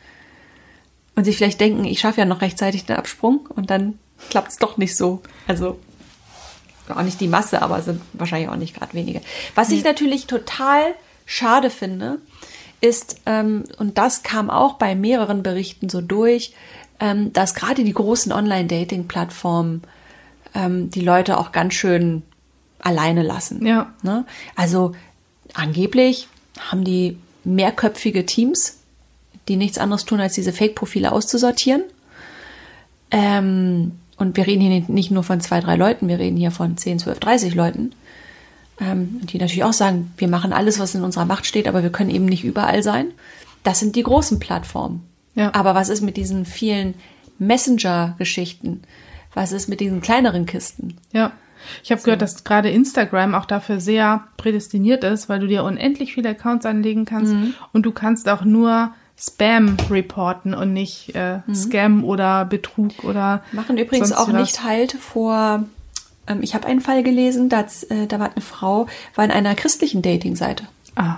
und 1.16 1.26
sich 1.26 1.38
vielleicht 1.38 1.62
denken, 1.62 1.86
ich 1.86 2.00
schaffe 2.00 2.22
ja 2.22 2.26
noch 2.26 2.42
rechtzeitig 2.42 2.86
den 2.86 2.96
Absprung 2.96 3.48
und 3.54 3.70
dann 3.70 4.00
klappt 4.30 4.52
es 4.52 4.58
doch 4.58 4.78
nicht 4.78 4.96
so. 4.96 5.22
Also 5.48 5.78
auch 6.90 7.02
nicht 7.04 7.22
die 7.22 7.28
Masse, 7.28 7.62
aber 7.62 7.82
sind 7.82 8.02
wahrscheinlich 8.14 8.50
auch 8.50 8.56
nicht 8.56 8.76
gerade 8.76 8.94
wenige. 8.94 9.22
Was 9.56 9.70
ich 9.72 9.84
natürlich 9.84 10.26
total 10.26 10.96
schade 11.26 11.70
finde, 11.70 12.20
ist, 12.82 13.22
ähm, 13.26 13.64
und 13.78 13.98
das 13.98 14.24
kam 14.24 14.50
auch 14.50 14.74
bei 14.74 14.96
mehreren 14.96 15.44
Berichten 15.44 15.90
so 15.90 16.02
durch, 16.02 16.54
ähm, 17.00 17.32
dass 17.32 17.56
gerade 17.56 17.84
die 17.84 17.94
großen 17.94 18.32
Online-Dating-Plattformen 18.32 19.84
ähm, 20.54 20.90
die 20.90 21.02
Leute 21.02 21.38
auch 21.38 21.52
ganz 21.52 21.74
schön 21.74 22.24
alleine 22.80 23.24
lassen. 23.24 23.66
Ja. 23.66 23.94
Ne? 24.02 24.26
Also 24.56 24.94
angeblich 25.54 26.28
haben 26.60 26.84
die 26.84 27.18
mehrköpfige 27.44 28.26
Teams, 28.26 28.80
die 29.48 29.56
nichts 29.56 29.78
anderes 29.78 30.06
tun, 30.06 30.20
als 30.20 30.34
diese 30.34 30.54
Fake-Profile 30.54 31.12
auszusortieren. 31.12 31.84
Ähm, 33.12 33.94
und 34.18 34.38
wir 34.38 34.48
reden 34.48 34.62
hier 34.62 34.84
nicht 34.88 35.12
nur 35.12 35.24
von 35.24 35.42
zwei, 35.42 35.60
drei 35.60 35.76
Leuten, 35.76 36.08
wir 36.08 36.20
reden 36.20 36.38
hier 36.38 36.52
von 36.52 36.78
10, 36.78 37.00
12, 37.00 37.20
30 37.20 37.56
Leuten, 37.56 37.94
ähm, 38.80 39.22
die 39.24 39.38
natürlich 39.38 39.64
auch 39.64 39.74
sagen, 39.74 40.14
wir 40.18 40.28
machen 40.28 40.54
alles, 40.54 40.80
was 40.80 40.96
in 40.96 41.04
unserer 41.04 41.26
Macht 41.26 41.46
steht, 41.46 41.68
aber 41.68 41.84
wir 41.84 41.92
können 41.92 42.10
eben 42.10 42.26
nicht 42.26 42.44
überall 42.44 42.84
sein. 42.84 43.08
Das 43.64 43.80
sind 43.80 43.96
die 43.96 44.04
großen 44.04 44.40
Plattformen. 44.40 45.04
Ja. 45.36 45.54
Aber 45.54 45.74
was 45.74 45.90
ist 45.90 46.02
mit 46.02 46.18
diesen 46.18 46.46
vielen 46.46 46.94
Messenger-Geschichten? 47.40 48.84
Was 49.34 49.52
ist 49.52 49.68
mit 49.68 49.80
diesen 49.80 50.02
kleineren 50.02 50.46
Kisten? 50.46 50.98
Ja. 51.12 51.32
Ich 51.82 51.92
habe 51.92 52.02
gehört, 52.02 52.22
dass 52.22 52.44
gerade 52.44 52.70
Instagram 52.70 53.36
auch 53.36 53.46
dafür 53.46 53.80
sehr 53.80 54.26
prädestiniert 54.38 55.04
ist, 55.06 55.30
weil 55.30 55.40
du 55.40 55.48
dir 55.48 55.64
unendlich 55.64 56.14
viele 56.14 56.30
Accounts 56.30 56.66
anlegen 56.66 57.06
kannst 57.06 57.34
und 57.72 57.84
du 57.84 57.92
kannst 57.92 58.28
auch 58.28 58.44
nur 58.44 58.92
Spam 59.18 59.78
reporten 59.90 60.54
und 60.54 60.74
nicht 60.74 61.16
äh, 61.16 61.40
Scam 61.54 62.04
oder 62.04 62.46
Betrug 62.46 63.04
oder 63.04 63.44
Machen 63.54 63.78
übrigens 63.78 64.12
auch 64.12 64.28
was. 64.28 64.34
nicht 64.34 64.64
Halt 64.64 64.94
vor. 64.94 65.64
Ähm, 66.28 66.40
ich 66.42 66.54
habe 66.56 66.68
einen 66.68 66.82
Fall 66.82 67.04
gelesen, 67.04 67.48
da, 67.48 67.62
äh, 67.90 68.08
da 68.08 68.20
war 68.20 68.32
eine 68.32 68.42
Frau, 68.42 68.88
war 69.16 69.24
in 69.24 69.32
einer 69.32 69.56
christlichen 69.56 70.02
Dating-Seite. 70.02 70.66
Ah, 70.96 71.18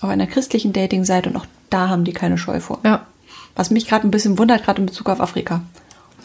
Auf 0.00 0.10
einer 0.10 0.26
christlichen 0.26 0.72
Dating-Seite 0.72 1.30
und 1.30 1.36
auch 1.36 1.46
da 1.70 1.88
haben 1.88 2.04
die 2.04 2.12
keine 2.12 2.38
Scheu 2.38 2.60
vor. 2.60 2.78
ja, 2.84 3.04
Was 3.56 3.70
mich 3.70 3.88
gerade 3.88 4.06
ein 4.06 4.10
bisschen 4.12 4.38
wundert, 4.38 4.62
gerade 4.64 4.80
in 4.80 4.86
Bezug 4.86 5.08
auf 5.08 5.20
Afrika. 5.20 5.62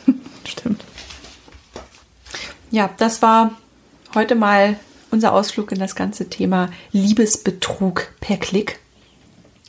stimmt. 0.46 0.84
Ja, 2.72 2.90
das 2.98 3.22
war 3.22 3.52
heute 4.14 4.36
mal 4.36 4.80
unser 5.10 5.34
Ausflug 5.34 5.72
in 5.72 5.80
das 5.80 5.96
ganze 5.96 6.30
Thema 6.30 6.70
Liebesbetrug 6.92 8.14
per 8.20 8.38
Klick. 8.38 8.80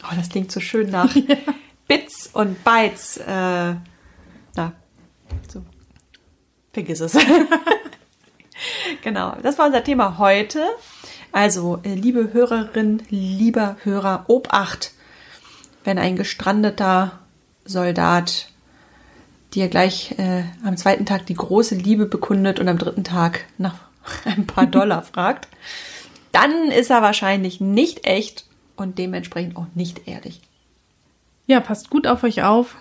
Oh, 0.02 0.14
das 0.14 0.28
klingt 0.28 0.52
so 0.52 0.60
schön 0.60 0.90
nach 0.90 1.14
Bits 1.88 2.28
und 2.32 2.62
Bytes. 2.62 3.16
Äh, 3.16 3.74
na, 4.54 4.72
so. 5.48 5.64
Vergiss 6.72 7.00
es. 7.00 7.16
genau, 9.02 9.34
das 9.42 9.58
war 9.58 9.66
unser 9.66 9.82
Thema 9.82 10.18
heute. 10.18 10.62
Also, 11.32 11.80
äh, 11.84 11.94
liebe 11.94 12.34
Hörerin, 12.34 13.02
lieber 13.08 13.76
Hörer, 13.82 14.24
Obacht, 14.28 14.92
wenn 15.84 15.98
ein 15.98 16.16
gestrandeter 16.16 17.18
Soldat 17.64 18.50
dir 19.54 19.68
gleich 19.68 20.14
äh, 20.18 20.44
am 20.64 20.76
zweiten 20.76 21.06
Tag 21.06 21.26
die 21.26 21.34
große 21.34 21.74
Liebe 21.74 22.06
bekundet 22.06 22.60
und 22.60 22.68
am 22.68 22.78
dritten 22.78 23.04
Tag 23.04 23.46
nach 23.58 23.76
ein 24.24 24.46
paar 24.46 24.66
Dollar 24.66 25.02
fragt, 25.02 25.48
dann 26.32 26.70
ist 26.70 26.90
er 26.90 27.02
wahrscheinlich 27.02 27.60
nicht 27.60 28.06
echt 28.06 28.46
und 28.76 28.98
dementsprechend 28.98 29.56
auch 29.56 29.66
nicht 29.74 30.06
ehrlich. 30.06 30.40
Ja, 31.46 31.60
passt 31.60 31.90
gut 31.90 32.06
auf 32.06 32.22
euch 32.22 32.42
auf 32.44 32.76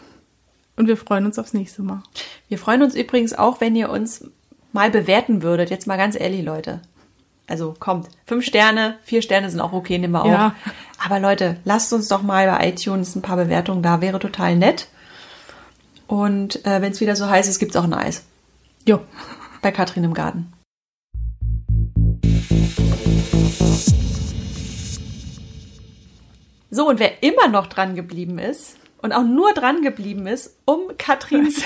und 0.76 0.88
wir 0.88 0.98
freuen 0.98 1.26
uns 1.26 1.40
aufs 1.40 1.54
nächste 1.54 1.82
Mal. 1.82 2.04
Wir 2.48 2.58
freuen 2.58 2.84
uns 2.84 2.96
übrigens 2.96 3.34
auch, 3.34 3.60
wenn 3.62 3.76
ihr 3.76 3.90
uns 3.90 4.26
mal 4.72 4.92
bewerten 4.92 5.42
würdet. 5.42 5.72
Jetzt 5.72 5.88
mal 5.88 5.98
ganz 5.98 6.18
ehrlich, 6.20 6.44
Leute. 6.44 6.82
Also 7.48 7.74
kommt, 7.80 8.08
fünf 8.28 8.46
Sterne, 8.46 9.00
vier 9.04 9.24
Sterne 9.24 9.50
sind 9.50 9.60
auch 9.60 9.74
okay, 9.74 9.98
nehmen 9.98 10.14
wir 10.14 10.24
auch. 10.24 10.30
Ja. 10.30 10.56
Aber 11.04 11.20
Leute, 11.20 11.58
lasst 11.66 11.92
uns 11.94 12.08
doch 12.08 12.22
mal 12.22 12.46
bei 12.46 12.70
iTunes 12.70 13.16
ein 13.16 13.24
paar 13.24 13.38
Bewertungen 13.38 13.82
da, 13.82 14.02
wäre 14.02 14.20
total 14.20 14.56
nett. 14.56 14.88
Und 16.10 16.66
äh, 16.66 16.82
wenn 16.82 16.92
es 16.92 17.02
wieder 17.02 17.16
so 17.16 17.30
heiß 17.30 17.48
ist, 17.48 17.60
gibt's 17.60 17.76
auch 17.76 17.84
ein 17.84 17.94
Eis. 17.94 18.26
Jo. 18.84 19.02
Bei 19.62 19.72
Katrin 19.72 20.04
im 20.04 20.16
Garten. 20.16 20.52
So, 26.72 26.90
und 26.90 27.00
wer 27.00 27.22
immer 27.22 27.48
noch 27.48 27.68
dran 27.68 27.94
geblieben 27.94 28.40
ist 28.40 28.78
und 29.04 29.14
auch 29.14 29.24
nur 29.24 29.54
dran 29.54 29.84
geblieben 29.84 30.26
ist, 30.26 30.58
um 30.66 30.98
Katrins 30.98 31.66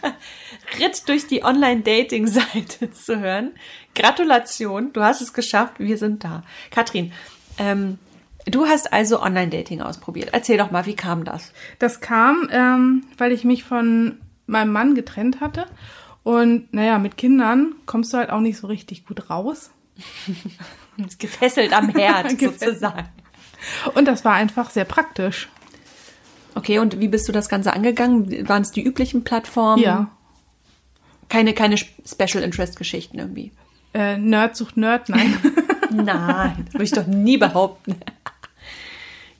Ritt 0.78 1.08
durch 1.08 1.26
die 1.26 1.42
Online-Dating-Seite 1.42 2.92
zu 2.92 3.18
hören, 3.18 3.52
Gratulation, 3.96 4.92
du 4.92 5.02
hast 5.02 5.22
es 5.22 5.32
geschafft, 5.32 5.74
wir 5.78 5.98
sind 5.98 6.22
da. 6.22 6.44
Katrin, 6.70 7.12
ähm, 7.58 7.98
du 8.46 8.66
hast 8.66 8.92
also 8.92 9.20
Online-Dating 9.20 9.80
ausprobiert. 9.82 10.30
Erzähl 10.32 10.58
doch 10.58 10.70
mal, 10.70 10.86
wie 10.86 10.96
kam 10.96 11.24
das? 11.24 11.52
Das 11.78 12.00
kam, 12.00 12.48
ähm, 12.50 13.04
weil 13.18 13.32
ich 13.32 13.44
mich 13.44 13.64
von 13.64 14.18
meinem 14.46 14.72
Mann 14.72 14.94
getrennt 14.94 15.40
hatte. 15.40 15.66
Und 16.22 16.72
naja, 16.72 16.98
mit 16.98 17.16
Kindern 17.16 17.74
kommst 17.86 18.12
du 18.12 18.18
halt 18.18 18.30
auch 18.30 18.40
nicht 18.40 18.58
so 18.58 18.66
richtig 18.66 19.06
gut 19.06 19.30
raus. 19.30 19.70
Ist 21.06 21.18
gefesselt 21.18 21.72
am 21.72 21.90
Herd 21.90 22.30
sozusagen. 22.40 23.08
Und 23.94 24.06
das 24.06 24.24
war 24.24 24.34
einfach 24.34 24.70
sehr 24.70 24.84
praktisch. 24.84 25.48
Okay, 26.54 26.78
und 26.78 27.00
wie 27.00 27.08
bist 27.08 27.28
du 27.28 27.32
das 27.32 27.48
Ganze 27.48 27.72
angegangen? 27.72 28.48
Waren 28.48 28.62
es 28.62 28.70
die 28.70 28.82
üblichen 28.82 29.24
Plattformen? 29.24 29.82
Ja. 29.82 30.10
Keine, 31.28 31.52
keine 31.52 31.76
Special 31.76 32.42
Interest 32.42 32.76
Geschichten 32.76 33.18
irgendwie. 33.18 33.52
Äh, 33.92 34.16
Nerd 34.16 34.56
sucht 34.56 34.76
Nerd, 34.76 35.08
nein. 35.08 35.36
Nein, 35.90 36.64
das 36.64 36.74
würde 36.74 36.84
ich 36.84 36.90
doch 36.90 37.06
nie 37.06 37.36
behaupten. 37.36 37.94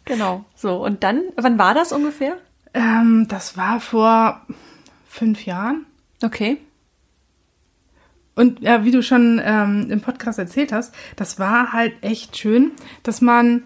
Genau. 0.07 0.45
So, 0.55 0.83
und 0.83 1.03
dann, 1.03 1.23
wann 1.37 1.59
war 1.59 1.75
das 1.75 1.93
ungefähr? 1.93 2.39
ähm, 2.77 3.27
das 3.29 3.57
war 3.57 3.81
vor 3.81 4.43
fünf 5.09 5.47
Jahren. 5.47 5.87
Okay. 6.23 6.59
Und 8.35 8.61
ja, 8.61 8.85
wie 8.85 8.91
du 8.91 9.03
schon 9.03 9.41
ähm, 9.43 9.89
im 9.91 10.03
Podcast 10.03 10.39
erzählt 10.39 10.71
hast, 10.71 10.95
das 11.17 11.39
war 11.39 11.73
halt 11.73 11.95
echt 12.03 12.37
schön, 12.37 12.73
dass 13.03 13.23
man 13.23 13.65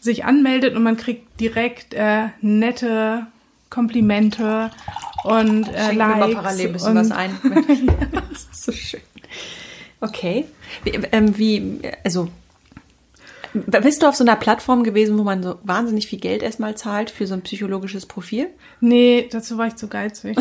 sich 0.00 0.24
anmeldet 0.24 0.76
und 0.76 0.84
man 0.84 0.96
kriegt 0.96 1.40
direkt 1.40 1.94
äh, 1.94 2.28
nette 2.40 3.26
Komplimente 3.70 4.70
und 5.24 5.66
äh, 5.68 5.86
Schenk 5.86 5.98
mir 5.98 6.06
mal 6.06 6.18
Likes. 6.20 6.34
parallel 6.36 6.66
ein 6.66 6.72
bisschen 6.74 6.94
was 6.94 7.10
ein. 7.10 7.38
das 8.30 8.44
ist 8.44 8.64
so 8.64 8.70
schön. 8.70 9.00
Okay. 10.00 10.44
Wie, 10.84 10.90
ähm, 10.90 11.36
wie, 11.38 11.80
also, 12.04 12.28
bist 13.54 14.02
du 14.02 14.08
auf 14.08 14.16
so 14.16 14.24
einer 14.24 14.36
Plattform 14.36 14.82
gewesen, 14.84 15.16
wo 15.18 15.22
man 15.22 15.42
so 15.42 15.58
wahnsinnig 15.62 16.08
viel 16.08 16.18
Geld 16.18 16.42
erstmal 16.42 16.76
zahlt 16.76 17.10
für 17.10 17.26
so 17.26 17.34
ein 17.34 17.42
psychologisches 17.42 18.06
Profil? 18.06 18.48
Nee, 18.80 19.28
dazu 19.30 19.56
war 19.58 19.68
ich 19.68 19.76
zu 19.76 19.88
geizig. 19.88 20.36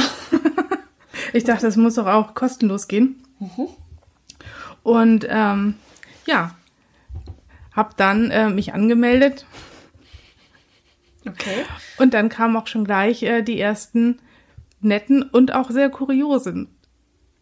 ich 1.33 1.43
dachte, 1.43 1.67
es 1.67 1.77
muss 1.77 1.95
doch 1.95 2.07
auch 2.07 2.33
kostenlos 2.33 2.87
gehen. 2.87 3.23
Und 4.81 5.27
ähm, 5.29 5.75
ja, 6.25 6.55
hab 7.73 7.97
dann 7.97 8.31
äh, 8.31 8.49
mich 8.49 8.73
angemeldet 8.73 9.45
Okay. 11.27 11.63
und 11.97 12.13
dann 12.13 12.29
kamen 12.29 12.57
auch 12.57 12.67
schon 12.67 12.83
gleich 12.83 13.23
äh, 13.23 13.41
die 13.41 13.59
ersten 13.59 14.19
netten 14.81 15.23
und 15.23 15.53
auch 15.53 15.71
sehr 15.71 15.89
kuriosen 15.89 16.67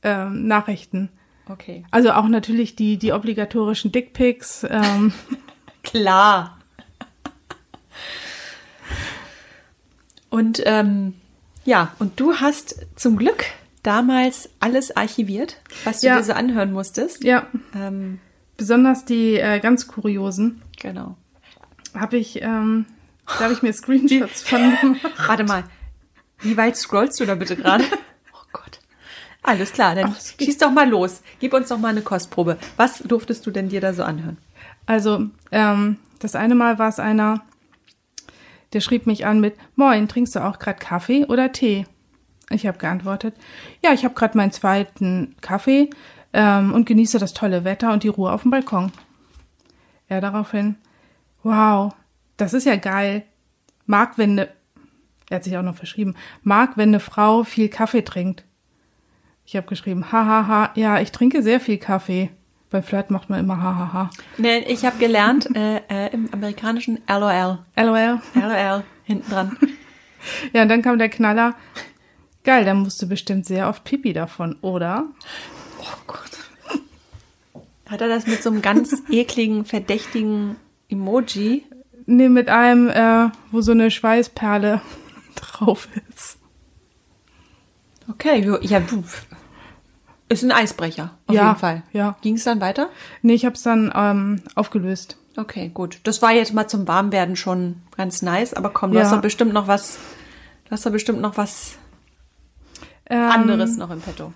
ähm, 0.03 0.47
Nachrichten. 0.47 1.09
Okay. 1.49 1.83
Also 1.91 2.11
auch 2.11 2.27
natürlich 2.27 2.75
die, 2.75 2.97
die 2.97 3.11
obligatorischen 3.11 3.91
Dickpics. 3.91 4.65
Ähm, 4.69 5.13
Klar. 5.83 6.57
Und 10.29 10.61
ähm, 10.65 11.15
ja, 11.65 11.93
und 11.99 12.19
du 12.19 12.35
hast 12.35 12.85
zum 12.95 13.17
Glück 13.17 13.43
damals 13.83 14.49
alles 14.59 14.95
archiviert, 14.95 15.57
was 15.83 16.01
du 16.01 16.07
Ja. 16.07 16.17
dir 16.17 16.23
so 16.23 16.33
anhören 16.33 16.71
musstest. 16.71 17.23
ja, 17.23 17.47
Ähm, 17.75 18.19
besonders 18.57 19.05
die 19.05 19.35
äh, 19.35 19.59
ganz 19.59 19.87
kuriosen 19.87 20.61
genau. 20.79 21.17
habe 21.93 22.17
ich, 22.17 22.41
ähm, 22.41 22.85
da 23.25 23.41
habe 23.45 23.53
ich 23.53 23.61
mir 23.61 23.73
Screenshots 23.73 24.43
von 24.43 24.77
gemacht. 24.79 25.01
Warte 25.27 25.43
mal. 25.43 25.63
Wie 26.39 26.57
weit 26.57 26.77
scrollst 26.77 27.19
du 27.19 27.25
da 27.25 27.35
bitte 27.35 27.55
gerade? 27.55 27.83
Oh 28.33 28.47
Gott. 28.53 28.79
Alles 29.43 29.71
klar, 29.73 29.95
dann 29.95 30.15
Ach, 30.17 30.21
schieß 30.39 30.57
doch 30.59 30.71
mal 30.71 30.87
los. 30.89 31.21
Gib 31.39 31.53
uns 31.53 31.69
doch 31.69 31.77
mal 31.77 31.89
eine 31.89 32.01
Kostprobe. 32.01 32.57
Was 32.77 32.99
durftest 32.99 33.45
du 33.45 33.51
denn 33.51 33.69
dir 33.69 33.81
da 33.81 33.93
so 33.93 34.03
anhören? 34.03 34.37
Also, 34.91 35.29
ähm, 35.53 35.99
das 36.19 36.35
eine 36.35 36.53
Mal 36.53 36.77
war 36.77 36.89
es 36.89 36.99
einer, 36.99 37.45
der 38.73 38.81
schrieb 38.81 39.07
mich 39.07 39.25
an 39.25 39.39
mit, 39.39 39.55
Moin, 39.77 40.09
trinkst 40.09 40.35
du 40.35 40.43
auch 40.43 40.59
gerade 40.59 40.79
Kaffee 40.79 41.23
oder 41.23 41.53
Tee? 41.53 41.85
Ich 42.49 42.67
habe 42.67 42.77
geantwortet, 42.77 43.33
ja, 43.81 43.93
ich 43.93 44.03
habe 44.03 44.15
gerade 44.15 44.35
meinen 44.35 44.51
zweiten 44.51 45.37
Kaffee 45.39 45.89
ähm, 46.33 46.73
und 46.73 46.87
genieße 46.87 47.19
das 47.19 47.33
tolle 47.33 47.63
Wetter 47.63 47.93
und 47.93 48.03
die 48.03 48.09
Ruhe 48.09 48.33
auf 48.33 48.41
dem 48.41 48.51
Balkon. 48.51 48.91
Er 50.09 50.19
daraufhin, 50.19 50.75
wow, 51.41 51.93
das 52.35 52.53
ist 52.53 52.65
ja 52.65 52.75
geil. 52.75 53.23
Mag, 53.85 54.17
wenn 54.17 54.35
ne, 54.35 54.49
er 55.29 55.37
hat 55.37 55.45
sich 55.45 55.55
auch 55.55 55.63
noch 55.63 55.75
verschrieben, 55.77 56.15
mag, 56.43 56.75
wenn 56.75 56.89
eine 56.89 56.99
Frau 56.99 57.45
viel 57.45 57.69
Kaffee 57.69 58.03
trinkt. 58.03 58.43
Ich 59.45 59.55
habe 59.55 59.67
geschrieben, 59.67 60.11
hahaha, 60.11 60.47
ha, 60.47 60.63
ha, 60.63 60.71
ja, 60.75 60.99
ich 60.99 61.13
trinke 61.13 61.43
sehr 61.43 61.61
viel 61.61 61.77
Kaffee. 61.77 62.29
Beim 62.71 62.83
Flirt 62.83 63.11
macht 63.11 63.29
man 63.29 63.41
immer 63.41 63.57
hahaha. 63.61 63.93
Ha, 63.93 63.93
ha. 63.93 64.09
Nee, 64.37 64.59
ich 64.59 64.85
habe 64.85 64.97
gelernt 64.97 65.53
äh, 65.55 65.81
äh, 65.89 66.13
im 66.13 66.33
amerikanischen 66.33 66.99
LOL. 67.07 67.59
LOL. 67.75 68.21
LOL, 68.33 68.83
hinten 69.03 69.29
dran. 69.29 69.57
ja, 70.53 70.61
und 70.61 70.69
dann 70.69 70.81
kam 70.81 70.97
der 70.97 71.09
Knaller. 71.09 71.55
Geil, 72.45 72.63
dann 72.63 72.79
musst 72.79 73.01
du 73.01 73.07
bestimmt 73.07 73.45
sehr 73.45 73.67
oft 73.67 73.83
Pipi 73.83 74.13
davon, 74.13 74.55
oder? 74.61 75.05
Oh 75.79 75.97
Gott. 76.07 76.31
Hat 77.89 77.99
er 77.99 78.07
das 78.07 78.25
mit 78.25 78.41
so 78.41 78.49
einem 78.49 78.61
ganz 78.61 79.03
ekligen, 79.09 79.65
verdächtigen 79.65 80.55
Emoji? 80.87 81.65
Nee, 82.05 82.29
mit 82.29 82.47
einem, 82.47 82.87
äh, 82.87 83.29
wo 83.51 83.59
so 83.59 83.73
eine 83.73 83.91
Schweißperle 83.91 84.81
drauf 85.35 85.89
ist. 86.09 86.37
Okay, 88.09 88.49
ja, 88.61 88.81
ist 90.31 90.43
ein 90.43 90.51
Eisbrecher, 90.51 91.11
auf 91.27 91.35
Ja, 91.35 91.47
jeden 91.47 91.59
Fall. 91.59 91.83
ja. 91.93 92.15
Ging 92.21 92.35
es 92.35 92.43
dann 92.43 92.61
weiter? 92.61 92.89
Nee, 93.21 93.33
ich 93.33 93.45
habe 93.45 93.55
es 93.55 93.63
dann 93.63 93.91
ähm, 93.95 94.41
aufgelöst. 94.55 95.17
Okay, 95.37 95.69
gut. 95.73 95.99
Das 96.03 96.21
war 96.21 96.31
jetzt 96.31 96.53
mal 96.53 96.67
zum 96.67 96.87
Warmwerden 96.87 97.35
schon 97.35 97.75
ganz 97.95 98.21
nice, 98.21 98.53
aber 98.53 98.69
komm, 98.69 98.91
du 98.91 98.97
Ja. 98.97 99.03
hast 99.03 99.11
doch 99.13 99.21
bestimmt 99.21 99.53
noch 99.53 99.67
was, 99.67 99.97
du 100.65 100.71
hast 100.71 100.85
doch 100.85 100.91
bestimmt 100.91 101.21
noch 101.21 101.37
was 101.37 101.77
Ähm, 103.09 103.19
anderes 103.29 103.77
noch 103.77 103.89
im 103.91 103.99
Petto. 104.01 104.33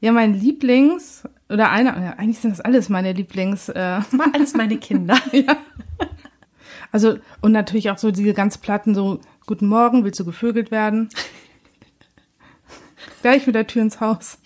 Ja, 0.00 0.12
mein 0.12 0.34
Lieblings, 0.34 1.24
oder 1.48 1.70
einer, 1.70 2.00
ja, 2.02 2.10
eigentlich 2.18 2.38
sind 2.40 2.50
das 2.50 2.60
alles 2.60 2.88
meine 2.88 3.12
Lieblings. 3.12 3.68
Äh, 3.68 3.74
Das 3.74 4.06
alles 4.32 4.54
meine 4.54 4.76
Kinder. 4.78 5.16
also, 6.92 7.18
und 7.40 7.52
natürlich 7.52 7.90
auch 7.90 7.98
so 7.98 8.10
diese 8.10 8.34
ganz 8.34 8.58
platten, 8.58 8.94
so, 8.94 9.20
guten 9.46 9.66
Morgen, 9.68 10.04
willst 10.04 10.20
du 10.20 10.24
gevögelt 10.24 10.70
werden? 10.70 11.08
Gleich 13.22 13.46
mit 13.46 13.54
der 13.54 13.66
Tür 13.66 13.82
ins 13.82 14.00
Haus. 14.00 14.38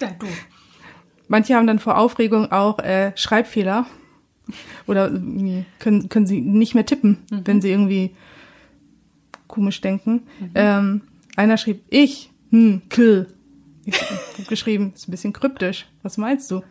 Ja, 0.00 0.10
du. 0.18 0.26
Manche 1.28 1.54
haben 1.54 1.66
dann 1.66 1.78
vor 1.78 1.98
Aufregung 1.98 2.52
auch 2.52 2.78
äh, 2.78 3.12
Schreibfehler. 3.16 3.86
Oder 4.86 5.10
können, 5.78 6.08
können 6.08 6.26
sie 6.26 6.40
nicht 6.40 6.74
mehr 6.74 6.84
tippen, 6.84 7.18
wenn 7.30 7.60
sie 7.62 7.70
irgendwie 7.70 8.14
komisch 9.46 9.80
denken. 9.80 10.22
Ähm, 10.54 11.02
einer 11.36 11.56
schrieb, 11.56 11.82
ich, 11.88 12.30
hm, 12.50 12.82
kill. 12.88 13.28
Ich 13.84 14.00
hab 14.38 14.48
geschrieben, 14.48 14.92
ist 14.94 15.08
ein 15.08 15.12
bisschen 15.12 15.32
kryptisch. 15.32 15.86
Was 16.02 16.16
meinst 16.18 16.50
du? 16.50 16.62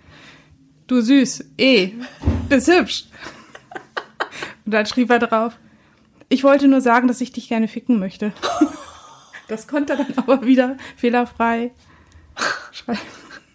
Du 0.88 1.02
süß, 1.02 1.46
eh, 1.58 1.94
bist 2.50 2.70
hübsch. 2.70 3.06
Und 4.66 4.74
dann 4.74 4.86
schrieb 4.86 5.10
er 5.10 5.20
drauf, 5.20 5.58
ich 6.30 6.44
wollte 6.44 6.68
nur 6.68 6.82
sagen, 6.82 7.08
dass 7.08 7.22
ich 7.22 7.32
dich 7.32 7.48
gerne 7.48 7.68
ficken 7.68 8.00
möchte. 8.00 8.34
Das 9.52 9.68
konnte 9.68 9.94
er 9.94 10.06
dann 10.06 10.14
aber 10.18 10.46
wieder 10.46 10.78
fehlerfrei 10.96 11.72
schreiben. 12.72 13.00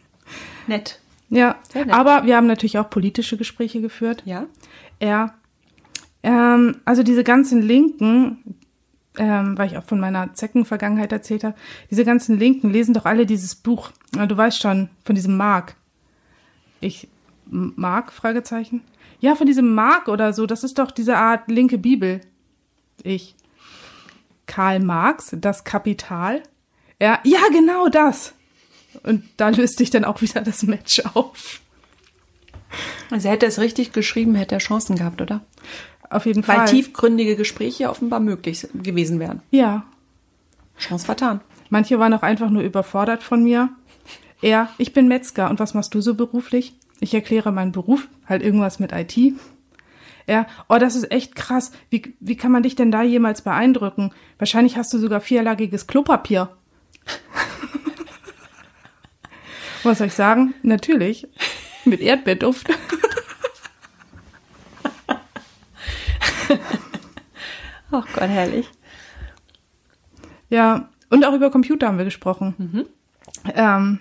Nett. 0.67 1.01
Ja, 1.29 1.57
nett. 1.75 1.91
aber 1.91 2.25
wir 2.25 2.37
haben 2.37 2.47
natürlich 2.47 2.79
auch 2.79 2.91
politische 2.91 3.37
Gespräche 3.37 3.81
geführt. 3.81 4.23
Ja? 4.27 4.47
Ja. 5.01 5.35
Ähm, 6.23 6.77
also 6.85 7.03
diese 7.03 7.25
ganzen 7.25 7.63
Linken, 7.63 8.57
ähm, 9.17 9.57
weil 9.57 9.69
ich 9.69 9.79
auch 9.79 9.85
von 9.85 9.99
meiner 9.99 10.35
Zeckenvergangenheit 10.35 11.13
erzählt 11.13 11.45
habe, 11.45 11.57
diese 11.91 12.05
ganzen 12.05 12.39
Linken 12.39 12.71
lesen 12.71 12.95
doch 12.95 13.07
alle 13.07 13.27
dieses 13.27 13.55
Buch. 13.55 13.91
Du 14.13 14.37
weißt 14.37 14.61
schon, 14.61 14.91
von 15.03 15.15
diesem 15.15 15.37
Mark. 15.37 15.77
Ich, 16.81 17.09
Mark? 17.47 18.13
Fragezeichen. 18.13 18.83
Ja, 19.19 19.35
von 19.35 19.47
diesem 19.47 19.75
Mark 19.75 20.09
oder 20.09 20.33
so. 20.33 20.47
Das 20.47 20.63
ist 20.63 20.79
doch 20.79 20.91
diese 20.91 21.17
Art 21.17 21.51
linke 21.51 21.79
Bibel. 21.79 22.21
Ich. 23.03 23.35
Karl 24.47 24.81
Marx, 24.81 25.35
das 25.39 25.65
Kapital. 25.65 26.43
Ja, 27.01 27.21
ja, 27.25 27.41
genau 27.53 27.89
das. 27.89 28.35
Und 29.03 29.25
da 29.37 29.51
löst 29.51 29.79
sich 29.79 29.91
dann 29.91 30.05
auch 30.05 30.23
wieder 30.23 30.41
das 30.41 30.63
Match 30.63 31.03
auf. 31.15 31.61
Also 33.11 33.29
hätte 33.29 33.47
er 33.47 33.51
es 33.51 33.59
richtig 33.59 33.93
geschrieben, 33.93 34.35
hätte 34.35 34.55
er 34.55 34.61
Chancen 34.61 34.97
gehabt, 34.97 35.21
oder? 35.21 35.43
Auf 36.11 36.27
jeden 36.27 36.47
Weil 36.47 36.57
Fall. 36.57 36.69
tiefgründige 36.69 37.37
Gespräche 37.37 37.91
offenbar 37.91 38.21
möglich 38.21 38.67
gewesen 38.75 39.21
wären. 39.21 39.43
Ja. 39.51 39.85
Chance 40.79 41.07
vertan. 41.07 41.41
Manche 41.71 41.99
waren 41.99 42.15
auch 42.15 42.23
einfach 42.23 42.51
nur 42.51 42.63
überfordert 42.63 43.23
von 43.23 43.43
mir. 43.43 43.71
Er, 44.43 44.69
ich 44.79 44.93
bin 44.93 45.09
Metzger 45.09 45.51
und 45.51 45.59
was 45.59 45.75
machst 45.75 45.95
du 45.95 46.01
so 46.01 46.15
beruflich? 46.15 46.75
Ich 47.01 47.15
erkläre 47.15 47.53
meinen 47.53 47.73
Beruf, 47.73 48.09
halt 48.27 48.43
irgendwas 48.43 48.79
mit 48.79 48.93
IT. 48.93 49.35
Er, 50.27 50.47
oh, 50.69 50.79
das 50.79 50.97
ist 50.97 51.13
echt 51.13 51.37
krass. 51.37 51.71
Wie, 51.89 52.17
wie 52.21 52.37
kann 52.37 52.53
man 52.53 52.65
dich 52.65 52.75
denn 52.75 52.91
da 52.91 53.03
jemals 53.03 53.43
beeindrucken? 53.43 54.13
Wahrscheinlich 54.39 54.77
hast 54.77 54.93
du 54.93 54.99
sogar 54.99 55.21
vierlagiges 55.21 55.87
Klopapier. 55.87 56.51
was 59.85 59.99
soll 59.99 60.09
ich 60.09 60.15
sagen? 60.15 60.55
Natürlich. 60.63 61.29
Mit 61.85 62.01
Erdbeerduft. 62.01 62.69
Ach 67.93 68.07
Gott, 68.13 68.29
herrlich. 68.29 68.69
Ja, 70.51 70.91
und 71.09 71.25
auch 71.25 71.35
über 71.35 71.51
Computer 71.51 71.87
haben 71.87 71.99
wir 71.99 72.05
gesprochen. 72.05 72.89
Ähm, 73.55 74.01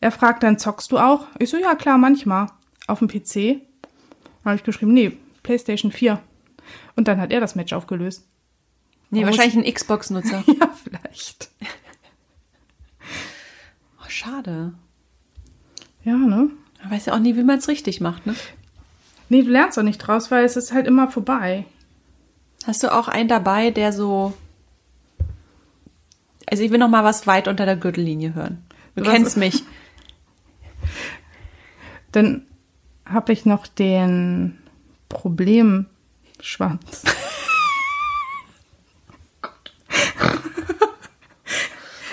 er 0.00 0.12
fragt 0.12 0.44
dann, 0.44 0.58
zockst 0.58 0.92
du 0.92 0.98
auch? 0.98 1.26
Ich 1.38 1.50
so, 1.50 1.56
ja 1.56 1.74
klar, 1.74 1.98
manchmal. 1.98 2.46
Auf 2.86 3.00
dem 3.00 3.08
PC. 3.08 3.65
Habe 4.46 4.56
ich 4.56 4.64
geschrieben, 4.64 4.94
nee, 4.94 5.16
PlayStation 5.42 5.92
4. 5.92 6.20
Und 6.96 7.08
dann 7.08 7.20
hat 7.20 7.30
er 7.32 7.40
das 7.40 7.54
Match 7.54 7.72
aufgelöst. 7.72 8.24
Nee, 9.10 9.20
Man 9.20 9.28
muss- 9.30 9.38
wahrscheinlich 9.38 9.66
ein 9.66 9.72
Xbox-Nutzer. 9.74 10.42
Ja, 10.60 10.68
vielleicht. 10.82 11.50
Oh, 14.00 14.08
schade. 14.08 14.72
Ja, 16.04 16.14
ne? 16.16 16.50
Man 16.82 16.90
weiß 16.90 17.06
ja 17.06 17.14
auch 17.14 17.18
nie, 17.18 17.36
wie 17.36 17.42
man 17.42 17.58
es 17.58 17.68
richtig 17.68 18.00
macht, 18.00 18.26
ne? 18.26 18.34
Nee, 19.28 19.42
du 19.42 19.50
lernst 19.50 19.78
auch 19.78 19.82
nicht 19.82 19.98
draus, 19.98 20.30
weil 20.30 20.44
es 20.44 20.56
ist 20.56 20.72
halt 20.72 20.86
immer 20.86 21.08
vorbei. 21.08 21.64
Hast 22.64 22.82
du 22.82 22.92
auch 22.92 23.08
einen 23.08 23.28
dabei, 23.28 23.70
der 23.70 23.92
so. 23.92 24.32
Also 26.48 26.62
ich 26.62 26.70
will 26.70 26.78
noch 26.78 26.88
mal 26.88 27.02
was 27.04 27.26
weit 27.26 27.48
unter 27.48 27.66
der 27.66 27.76
Gürtellinie 27.76 28.34
hören. 28.34 28.64
Du 28.94 29.04
Was- 29.04 29.12
kennst 29.12 29.36
mich. 29.36 29.64
Dann 32.12 32.45
habe 33.06 33.32
ich 33.32 33.46
noch 33.46 33.66
den 33.66 34.58
Problemschwanz. 35.08 37.04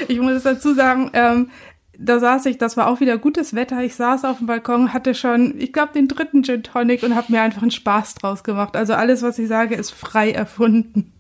ich 0.08 0.20
muss 0.20 0.34
es 0.34 0.44
dazu 0.44 0.74
sagen, 0.74 1.10
ähm, 1.14 1.50
da 1.98 2.20
saß 2.20 2.46
ich, 2.48 2.58
das 2.58 2.76
war 2.76 2.88
auch 2.88 3.00
wieder 3.00 3.18
gutes 3.18 3.54
Wetter. 3.54 3.82
Ich 3.84 3.96
saß 3.96 4.26
auf 4.26 4.38
dem 4.38 4.48
Balkon, 4.48 4.94
hatte 4.94 5.14
schon, 5.16 5.60
ich 5.60 5.74
glaube, 5.74 5.94
den 5.94 6.08
dritten 6.08 6.44
Gin 6.44 6.64
Tonic 6.64 7.04
und 7.04 7.16
habe 7.16 7.32
mir 7.32 7.42
einfach 7.42 7.62
einen 7.62 7.72
Spaß 7.72 8.16
draus 8.16 8.44
gemacht. 8.44 8.76
Also 8.76 8.94
alles, 8.94 9.22
was 9.22 9.40
ich 9.40 9.48
sage, 9.48 9.76
ist 9.76 9.92
frei 9.92 10.32
erfunden. 10.32 11.14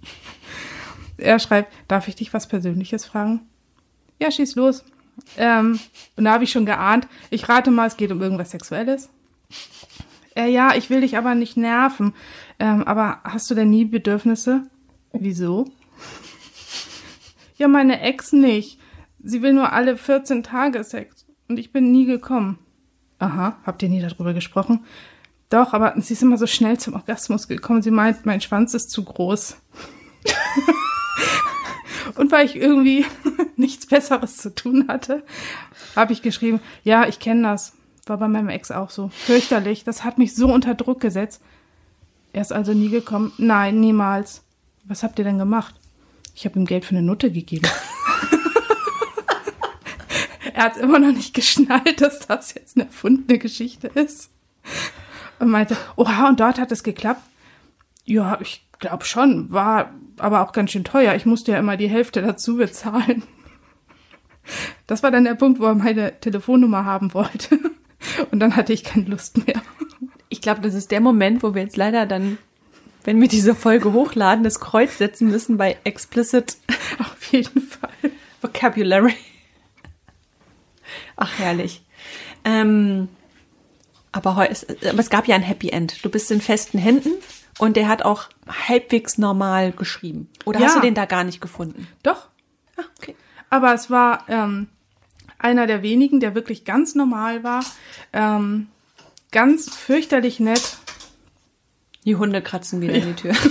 Er 1.17 1.39
schreibt, 1.39 1.71
darf 1.88 2.07
ich 2.07 2.15
dich 2.15 2.34
was 2.34 2.47
Persönliches 2.47 3.05
fragen? 3.05 3.41
Ja, 4.19 4.32
schieß 4.32 4.55
los. 4.55 4.84
Ähm, 5.38 5.80
und 6.15 6.26
da 6.26 6.32
habe 6.34 6.43
ich 6.43 6.51
schon 6.51 6.65
geahnt, 6.65 7.07
ich 7.30 7.47
rate 7.47 7.69
mal, 7.69 7.88
es 7.88 7.97
geht 7.97 8.11
um 8.11 8.21
irgendwas 8.21 8.51
Sexuelles. 8.51 9.09
Äh, 10.36 10.49
ja, 10.49 10.76
ich 10.76 10.89
will 10.89 11.01
dich 11.01 11.18
aber 11.18 11.36
nicht 11.36 11.58
nerven. 11.58 12.14
Ähm, 12.60 12.84
aber 12.84 13.20
hast 13.24 13.49
du 13.51 13.56
denn 13.56 13.70
nie 13.70 13.86
Bedürfnisse? 13.86 14.64
Wieso? 15.12 15.66
Ja, 17.56 17.68
meine 17.68 18.01
Ex 18.01 18.34
nicht. 18.34 18.80
Sie 19.22 19.41
will 19.41 19.54
nur 19.54 19.72
alle 19.72 19.97
14 19.97 20.43
Tage 20.43 20.84
Sex. 20.84 21.26
Und 21.47 21.58
ich 21.58 21.72
bin 21.72 21.91
nie 21.91 22.06
gekommen. 22.06 22.60
Aha, 23.20 23.58
habt 23.66 23.84
ihr 23.84 23.89
nie 23.89 24.01
darüber 24.01 24.34
gesprochen? 24.34 24.86
Doch, 25.49 25.74
aber 25.74 25.93
sie 25.97 26.14
ist 26.14 26.24
immer 26.24 26.38
so 26.38 26.47
schnell 26.47 26.80
zum 26.80 26.95
Orgasmus 26.95 27.47
gekommen. 27.47 27.82
Sie 27.82 27.91
meint, 27.91 28.26
mein 28.26 28.41
Schwanz 28.41 28.74
ist 28.74 28.89
zu 28.89 29.04
groß. 29.04 29.58
Und 32.16 32.32
weil 32.32 32.45
ich 32.45 32.56
irgendwie 32.56 33.06
nichts 33.56 33.86
Besseres 33.86 34.38
zu 34.38 34.54
tun 34.54 34.88
hatte, 34.88 35.24
habe 35.95 36.12
ich 36.12 36.22
geschrieben, 36.22 36.60
ja, 36.84 37.08
ich 37.08 37.20
kenne 37.20 37.43
das. 37.43 37.74
War 38.06 38.18
bei 38.18 38.28
meinem 38.28 38.49
Ex 38.49 38.72
auch 38.72 38.89
so. 38.89 39.10
Fürchterlich. 39.10 39.86
Das 39.86 40.04
hat 40.04 40.18
mich 40.18 40.36
so 40.36 40.51
unter 40.51 40.76
Druck 40.76 40.99
gesetzt. 40.99 41.41
Er 42.34 42.41
ist 42.41 42.51
also 42.51 42.74
nie 42.74 42.89
gekommen. 42.89 43.32
Nein, 43.38 43.80
niemals. 43.80 44.43
Was 44.84 45.04
habt 45.04 45.20
ihr 45.20 45.26
denn 45.26 45.38
gemacht? 45.38 45.76
Ich 46.36 46.45
habe 46.45 46.60
ihm 46.60 46.66
Geld 46.66 46.84
für 46.84 46.95
eine 46.95 47.04
Nutte 47.04 47.32
gegeben. 47.32 47.70
er 50.54 50.64
hat 50.64 50.78
immer 50.78 50.99
noch 50.99 51.14
nicht 51.14 51.34
geschnallt, 51.34 52.01
dass 52.01 52.28
das 52.28 52.54
jetzt 52.56 52.76
eine 52.76 52.88
erfundene 52.88 53.39
Geschichte 53.39 53.88
ist. 53.88 54.30
Und 55.39 55.49
meinte, 55.49 55.78
oha, 55.95 56.28
und 56.28 56.39
dort 56.39 56.60
hat 56.60 56.72
es 56.72 56.84
geklappt. 56.84 57.22
Ja, 58.04 58.38
ich 58.41 58.68
glaube 58.80 59.06
schon, 59.06 59.51
war 59.51 59.93
aber 60.18 60.41
auch 60.41 60.51
ganz 60.51 60.72
schön 60.72 60.84
teuer. 60.84 61.16
Ich 61.16 61.26
musste 61.26 61.54
ja 61.54 61.60
immer 61.60 61.78
die 61.78 61.88
Hälfte 61.88 62.22
dazu 62.22 62.58
bezahlen. 62.58 63.24
Das 64.88 65.04
war 65.04 65.12
dann 65.12 65.24
der 65.24 65.36
Punkt, 65.36 65.62
wo 65.62 65.66
er 65.66 65.76
meine 65.76 66.20
Telefonnummer 66.20 66.84
haben 66.84 67.14
wollte. 67.14 67.58
Und 68.32 68.39
dann 68.39 68.56
hatte 68.56 68.74
ich 68.74 68.84
keine 68.84 69.06
Lust 69.06 69.45
mehr. 69.45 69.62
Ich 70.30 70.41
glaube, 70.41 70.62
das 70.62 70.74
ist 70.74 70.91
der 70.91 70.99
Moment, 71.01 71.43
wo 71.43 71.54
wir 71.56 71.62
jetzt 71.62 71.78
leider 71.78 72.06
dann, 72.06 72.38
wenn 73.04 73.20
wir 73.22 73.28
diese 73.28 73.56
Folge 73.56 73.93
hochladen, 73.93 74.43
das 74.43 74.60
Kreuz 74.60 74.97
setzen 74.97 75.30
müssen 75.30 75.58
bei 75.58 75.78
explicit 75.84 76.58
Auf 76.99 77.24
jeden 77.32 77.62
Fall. 77.62 77.89
Vocabulary. 78.41 79.16
Ach, 81.16 81.38
herrlich. 81.39 81.84
Ähm, 82.43 83.08
aber, 84.12 84.36
heu, 84.36 84.45
es, 84.49 84.68
aber 84.86 84.99
es 84.99 85.10
gab 85.10 85.28
ja 85.28 85.36
ein 85.36 85.41
Happy 85.41 85.70
End. 85.70 86.04
Du 86.04 86.10
bist 86.10 86.30
in 86.32 86.41
festen 86.41 86.78
Händen 86.78 87.12
und 87.60 87.78
der 87.78 87.88
hat 87.88 88.04
auch 88.04 88.26
halbwegs 88.47 89.18
normal 89.18 89.72
geschrieben. 89.72 90.30
Oder 90.45 90.60
hast 90.60 90.76
Ja. 90.76 90.82
du 90.82 90.86
den 90.88 90.95
da 90.95 91.06
gar 91.06 91.24
nicht 91.24 91.41
gefunden? 91.41 91.88
Doch, 92.04 92.28
Ah, 92.78 92.84
okay. 92.99 93.16
aber 93.49 93.74
es 93.74 93.89
war 93.89 94.26
ähm, 94.28 94.68
einer 95.44 95.68
der 95.68 95.84
wenigen, 95.84 96.20
der 96.20 96.36
wirklich 96.36 96.66
ganz 96.66 96.96
normal 96.96 97.44
war. 97.44 97.64
Ähm, 98.12 98.68
ganz 99.32 99.70
fürchterlich 99.76 100.39
nett. 100.39 100.78
Die 102.06 102.16
Hunde 102.16 102.41
kratzen 102.41 102.82
wieder 102.82 102.94
in 102.94 103.08
die 103.08 103.14
Tür. 103.14 103.36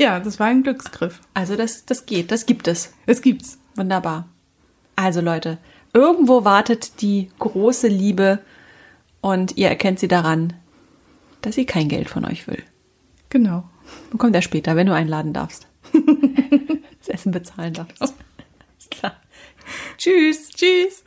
Ja, 0.00 0.20
das 0.20 0.38
war 0.38 0.46
ein 0.46 0.62
Glücksgriff. 0.62 1.20
Also 1.34 1.56
das, 1.56 1.84
das 1.84 2.06
geht, 2.06 2.30
das 2.30 2.46
gibt 2.46 2.68
es. 2.68 2.94
Es 3.06 3.20
gibt's. 3.20 3.58
Wunderbar. 3.74 4.28
Also 4.94 5.20
Leute, 5.20 5.58
irgendwo 5.92 6.44
wartet 6.44 7.00
die 7.02 7.30
große 7.40 7.88
Liebe 7.88 8.38
und 9.20 9.56
ihr 9.56 9.68
erkennt 9.68 9.98
sie 9.98 10.08
daran, 10.08 10.54
dass 11.42 11.56
sie 11.56 11.66
kein 11.66 11.88
Geld 11.88 12.08
von 12.08 12.24
euch 12.24 12.46
will. 12.46 12.62
Genau. 13.28 13.68
Bekommt 14.10 14.36
er 14.36 14.42
später, 14.42 14.76
wenn 14.76 14.86
du 14.86 14.94
einladen 14.94 15.32
darfst. 15.32 15.66
das 16.98 17.08
Essen 17.08 17.32
bezahlen 17.32 17.74
darfst. 17.74 18.14
Tschüss. 19.96 20.50
Tschüss. 20.50 21.02